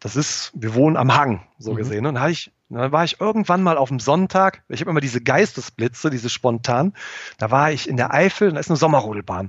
[0.01, 1.77] Das ist, wir wohnen am Hang so mhm.
[1.77, 2.07] gesehen.
[2.07, 5.21] Und dann, ich, dann war ich irgendwann mal auf dem Sonntag, ich habe immer diese
[5.21, 6.93] Geistesblitze, diese spontan,
[7.39, 9.49] da war ich in der Eifel, da ist eine Sommerrodelbahn.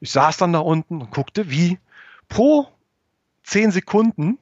[0.00, 1.78] Ich saß dann da unten und guckte, wie
[2.30, 2.68] pro
[3.42, 4.38] zehn Sekunden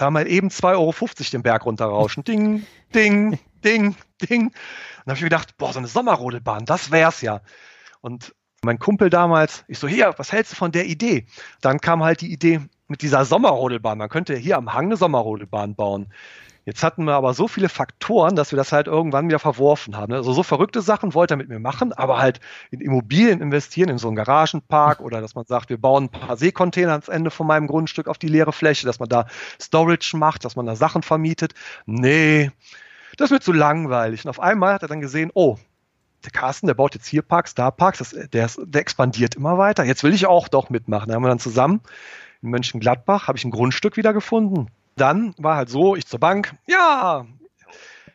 [0.00, 0.94] da mal eben 2,50 Euro
[1.32, 2.24] den Berg runterrauschen.
[2.24, 4.46] Ding, ding, ding, ding.
[4.46, 4.52] Und
[5.06, 7.40] da habe ich mir gedacht, boah, so eine Sommerrodelbahn, das wär's ja.
[8.00, 11.26] Und mein Kumpel damals, ich so, hier, was hältst du von der Idee?
[11.60, 13.98] Dann kam halt die Idee mit dieser Sommerrodelbahn.
[13.98, 16.12] Man könnte hier am Hang eine Sommerrodelbahn bauen.
[16.70, 20.12] Jetzt hatten wir aber so viele Faktoren, dass wir das halt irgendwann wieder verworfen haben.
[20.12, 22.38] Also so verrückte Sachen wollte er mit mir machen, aber halt
[22.70, 26.36] in Immobilien investieren, in so einen Garagenpark oder dass man sagt, wir bauen ein paar
[26.36, 29.26] Seekontainer ans Ende von meinem Grundstück auf die leere Fläche, dass man da
[29.60, 31.54] Storage macht, dass man da Sachen vermietet.
[31.86, 32.52] Nee,
[33.16, 34.24] das wird zu langweilig.
[34.24, 35.58] Und auf einmal hat er dann gesehen, oh,
[36.24, 39.58] der Carsten, der baut jetzt hier Parks, da Parks, das, der, ist, der expandiert immer
[39.58, 39.82] weiter.
[39.82, 41.08] Jetzt will ich auch doch mitmachen.
[41.08, 41.80] Da haben wir dann zusammen
[42.42, 46.54] in Mönchengladbach, habe ich ein Grundstück wieder gefunden, dann war halt so, ich zur Bank,
[46.66, 47.26] ja,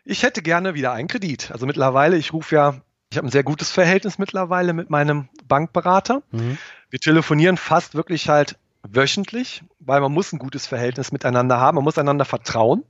[0.03, 1.51] ich hätte gerne wieder einen Kredit.
[1.51, 2.75] Also mittlerweile, ich rufe ja,
[3.11, 6.21] ich habe ein sehr gutes Verhältnis mittlerweile mit meinem Bankberater.
[6.31, 6.57] Mhm.
[6.89, 11.83] Wir telefonieren fast wirklich halt wöchentlich, weil man muss ein gutes Verhältnis miteinander haben, man
[11.83, 12.83] muss einander vertrauen,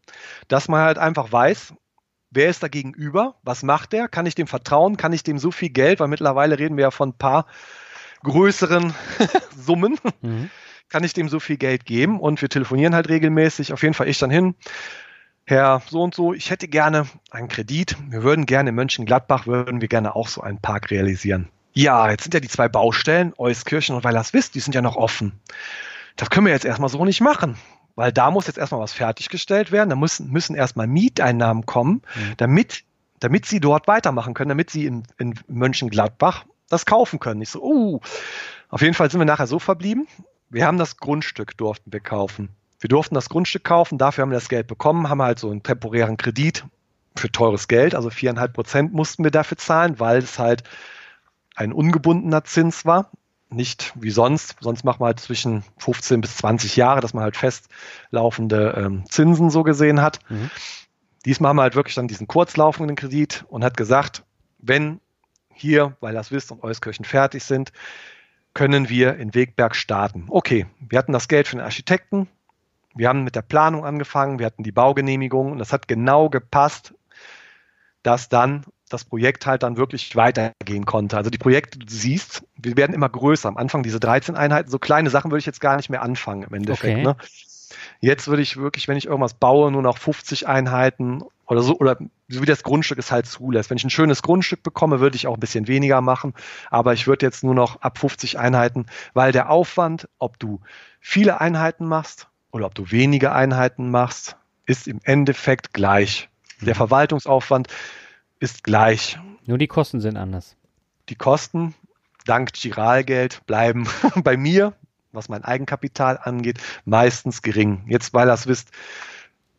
[0.49, 1.73] dass man halt einfach weiß,
[2.31, 5.51] wer ist da gegenüber, was macht der, kann ich dem vertrauen, kann ich dem so
[5.51, 7.45] viel Geld, weil mittlerweile reden wir ja von ein paar
[8.23, 8.93] größeren
[9.55, 10.49] Summen, mhm
[10.89, 12.19] kann ich dem so viel Geld geben?
[12.19, 13.73] Und wir telefonieren halt regelmäßig.
[13.73, 14.55] Auf jeden Fall ich dann hin.
[15.45, 17.95] Herr so und so, ich hätte gerne einen Kredit.
[18.09, 21.49] Wir würden gerne in Mönchengladbach, würden wir gerne auch so einen Park realisieren.
[21.73, 25.39] Ja, jetzt sind ja die zwei Baustellen, Euskirchen und Weilerswist, die sind ja noch offen.
[26.15, 27.57] Das können wir jetzt erstmal so nicht machen,
[27.95, 29.89] weil da muss jetzt erstmal was fertiggestellt werden.
[29.89, 32.33] Da müssen, müssen erstmal Mieteinnahmen kommen, mhm.
[32.37, 32.83] damit,
[33.19, 37.41] damit sie dort weitermachen können, damit sie in, in Mönchengladbach das kaufen können.
[37.41, 37.99] Ich so, uh,
[38.69, 40.07] auf jeden Fall sind wir nachher so verblieben.
[40.55, 42.47] Wir haben das Grundstück, durften wir kaufen.
[42.79, 45.63] Wir durften das Grundstück kaufen, dafür haben wir das Geld bekommen, haben halt so einen
[45.63, 46.63] temporären Kredit
[47.13, 50.63] für teures Geld, also viereinhalb Prozent mussten wir dafür zahlen, weil es halt
[51.55, 53.11] ein ungebundener Zins war.
[53.49, 54.55] Nicht wie sonst.
[54.61, 59.49] Sonst macht man halt zwischen 15 bis 20 Jahre, dass man halt festlaufende ähm, Zinsen
[59.49, 60.19] so gesehen hat.
[60.29, 60.49] Mhm.
[61.25, 64.23] Diesmal haben wir halt wirklich dann diesen kurzlaufenden Kredit und hat gesagt,
[64.59, 65.01] wenn
[65.53, 67.73] hier, weil das Wist und Euskirchen fertig sind,
[68.55, 70.25] können wir in Wegberg starten.
[70.29, 72.27] Okay, wir hatten das Geld für den Architekten,
[72.95, 76.95] wir haben mit der Planung angefangen, wir hatten die Baugenehmigung und das hat genau gepasst,
[78.01, 81.17] dass dann das Projekt halt dann wirklich weitergehen konnte.
[81.17, 83.49] Also die Projekte, du siehst, wir werden immer größer.
[83.49, 86.43] Am Anfang diese 13 Einheiten, so kleine Sachen würde ich jetzt gar nicht mehr anfangen
[86.43, 86.99] im Endeffekt.
[86.99, 87.03] Okay.
[87.03, 87.17] Ne?
[87.99, 91.97] Jetzt würde ich wirklich, wenn ich irgendwas baue, nur noch 50 Einheiten oder so, oder
[92.27, 93.69] so wie das Grundstück es halt zulässt.
[93.69, 96.33] Wenn ich ein schönes Grundstück bekomme, würde ich auch ein bisschen weniger machen,
[96.69, 100.61] aber ich würde jetzt nur noch ab 50 Einheiten, weil der Aufwand, ob du
[100.99, 106.29] viele Einheiten machst oder ob du wenige Einheiten machst, ist im Endeffekt gleich.
[106.61, 106.77] Der mhm.
[106.77, 107.67] Verwaltungsaufwand
[108.39, 109.19] ist gleich.
[109.45, 110.55] Nur die Kosten sind anders.
[111.09, 111.75] Die Kosten,
[112.25, 113.87] dank Giralgeld, bleiben
[114.23, 114.73] bei mir,
[115.11, 117.85] was mein Eigenkapital angeht, meistens gering.
[117.87, 118.71] Jetzt, weil es wisst,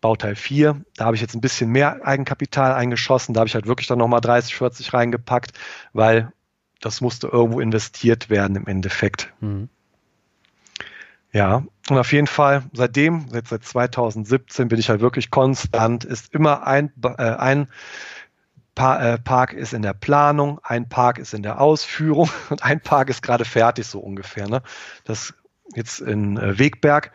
[0.07, 3.67] Bauteil 4, da habe ich jetzt ein bisschen mehr Eigenkapital eingeschossen, da habe ich halt
[3.67, 5.51] wirklich dann nochmal 30, 40 reingepackt,
[5.93, 6.33] weil
[6.81, 9.33] das musste irgendwo investiert werden im Endeffekt.
[9.41, 9.69] Mhm.
[11.33, 16.69] Ja, und auf jeden Fall, seitdem, seit 2017 bin ich halt wirklich konstant, ist immer
[16.69, 17.67] ein, äh, ein
[18.77, 22.81] pa äh, Park ist in der Planung, ein Park ist in der Ausführung und ein
[22.81, 24.49] Park ist gerade fertig, so ungefähr.
[24.49, 24.63] Ne?
[25.03, 25.35] Das
[25.75, 27.11] jetzt in äh, Wegberg,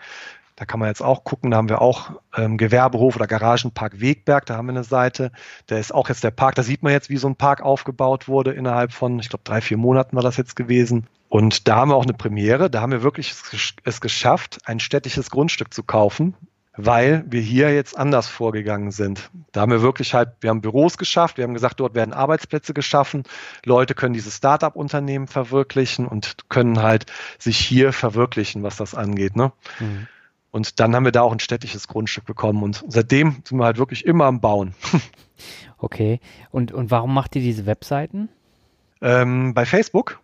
[0.62, 4.46] da kann man jetzt auch gucken, da haben wir auch ähm, Gewerbehof oder Garagenpark Wegberg,
[4.46, 5.32] da haben wir eine Seite.
[5.66, 8.28] Da ist auch jetzt der Park, da sieht man jetzt, wie so ein Park aufgebaut
[8.28, 11.08] wurde innerhalb von, ich glaube, drei, vier Monaten war das jetzt gewesen.
[11.30, 13.34] Und da haben wir auch eine Premiere, da haben wir wirklich
[13.84, 16.36] es geschafft, ein städtisches Grundstück zu kaufen,
[16.78, 19.32] weil wir hier jetzt anders vorgegangen sind.
[19.54, 22.76] Da haben wir wirklich halt, wir haben Büros geschafft, wir haben gesagt, dort werden Arbeitsplätze
[22.76, 23.24] geschaffen,
[23.66, 27.08] Leute können dieses Start-up-Unternehmen verwirklichen und können halt
[27.40, 29.36] sich hier verwirklichen, was das angeht.
[29.36, 29.54] Ne?
[29.80, 30.08] Mhm.
[30.52, 33.78] Und dann haben wir da auch ein städtisches Grundstück bekommen und seitdem sind wir halt
[33.78, 34.76] wirklich immer am Bauen.
[35.84, 36.20] Okay.
[36.52, 38.30] Und, und warum macht ihr diese Webseiten?
[39.02, 40.22] Ähm, bei Facebook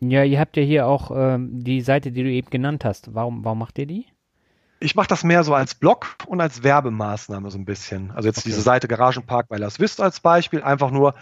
[0.00, 3.14] ja, ihr habt ja hier auch ähm, die Seite, die du eben genannt hast.
[3.14, 4.06] Warum, warum macht ihr die?
[4.78, 8.10] Ich mache das mehr so als Blog und als Werbemaßnahme so ein bisschen.
[8.10, 8.50] Also jetzt okay.
[8.50, 10.62] diese Seite Garagenpark bei Las Vista als Beispiel.
[10.62, 11.14] Einfach nur,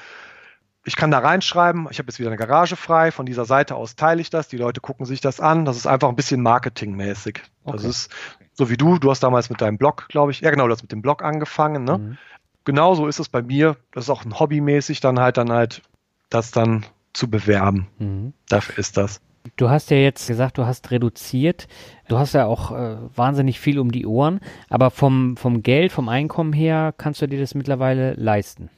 [0.84, 3.10] ich kann da reinschreiben, ich habe jetzt wieder eine Garage frei.
[3.10, 4.48] Von dieser Seite aus teile ich das.
[4.48, 5.64] Die Leute gucken sich das an.
[5.64, 7.40] Das ist einfach ein bisschen marketingmäßig.
[7.64, 7.76] Okay.
[7.76, 8.10] Das ist
[8.52, 8.98] so wie du.
[8.98, 11.24] Du hast damals mit deinem Blog, glaube ich, ja genau, du hast mit dem Blog
[11.24, 11.84] angefangen.
[11.84, 11.98] Ne?
[11.98, 12.18] Mhm.
[12.64, 13.76] Genauso ist es bei mir.
[13.92, 15.82] Das ist auch ein hobbymäßig dann halt dann halt
[16.28, 16.84] das dann
[17.14, 17.88] zu bewerben.
[17.98, 18.34] Mhm.
[18.48, 19.20] Dafür ist das.
[19.56, 21.66] Du hast ja jetzt gesagt, du hast reduziert.
[22.08, 24.40] Du hast ja auch äh, wahnsinnig viel um die Ohren.
[24.68, 28.70] Aber vom, vom Geld, vom Einkommen her, kannst du dir das mittlerweile leisten?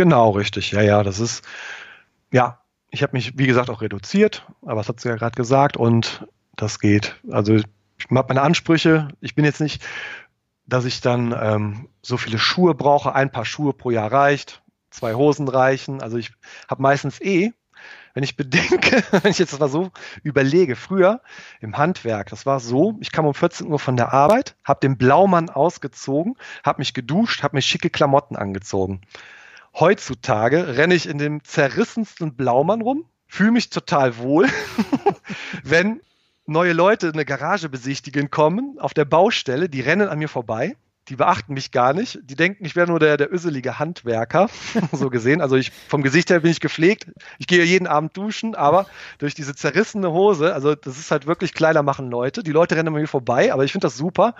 [0.00, 0.70] Genau, richtig.
[0.70, 1.44] Ja, ja, das ist,
[2.32, 4.46] ja, ich habe mich, wie gesagt, auch reduziert.
[4.62, 5.76] Aber das hat sie ja gerade gesagt.
[5.76, 7.20] Und das geht.
[7.30, 7.64] Also, ich
[8.10, 9.08] habe meine Ansprüche.
[9.20, 9.84] Ich bin jetzt nicht,
[10.64, 13.14] dass ich dann ähm, so viele Schuhe brauche.
[13.14, 14.62] Ein paar Schuhe pro Jahr reicht.
[14.88, 16.00] Zwei Hosen reichen.
[16.00, 16.32] Also, ich
[16.66, 17.52] habe meistens eh
[18.14, 19.90] wenn ich bedenke, wenn ich jetzt mal so
[20.22, 21.20] überlege, früher
[21.60, 24.96] im Handwerk, das war so, ich kam um 14 Uhr von der Arbeit, habe den
[24.96, 29.02] Blaumann ausgezogen, habe mich geduscht, habe mir schicke Klamotten angezogen.
[29.74, 34.48] Heutzutage renne ich in dem zerrissensten Blaumann rum, fühle mich total wohl,
[35.64, 36.00] wenn
[36.46, 40.76] neue Leute eine Garage besichtigen kommen auf der Baustelle, die rennen an mir vorbei
[41.10, 42.20] die beachten mich gar nicht.
[42.22, 44.48] Die denken, ich wäre nur der, der öselige Handwerker,
[44.92, 45.40] so gesehen.
[45.40, 47.06] Also ich, vom Gesicht her bin ich gepflegt.
[47.38, 48.86] Ich gehe jeden Abend duschen, aber
[49.18, 52.44] durch diese zerrissene Hose, also das ist halt wirklich Kleider machen Leute.
[52.44, 54.36] Die Leute rennen mir vorbei, aber ich finde das super.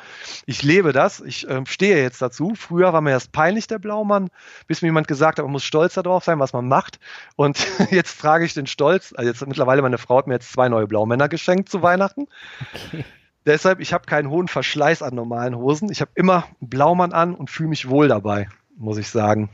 [0.46, 1.20] Ich lebe das.
[1.20, 2.54] Ich äh, stehe jetzt dazu.
[2.54, 4.30] Früher war mir erst peinlich, der Blaumann,
[4.68, 7.00] bis mir jemand gesagt hat, man muss stolz darauf sein, was man macht.
[7.34, 10.68] Und jetzt frage ich den Stolz, also jetzt mittlerweile meine Frau hat mir jetzt zwei
[10.68, 12.28] neue Blaumänner geschenkt zu Weihnachten.
[12.74, 13.04] Okay.
[13.46, 15.90] Deshalb, ich habe keinen hohen Verschleiß an normalen Hosen.
[15.90, 19.48] Ich habe immer einen Blaumann an und fühle mich wohl dabei, muss ich sagen.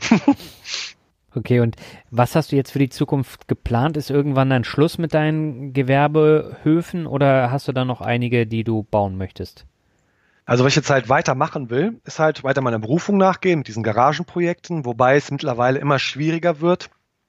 [1.34, 1.76] okay, und
[2.10, 3.96] was hast du jetzt für die Zukunft geplant?
[3.96, 8.82] Ist irgendwann ein Schluss mit deinen Gewerbehöfen oder hast du da noch einige, die du
[8.82, 9.66] bauen möchtest?
[10.46, 13.82] Also was ich jetzt halt weitermachen will, ist halt weiter meiner Berufung nachgehen mit diesen
[13.82, 16.88] Garagenprojekten, wobei es mittlerweile immer schwieriger wird,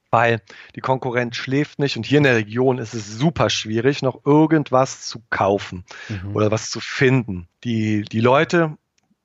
[0.09, 0.41] weil
[0.75, 5.07] die Konkurrenz schläft nicht und hier in der Region ist es super schwierig, noch irgendwas
[5.07, 6.35] zu kaufen mhm.
[6.35, 7.47] oder was zu finden.
[7.63, 8.77] Die, die Leute,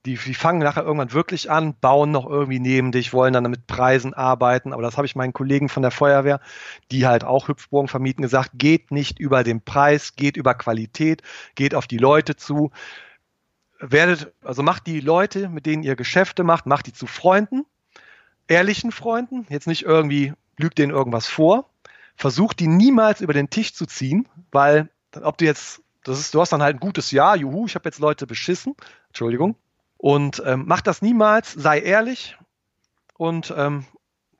[0.04, 3.66] die, die fangen nachher irgendwann wirklich an, bauen noch irgendwie neben dich, wollen dann mit
[3.66, 6.40] Preisen arbeiten, aber das habe ich meinen Kollegen von der Feuerwehr,
[6.90, 11.22] die halt auch Hüpfburgen vermieten, gesagt, geht nicht über den Preis, geht über Qualität,
[11.54, 12.72] geht auf die Leute zu,
[13.78, 17.64] werdet, also macht die Leute, mit denen ihr Geschäfte macht, macht die zu Freunden,
[18.48, 20.32] ehrlichen Freunden, jetzt nicht irgendwie
[20.62, 21.68] lügt denen irgendwas vor,
[22.16, 24.88] versucht die niemals über den Tisch zu ziehen, weil
[25.22, 27.88] ob du jetzt, das ist, du hast dann halt ein gutes Jahr, juhu, ich habe
[27.88, 28.74] jetzt Leute beschissen,
[29.08, 29.56] Entschuldigung,
[29.96, 32.36] und ähm, mach das niemals, sei ehrlich
[33.16, 33.84] und ähm,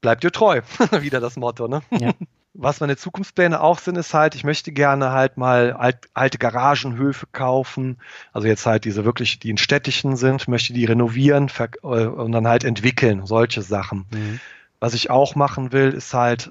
[0.01, 0.63] bleib dir treu,
[1.01, 1.83] wieder das Motto, ne?
[1.91, 2.13] Ja.
[2.55, 7.27] Was meine Zukunftspläne auch sind, ist halt, ich möchte gerne halt mal alt, alte Garagenhöfe
[7.33, 7.97] kaufen.
[8.35, 11.51] Also jetzt halt diese wirklich, die in städtischen sind, möchte die renovieren
[11.83, 14.05] äh, und dann halt entwickeln, solche Sachen.
[14.11, 14.41] Mhm.
[14.83, 16.51] Was ich auch machen will, ist halt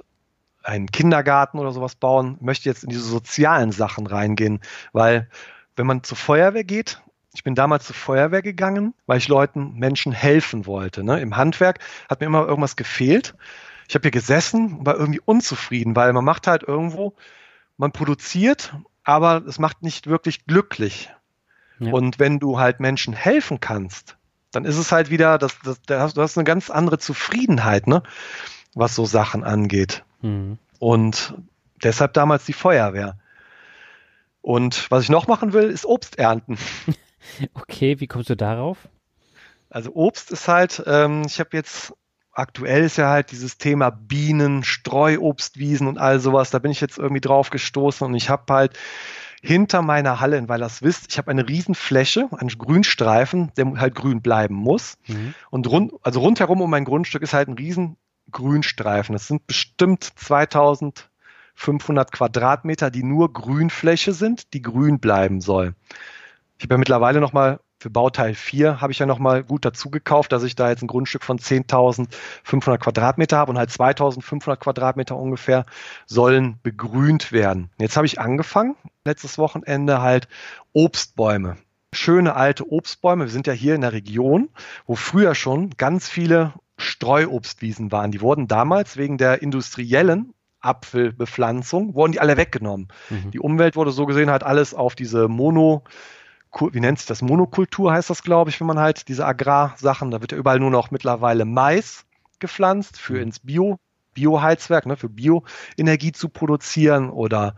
[0.64, 4.62] einen Kindergarten oder sowas bauen, möchte jetzt in diese sozialen Sachen reingehen,
[4.94, 5.28] weil
[5.76, 7.02] wenn man zur Feuerwehr geht,
[7.34, 11.04] ich bin damals zur Feuerwehr gegangen, weil ich Leuten, Menschen helfen wollte.
[11.04, 11.20] Ne?
[11.20, 11.80] Im Handwerk
[12.10, 13.36] hat mir immer irgendwas gefehlt.
[13.90, 17.16] Ich habe hier gesessen und war irgendwie unzufrieden, weil man macht halt irgendwo,
[17.76, 21.10] man produziert, aber es macht nicht wirklich glücklich.
[21.80, 21.92] Ja.
[21.92, 24.16] Und wenn du halt Menschen helfen kannst,
[24.52, 28.04] dann ist es halt wieder, das, das, das, du hast eine ganz andere Zufriedenheit, ne?
[28.74, 30.04] was so Sachen angeht.
[30.22, 30.58] Mhm.
[30.80, 31.36] Und
[31.84, 33.18] deshalb damals die Feuerwehr.
[34.42, 36.58] Und was ich noch machen will, ist Obst ernten.
[37.54, 38.80] Okay, wie kommst du darauf?
[39.70, 41.94] Also Obst ist halt, ähm, ich habe jetzt
[42.34, 46.50] aktuell ist ja halt dieses Thema Bienen, Streuobstwiesen und all sowas.
[46.50, 48.78] Da bin ich jetzt irgendwie drauf gestoßen und ich habe halt
[49.42, 54.54] hinter meiner Halle in Weilerswist, ich habe eine Riesenfläche, einen Grünstreifen, der halt grün bleiben
[54.56, 55.00] muss.
[55.08, 55.34] Mhm.
[55.50, 57.98] Und rund, also rundherum um mein Grundstück ist halt ein riesen
[58.32, 59.14] Grünstreifen.
[59.14, 65.74] Das sind bestimmt 2500 Quadratmeter, die nur Grünfläche sind, die grün bleiben soll.
[66.58, 70.32] Ich habe ja mittlerweile nochmal für Bauteil 4 habe ich ja nochmal gut dazu gekauft,
[70.32, 75.66] dass ich da jetzt ein Grundstück von 10.500 Quadratmeter habe und halt 2.500 Quadratmeter ungefähr
[76.06, 77.72] sollen begrünt werden.
[77.80, 80.28] Jetzt habe ich angefangen, letztes Wochenende halt
[80.74, 81.58] Obstbäume.
[81.92, 83.26] Schöne alte Obstbäume.
[83.26, 84.50] Wir sind ja hier in der Region,
[84.86, 88.12] wo früher schon ganz viele Streuobstwiesen waren.
[88.12, 92.90] Die wurden damals wegen der industriellen Apfelbepflanzung, wurden die alle weggenommen.
[93.10, 93.32] Mhm.
[93.32, 95.84] Die Umwelt wurde so gesehen halt alles auf diese Mono-
[96.60, 97.22] wie nennt sich das?
[97.22, 100.72] Monokultur heißt das, glaube ich, wenn man halt diese Agrarsachen, da wird ja überall nur
[100.72, 102.06] noch mittlerweile Mais
[102.40, 103.22] gepflanzt für mhm.
[103.22, 103.78] ins Bio,
[104.14, 107.56] Bioheizwerk, ne, für Bioenergie zu produzieren oder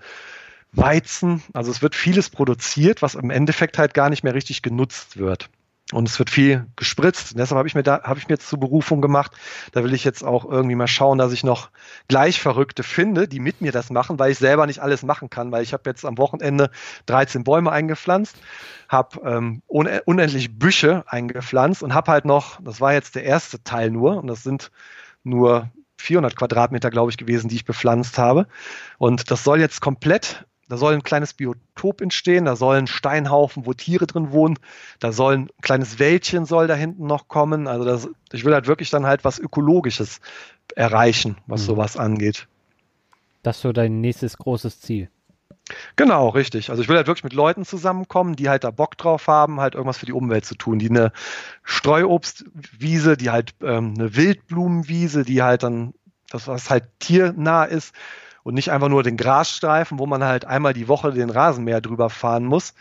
[0.72, 1.42] Weizen.
[1.54, 5.50] Also es wird vieles produziert, was im Endeffekt halt gar nicht mehr richtig genutzt wird.
[5.94, 7.32] Und es wird viel gespritzt.
[7.32, 9.32] Und deshalb habe ich mir da, habe ich mir jetzt zur Berufung gemacht.
[9.72, 11.70] Da will ich jetzt auch irgendwie mal schauen, dass ich noch
[12.08, 15.52] gleich Verrückte finde, die mit mir das machen, weil ich selber nicht alles machen kann,
[15.52, 16.72] weil ich habe jetzt am Wochenende
[17.06, 18.38] 13 Bäume eingepflanzt,
[18.90, 23.92] habe ähm, unendlich Büsche eingepflanzt und habe halt noch, das war jetzt der erste Teil
[23.92, 24.72] nur, und das sind
[25.24, 28.48] nur 400 Quadratmeter, glaube ich, gewesen, die ich bepflanzt habe.
[28.98, 33.66] Und das soll jetzt komplett da soll ein kleines Biotop entstehen, da soll ein Steinhaufen,
[33.66, 34.58] wo Tiere drin wohnen,
[35.00, 37.68] da soll ein kleines Wäldchen soll da hinten noch kommen.
[37.68, 40.20] Also das, ich will halt wirklich dann halt was Ökologisches
[40.76, 41.66] erreichen, was mhm.
[41.66, 42.48] sowas angeht.
[43.44, 45.10] Das ist so dein nächstes großes Ziel.
[45.96, 46.70] Genau, richtig.
[46.70, 49.76] Also ich will halt wirklich mit Leuten zusammenkommen, die halt da Bock drauf haben, halt
[49.76, 50.80] irgendwas für die Umwelt zu tun.
[50.80, 51.12] Die eine
[51.64, 55.94] Streuobstwiese, die halt ähm, eine Wildblumenwiese, die halt dann,
[56.30, 57.94] das was halt tiernah ist,
[58.44, 62.10] und nicht einfach nur den Grasstreifen, wo man halt einmal die Woche den Rasenmäher drüber
[62.10, 62.74] fahren muss.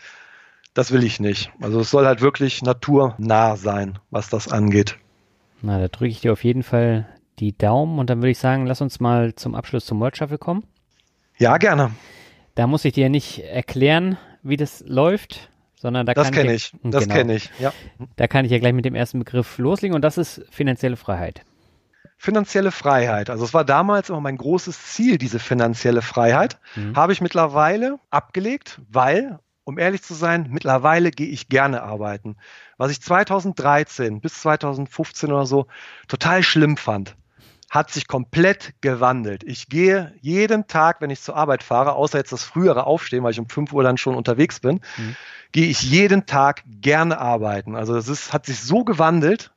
[0.73, 1.51] Das will ich nicht.
[1.61, 4.97] Also es soll halt wirklich naturnah sein, was das angeht.
[5.61, 7.07] Na, da drücke ich dir auf jeden Fall
[7.39, 10.37] die Daumen und dann würde ich sagen, lass uns mal zum Abschluss zum World Shuffle
[10.37, 10.63] kommen.
[11.37, 11.91] Ja, gerne.
[12.55, 16.73] Da muss ich dir nicht erklären, wie das läuft, sondern da das kann kenne ich.
[16.83, 17.49] Das genau, kenne ich.
[17.59, 17.73] Ja.
[18.15, 21.43] Da kann ich ja gleich mit dem ersten Begriff loslegen und das ist finanzielle Freiheit
[22.23, 23.29] finanzielle Freiheit.
[23.29, 26.57] Also es war damals immer mein großes Ziel, diese finanzielle Freiheit.
[26.73, 26.95] Mhm.
[26.95, 32.37] Habe ich mittlerweile abgelegt, weil, um ehrlich zu sein, mittlerweile gehe ich gerne arbeiten.
[32.77, 35.67] Was ich 2013 bis 2015 oder so
[36.07, 37.17] total schlimm fand,
[37.69, 39.43] hat sich komplett gewandelt.
[39.43, 43.31] Ich gehe jeden Tag, wenn ich zur Arbeit fahre, außer jetzt das frühere Aufstehen, weil
[43.31, 45.17] ich um 5 Uhr dann schon unterwegs bin, mhm.
[45.51, 47.75] gehe ich jeden Tag gerne arbeiten.
[47.75, 49.51] Also es ist, hat sich so gewandelt.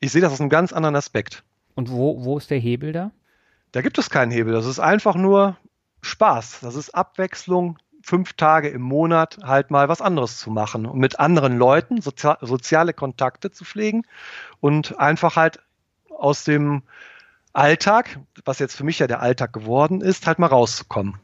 [0.00, 1.44] Ich sehe das aus einem ganz anderen Aspekt.
[1.76, 3.12] Und wo, wo ist der Hebel da?
[3.70, 4.52] Da gibt es keinen Hebel.
[4.52, 5.56] Das ist einfach nur
[6.00, 6.60] Spaß.
[6.62, 11.20] Das ist Abwechslung, fünf Tage im Monat halt mal was anderes zu machen und mit
[11.20, 14.02] anderen Leuten sozi soziale Kontakte zu pflegen
[14.60, 15.60] und einfach halt
[16.08, 16.82] aus dem
[17.52, 21.18] Alltag, was jetzt für mich ja der Alltag geworden ist, halt mal rauszukommen.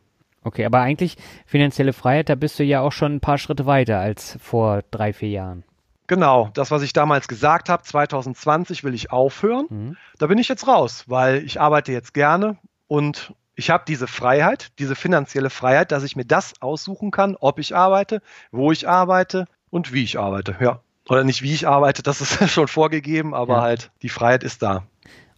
[0.45, 1.17] Okay, aber eigentlich
[1.47, 5.13] finanzielle Freiheit, da bist du ja auch schon ein paar Schritte weiter als vor drei,
[5.13, 5.65] vier Jahren.
[6.07, 9.67] Genau, das, was ich damals gesagt habe, 2020 will ich aufhören.
[9.71, 9.97] Mhm.
[10.19, 12.59] Da bin ich jetzt raus, weil ich arbeite jetzt gerne
[12.89, 17.59] und ich habe diese Freiheit, diese finanzielle Freiheit, dass ich mir das aussuchen kann, ob
[17.59, 20.57] ich arbeite, wo ich arbeite und wie ich arbeite.
[20.61, 20.81] Ja.
[21.09, 23.63] Oder nicht wie ich arbeite, das ist schon vorgegeben, aber ja.
[23.63, 24.85] halt die Freiheit ist da.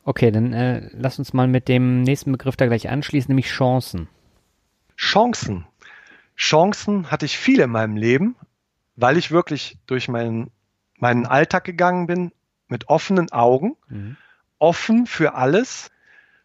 [0.05, 4.09] Okay, dann äh, lass uns mal mit dem nächsten Begriff da gleich anschließen, nämlich Chancen.
[4.97, 5.66] Chancen.
[6.36, 8.36] Chancen hatte ich viele in meinem Leben,
[8.96, 10.50] weil ich wirklich durch meinen,
[10.98, 12.32] meinen Alltag gegangen bin
[12.68, 14.16] mit offenen Augen, mhm.
[14.58, 15.90] offen für alles.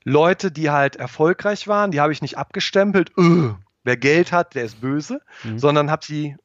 [0.04, 3.54] Leute, die halt erfolgreich waren, die habe ich nicht abgestempelt, öh,
[3.84, 5.60] wer Geld hat, der ist böse, mhm.
[5.60, 6.38] sondern habe sie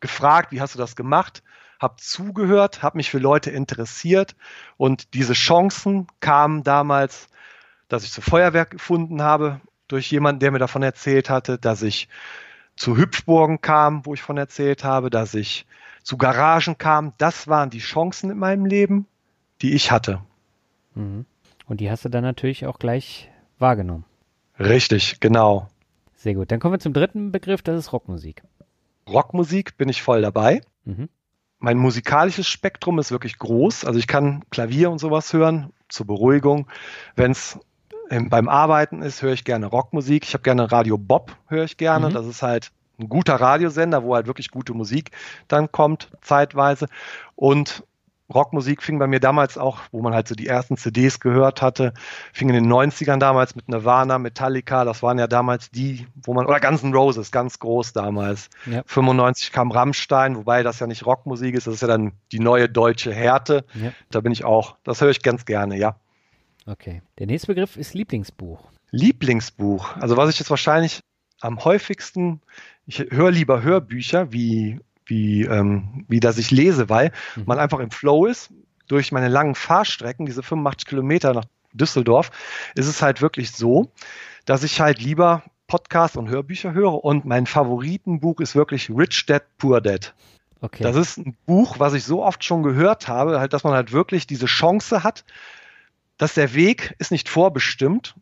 [0.00, 1.42] gefragt, wie hast du das gemacht?
[1.80, 4.36] Habe zugehört, habe mich für Leute interessiert
[4.76, 7.28] und diese Chancen kamen damals,
[7.88, 12.08] dass ich zur Feuerwehr gefunden habe, durch jemanden, der mir davon erzählt hatte, dass ich
[12.80, 15.66] zu Hüpfburgen kam, wo ich von erzählt habe, dass ich
[16.02, 17.12] zu Garagen kam.
[17.18, 19.06] Das waren die Chancen in meinem Leben,
[19.60, 20.22] die ich hatte.
[20.94, 21.26] Mhm.
[21.66, 24.06] Und die hast du dann natürlich auch gleich wahrgenommen.
[24.58, 25.68] Richtig, genau.
[26.14, 26.50] Sehr gut.
[26.50, 28.42] Dann kommen wir zum dritten Begriff, das ist Rockmusik.
[29.06, 30.62] Rockmusik bin ich voll dabei.
[30.86, 31.10] Mhm.
[31.58, 33.84] Mein musikalisches Spektrum ist wirklich groß.
[33.84, 36.66] Also ich kann Klavier und sowas hören zur Beruhigung.
[37.14, 37.60] Wenn es
[38.10, 40.24] beim Arbeiten ist, höre ich gerne Rockmusik.
[40.24, 42.08] Ich habe gerne Radio Bob, höre ich gerne.
[42.08, 42.14] Mhm.
[42.14, 45.10] Das ist halt ein guter Radiosender, wo halt wirklich gute Musik
[45.48, 46.86] dann kommt, zeitweise.
[47.36, 47.84] Und
[48.32, 51.92] Rockmusik fing bei mir damals auch, wo man halt so die ersten CDs gehört hatte,
[52.32, 56.46] fing in den 90ern damals mit Nirvana, Metallica, das waren ja damals die, wo man,
[56.46, 58.48] oder Guns N' Roses, ganz groß damals.
[58.66, 58.82] Ja.
[58.86, 62.68] 95 kam Rammstein, wobei das ja nicht Rockmusik ist, das ist ja dann die neue
[62.68, 63.64] deutsche Härte.
[63.74, 63.90] Ja.
[64.10, 65.96] Da bin ich auch, das höre ich ganz gerne, ja.
[66.66, 67.02] Okay.
[67.18, 68.70] Der nächste Begriff ist Lieblingsbuch.
[68.90, 69.96] Lieblingsbuch.
[69.96, 71.00] Also was ich jetzt wahrscheinlich
[71.40, 72.40] am häufigsten,
[72.86, 77.44] ich höre lieber Hörbücher, wie, wie, ähm, wie dass ich lese, weil mhm.
[77.46, 78.52] man einfach im Flow ist.
[78.88, 82.30] Durch meine langen Fahrstrecken, diese 85 Kilometer nach Düsseldorf,
[82.74, 83.92] ist es halt wirklich so,
[84.44, 89.44] dass ich halt lieber Podcasts und Hörbücher höre und mein Favoritenbuch ist wirklich Rich Dad
[89.58, 90.14] Poor Dad.
[90.60, 90.82] Okay.
[90.82, 93.92] Das ist ein Buch, was ich so oft schon gehört habe, halt, dass man halt
[93.92, 95.24] wirklich diese Chance hat,
[96.20, 98.14] dass der Weg ist nicht vorbestimmt.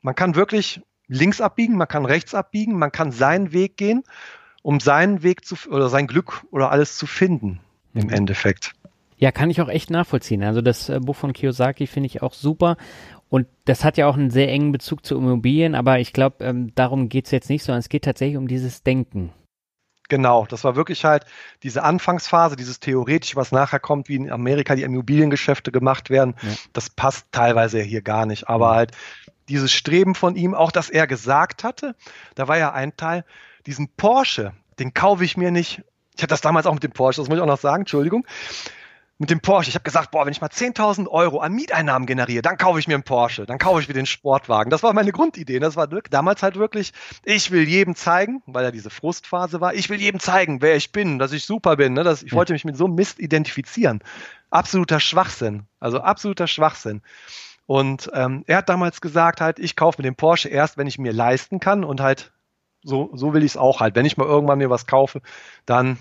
[0.00, 4.04] Man kann wirklich links abbiegen, man kann rechts abbiegen, man kann seinen Weg gehen,
[4.62, 7.58] um seinen Weg zu oder sein Glück oder alles zu finden
[7.94, 8.12] im mhm.
[8.12, 8.74] Endeffekt.
[9.16, 10.44] Ja, kann ich auch echt nachvollziehen.
[10.44, 12.76] Also das äh, Buch von Kiyosaki finde ich auch super.
[13.28, 16.72] Und das hat ja auch einen sehr engen Bezug zu Immobilien, aber ich glaube, ähm,
[16.76, 19.32] darum geht es jetzt nicht, sondern es geht tatsächlich um dieses Denken.
[20.12, 21.24] Genau, das war wirklich halt
[21.62, 26.34] diese Anfangsphase, dieses theoretische, was nachher kommt, wie in Amerika die Immobiliengeschäfte gemacht werden.
[26.42, 26.50] Ja.
[26.74, 28.46] Das passt teilweise hier gar nicht.
[28.46, 28.90] Aber halt
[29.48, 31.96] dieses Streben von ihm, auch dass er gesagt hatte,
[32.34, 33.24] da war ja ein Teil,
[33.64, 35.80] diesen Porsche, den kaufe ich mir nicht.
[36.14, 38.26] Ich hatte das damals auch mit dem Porsche, das muss ich auch noch sagen, Entschuldigung
[39.22, 39.68] mit dem Porsche.
[39.68, 42.88] Ich habe gesagt, boah, wenn ich mal 10.000 Euro an Mieteinnahmen generiere, dann kaufe ich
[42.88, 44.68] mir einen Porsche, dann kaufe ich mir den Sportwagen.
[44.68, 45.60] Das war meine Grundidee.
[45.60, 46.92] Das war damals halt wirklich,
[47.24, 50.90] ich will jedem zeigen, weil ja diese Frustphase war, ich will jedem zeigen, wer ich
[50.90, 51.92] bin, dass ich super bin.
[51.92, 52.02] Ne?
[52.02, 52.36] Dass ich ja.
[52.36, 54.02] wollte mich mit so einem Mist identifizieren.
[54.50, 55.66] Absoluter Schwachsinn.
[55.78, 57.00] Also absoluter Schwachsinn.
[57.66, 60.98] Und ähm, er hat damals gesagt halt, ich kaufe mir den Porsche erst, wenn ich
[60.98, 62.32] mir leisten kann und halt
[62.82, 63.94] so, so will ich es auch halt.
[63.94, 65.22] Wenn ich mal irgendwann mir was kaufe,
[65.64, 65.98] dann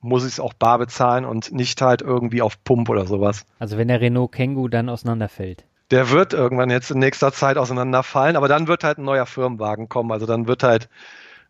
[0.00, 3.44] muss ich es auch bar bezahlen und nicht halt irgendwie auf Pump oder sowas.
[3.58, 5.64] Also wenn der Renault Kangoo dann auseinanderfällt.
[5.90, 9.88] Der wird irgendwann jetzt in nächster Zeit auseinanderfallen, aber dann wird halt ein neuer Firmenwagen
[9.88, 10.12] kommen.
[10.12, 10.88] Also dann wird halt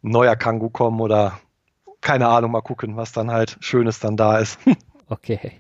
[0.02, 1.39] ein neuer Kangoo kommen oder
[2.01, 4.59] keine Ahnung, mal gucken, was dann halt Schönes dann da ist.
[5.09, 5.52] okay.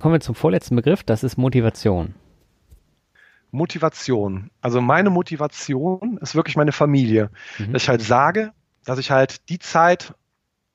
[0.00, 2.14] Kommen wir zum vorletzten Begriff, das ist Motivation.
[3.50, 4.50] Motivation.
[4.60, 7.30] Also meine Motivation ist wirklich meine Familie.
[7.58, 7.72] Mhm.
[7.72, 8.52] Dass ich halt sage,
[8.84, 10.14] dass ich halt die Zeit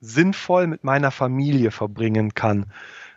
[0.03, 2.65] sinnvoll mit meiner Familie verbringen kann.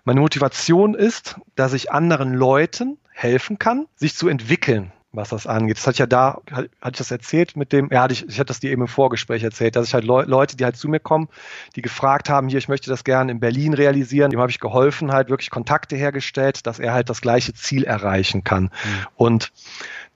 [0.04, 5.78] Meine Motivation ist, dass ich anderen Leuten helfen kann, sich zu entwickeln, was das angeht.
[5.78, 8.38] Das hatte ich ja da, hatte ich das erzählt mit dem, ja, hatte ich, ich
[8.38, 10.88] hatte das dir eben im Vorgespräch erzählt, dass ich halt Le Leute, die halt zu
[10.88, 11.28] mir kommen,
[11.74, 15.12] die gefragt haben, hier, ich möchte das gerne in Berlin realisieren, dem habe ich geholfen,
[15.12, 18.64] halt wirklich Kontakte hergestellt, dass er halt das gleiche Ziel erreichen kann.
[18.64, 18.70] Mhm.
[19.16, 19.52] Und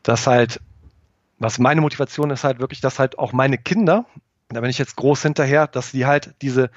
[0.05, 0.61] das halt,
[1.41, 4.07] was meine Motivation ist halt wirklich, dass halt auch meine Kinder
[4.57, 6.71] da bin ich jetzt groß hinterher, dass die halt diese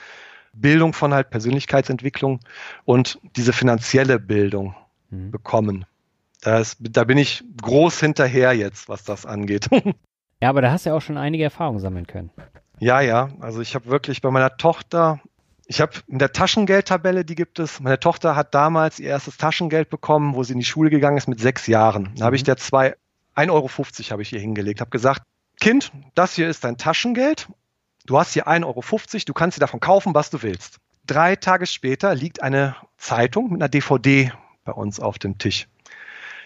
[0.54, 2.40] Bildung von halt Persönlichkeitsentwicklung
[2.86, 4.76] und diese finanzielle Bildung
[5.10, 5.32] mhm.
[5.32, 5.86] bekommen.
[6.42, 9.70] Das, da bin ich groß hinterher jetzt, was das angeht.
[10.42, 12.30] Ja, aber da hast du ja auch schon einige Erfahrungen sammeln können.
[12.78, 13.30] Ja, ja.
[13.40, 15.22] Also ich habe wirklich bei meiner Tochter,
[15.68, 19.90] ich habe in der Taschengeldtabelle, die gibt es, meine Tochter hat damals ihr erstes Taschengeld
[19.90, 22.12] bekommen, wo sie in die Schule gegangen ist mit sechs Jahren.
[22.18, 22.48] Da habe ich mhm.
[22.48, 22.96] der zwei,
[23.38, 23.70] 1,50 Euro
[24.12, 25.24] habe ich hier hingelegt, habe gesagt,
[25.62, 27.48] Kind, das hier ist dein Taschengeld.
[28.06, 28.82] Du hast hier 1,50 Euro,
[29.26, 30.80] du kannst dir davon kaufen, was du willst.
[31.06, 34.32] Drei Tage später liegt eine Zeitung mit einer DVD
[34.66, 35.68] bei uns auf dem Tisch.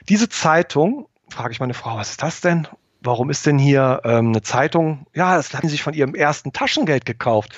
[0.08, 2.68] Diese Zeitung, frage ich meine Frau, was ist das denn?
[3.02, 5.08] Warum ist denn hier ähm, eine Zeitung?
[5.14, 7.56] Ja, das hatten sie sich von ihrem ersten Taschengeld gekauft.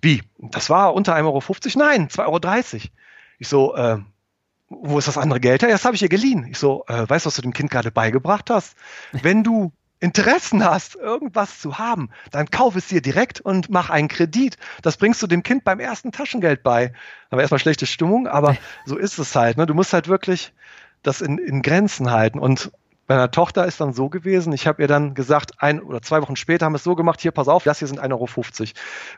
[0.00, 0.22] Wie?
[0.38, 1.42] Das war unter 1,50 Euro?
[1.76, 2.84] Nein, 2,30 Euro.
[3.38, 3.98] Ich so, äh,
[4.68, 5.62] wo ist das andere Geld?
[5.62, 6.46] Ja, das habe ich ihr geliehen.
[6.50, 8.76] Ich so, äh, weißt du, was du dem Kind gerade beigebracht hast?
[9.12, 9.72] Wenn du
[10.02, 14.56] Interessen hast, irgendwas zu haben, dann kauf es dir direkt und mach einen Kredit.
[14.82, 16.92] Das bringst du dem Kind beim ersten Taschengeld bei.
[17.30, 19.56] Aber erstmal schlechte Stimmung, aber so ist es halt.
[19.56, 19.64] Ne?
[19.64, 20.52] Du musst halt wirklich
[21.02, 22.40] das in, in Grenzen halten.
[22.40, 22.72] Und
[23.06, 26.20] bei meiner Tochter ist dann so gewesen, ich habe ihr dann gesagt, ein oder zwei
[26.20, 28.70] Wochen später haben wir es so gemacht, hier, pass auf, das hier sind 1,50 Euro.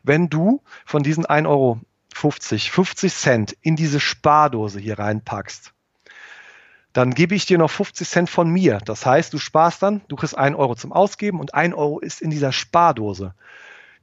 [0.03, 1.81] Wenn du von diesen 1,50 Euro
[2.15, 5.74] 50 Cent in diese Spardose hier reinpackst,
[6.95, 8.79] dann gebe ich dir noch 50 Cent von mir.
[8.79, 12.23] Das heißt, du sparst dann, du kriegst einen Euro zum Ausgeben und ein Euro ist
[12.23, 13.35] in dieser Spardose.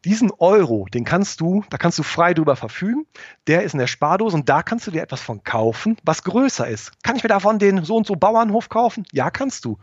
[0.04, 3.06] Diesen Euro, den kannst du, da kannst du frei drüber verfügen.
[3.48, 6.68] Der ist in der Spardose und da kannst du dir etwas von kaufen, was größer
[6.68, 6.92] ist.
[7.02, 9.06] Kann ich mir davon den so und so Bauernhof kaufen?
[9.14, 9.78] Ja, kannst du.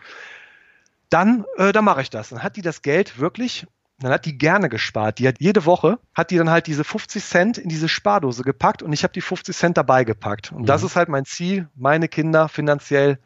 [1.09, 2.29] Dann, äh, dann mache ich das.
[2.29, 3.67] Dann hat die das Geld wirklich
[4.01, 5.19] dann hat die gerne gespart.
[5.19, 8.83] Die hat jede Woche, hat die dann halt diese 50 Cent in diese Spardose gepackt
[8.83, 10.53] und ich habe die 50 Cent dabei gepackt.
[10.53, 10.67] Und mhm.
[10.67, 13.19] das ist halt mein Ziel, meine Kinder finanziell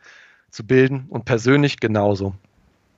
[0.51, 2.35] zu bilden und persönlich genauso.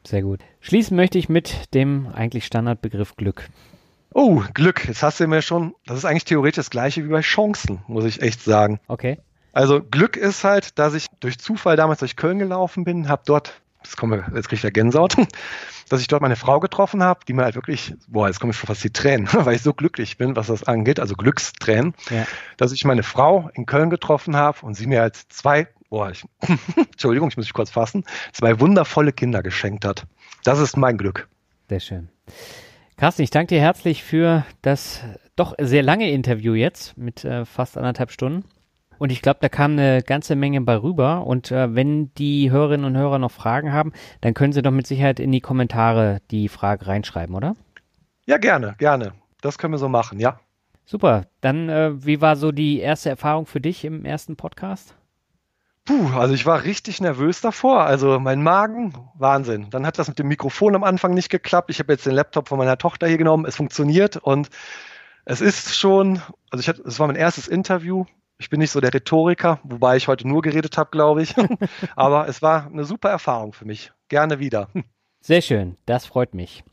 [0.06, 0.40] Sehr gut.
[0.60, 3.48] Schließen möchte ich mit dem eigentlich Standardbegriff Glück.
[4.12, 4.86] Oh, Glück.
[4.86, 8.04] Jetzt hast du mir schon, das ist eigentlich theoretisch das gleiche wie bei Chancen, muss
[8.04, 8.78] ich echt sagen.
[8.86, 9.18] Okay.
[9.52, 13.60] Also Glück ist halt, dass ich durch Zufall damals durch Köln gelaufen bin, habe dort
[13.84, 15.16] das komme, jetzt kriege ich ja Gänsehaut,
[15.88, 18.58] dass ich dort meine Frau getroffen habe, die mir halt wirklich, boah, jetzt komme ich
[18.58, 22.26] fast die Tränen, weil ich so glücklich bin, was das angeht, also Glückstränen, ja.
[22.56, 26.24] dass ich meine Frau in Köln getroffen habe und sie mir als zwei, boah, ich,
[26.76, 30.06] Entschuldigung, ich muss mich kurz fassen, zwei wundervolle Kinder geschenkt hat.
[30.42, 31.28] Das ist mein Glück.
[31.68, 32.08] Sehr schön.
[32.96, 35.02] Carsten, ich danke dir herzlich für das
[35.36, 38.44] doch sehr lange Interview jetzt mit äh, fast anderthalb Stunden.
[39.04, 41.26] Und ich glaube, da kam eine ganze Menge bei rüber.
[41.26, 44.86] Und äh, wenn die Hörerinnen und Hörer noch Fragen haben, dann können sie doch mit
[44.86, 47.54] Sicherheit in die Kommentare die Frage reinschreiben, oder?
[48.24, 49.12] Ja, gerne, gerne.
[49.42, 50.40] Das können wir so machen, ja.
[50.86, 51.26] Super.
[51.42, 54.94] Dann, äh, wie war so die erste Erfahrung für dich im ersten Podcast?
[55.84, 57.82] Puh, also ich war richtig nervös davor.
[57.82, 59.68] Also mein Magen, Wahnsinn.
[59.68, 61.68] Dann hat das mit dem Mikrofon am Anfang nicht geklappt.
[61.68, 63.44] Ich habe jetzt den Laptop von meiner Tochter hier genommen.
[63.44, 64.48] Es funktioniert und
[65.26, 68.06] es ist schon, also ich hatte, es war mein erstes Interview
[68.38, 71.34] ich bin nicht so der Rhetoriker, wobei ich heute nur geredet habe, glaube ich.
[71.96, 73.92] Aber es war eine super Erfahrung für mich.
[74.08, 74.68] Gerne wieder.
[75.20, 76.64] Sehr schön, das freut mich.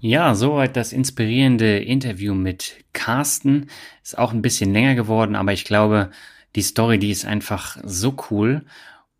[0.00, 3.68] Ja, soweit das inspirierende Interview mit Carsten.
[4.02, 6.10] Ist auch ein bisschen länger geworden, aber ich glaube,
[6.54, 8.64] die Story, die ist einfach so cool.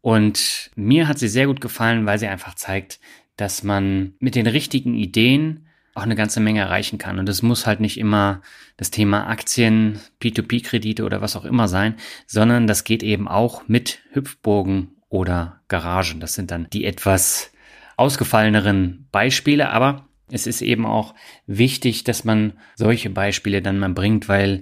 [0.01, 3.01] Und mir hat sie sehr gut gefallen, weil sie einfach zeigt,
[3.37, 5.68] dass man mit den richtigen Ideen
[5.99, 7.19] auch eine ganze Menge erreichen kann.
[7.19, 8.41] Und es muss halt nicht immer
[8.77, 11.97] das Thema Aktien, P2P-Kredite oder was auch immer sein,
[12.27, 16.21] sondern das geht eben auch mit Hüpfburgen oder Garagen.
[16.21, 17.53] Das sind dann die etwas
[17.97, 21.15] ausgefalleneren Beispiele, aber es ist eben auch
[21.47, 24.61] wichtig, dass man solche Beispiele dann mal bringt, weil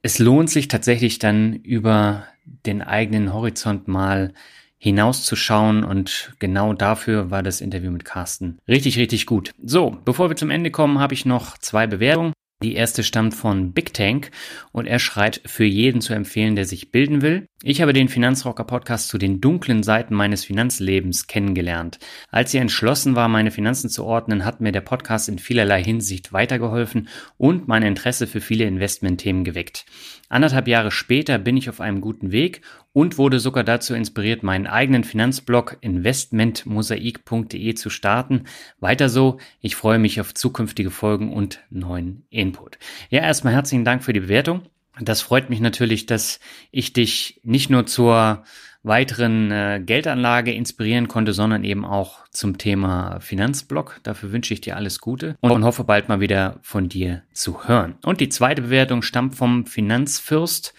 [0.00, 4.32] es lohnt sich tatsächlich dann über den eigenen Horizont mal
[4.78, 9.52] hinauszuschauen und genau dafür war das Interview mit Carsten richtig, richtig gut.
[9.62, 12.32] So, bevor wir zum Ende kommen, habe ich noch zwei Bewertungen.
[12.62, 14.32] Die erste stammt von Big Tank
[14.72, 17.46] und er schreit für jeden zu empfehlen, der sich bilden will.
[17.64, 21.98] Ich habe den Finanzrocker Podcast zu den dunklen Seiten meines Finanzlebens kennengelernt.
[22.30, 26.32] Als ich entschlossen war, meine Finanzen zu ordnen, hat mir der Podcast in vielerlei Hinsicht
[26.32, 29.86] weitergeholfen und mein Interesse für viele Investmentthemen geweckt.
[30.28, 32.60] Anderthalb Jahre später bin ich auf einem guten Weg
[32.92, 38.44] und wurde sogar dazu inspiriert, meinen eigenen Finanzblog investmentmosaik.de zu starten.
[38.78, 42.78] Weiter so, ich freue mich auf zukünftige Folgen und neuen Input.
[43.10, 44.62] Ja, erstmal herzlichen Dank für die Bewertung.
[45.00, 48.44] Das freut mich natürlich, dass ich dich nicht nur zur
[48.82, 54.00] weiteren äh, Geldanlage inspirieren konnte, sondern eben auch zum Thema Finanzblock.
[54.02, 57.96] Dafür wünsche ich dir alles Gute und hoffe bald mal wieder von dir zu hören.
[58.04, 60.74] Und die zweite Bewertung stammt vom Finanzfürst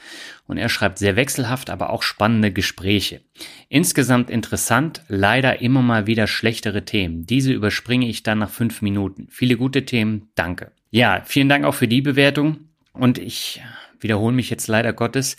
[0.47, 3.21] und er schreibt sehr wechselhaft, aber auch spannende Gespräche.
[3.67, 7.25] Insgesamt interessant, leider immer mal wieder schlechtere Themen.
[7.25, 9.27] Diese überspringe ich dann nach fünf Minuten.
[9.29, 10.71] Viele gute Themen, danke.
[10.89, 13.61] Ja, vielen Dank auch für die Bewertung und ich
[14.01, 15.37] wiederhole mich jetzt leider Gottes.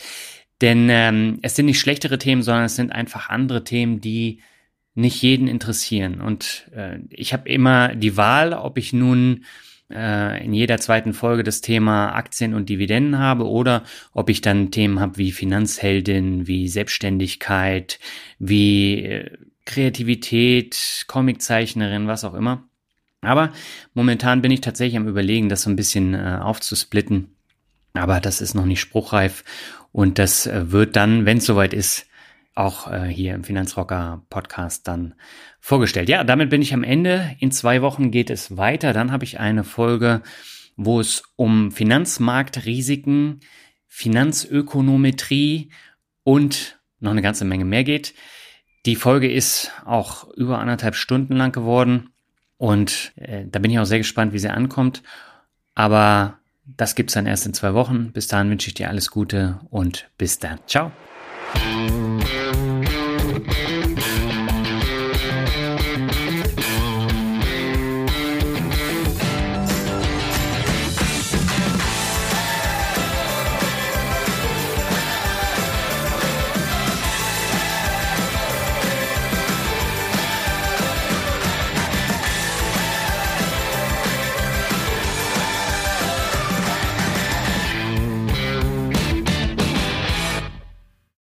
[0.61, 4.41] Denn ähm, es sind nicht schlechtere Themen, sondern es sind einfach andere Themen, die
[4.95, 6.21] nicht jeden interessieren.
[6.21, 9.45] Und äh, ich habe immer die Wahl, ob ich nun
[9.91, 14.71] äh, in jeder zweiten Folge das Thema Aktien und Dividenden habe oder ob ich dann
[14.71, 17.99] Themen habe wie Finanzheldin, wie Selbstständigkeit,
[18.39, 19.31] wie äh,
[19.65, 22.65] Kreativität, Comiczeichnerin, was auch immer.
[23.23, 23.53] Aber
[23.95, 27.29] momentan bin ich tatsächlich am Überlegen, das so ein bisschen äh, aufzusplitten.
[27.95, 29.45] Aber das ist noch nicht spruchreif
[29.93, 32.07] und das äh, wird dann, wenn es soweit ist,
[32.55, 35.15] auch äh, hier im Finanzrocker Podcast dann
[35.61, 36.09] vorgestellt.
[36.09, 37.37] Ja, damit bin ich am Ende.
[37.39, 38.93] In zwei Wochen geht es weiter.
[38.93, 40.23] Dann habe ich eine Folge,
[40.77, 43.41] wo es um Finanzmarktrisiken,
[43.87, 45.71] Finanzökonometrie
[46.23, 48.15] und noch eine ganze Menge mehr geht.
[48.87, 52.11] Die Folge ist auch über anderthalb Stunden lang geworden
[52.57, 55.03] und äh, da bin ich auch sehr gespannt, wie sie ankommt.
[55.75, 56.40] Aber
[56.77, 58.13] das gibt's dann erst in zwei Wochen.
[58.13, 60.59] Bis dahin wünsche ich dir alles Gute und bis dann.
[60.67, 60.93] Ciao.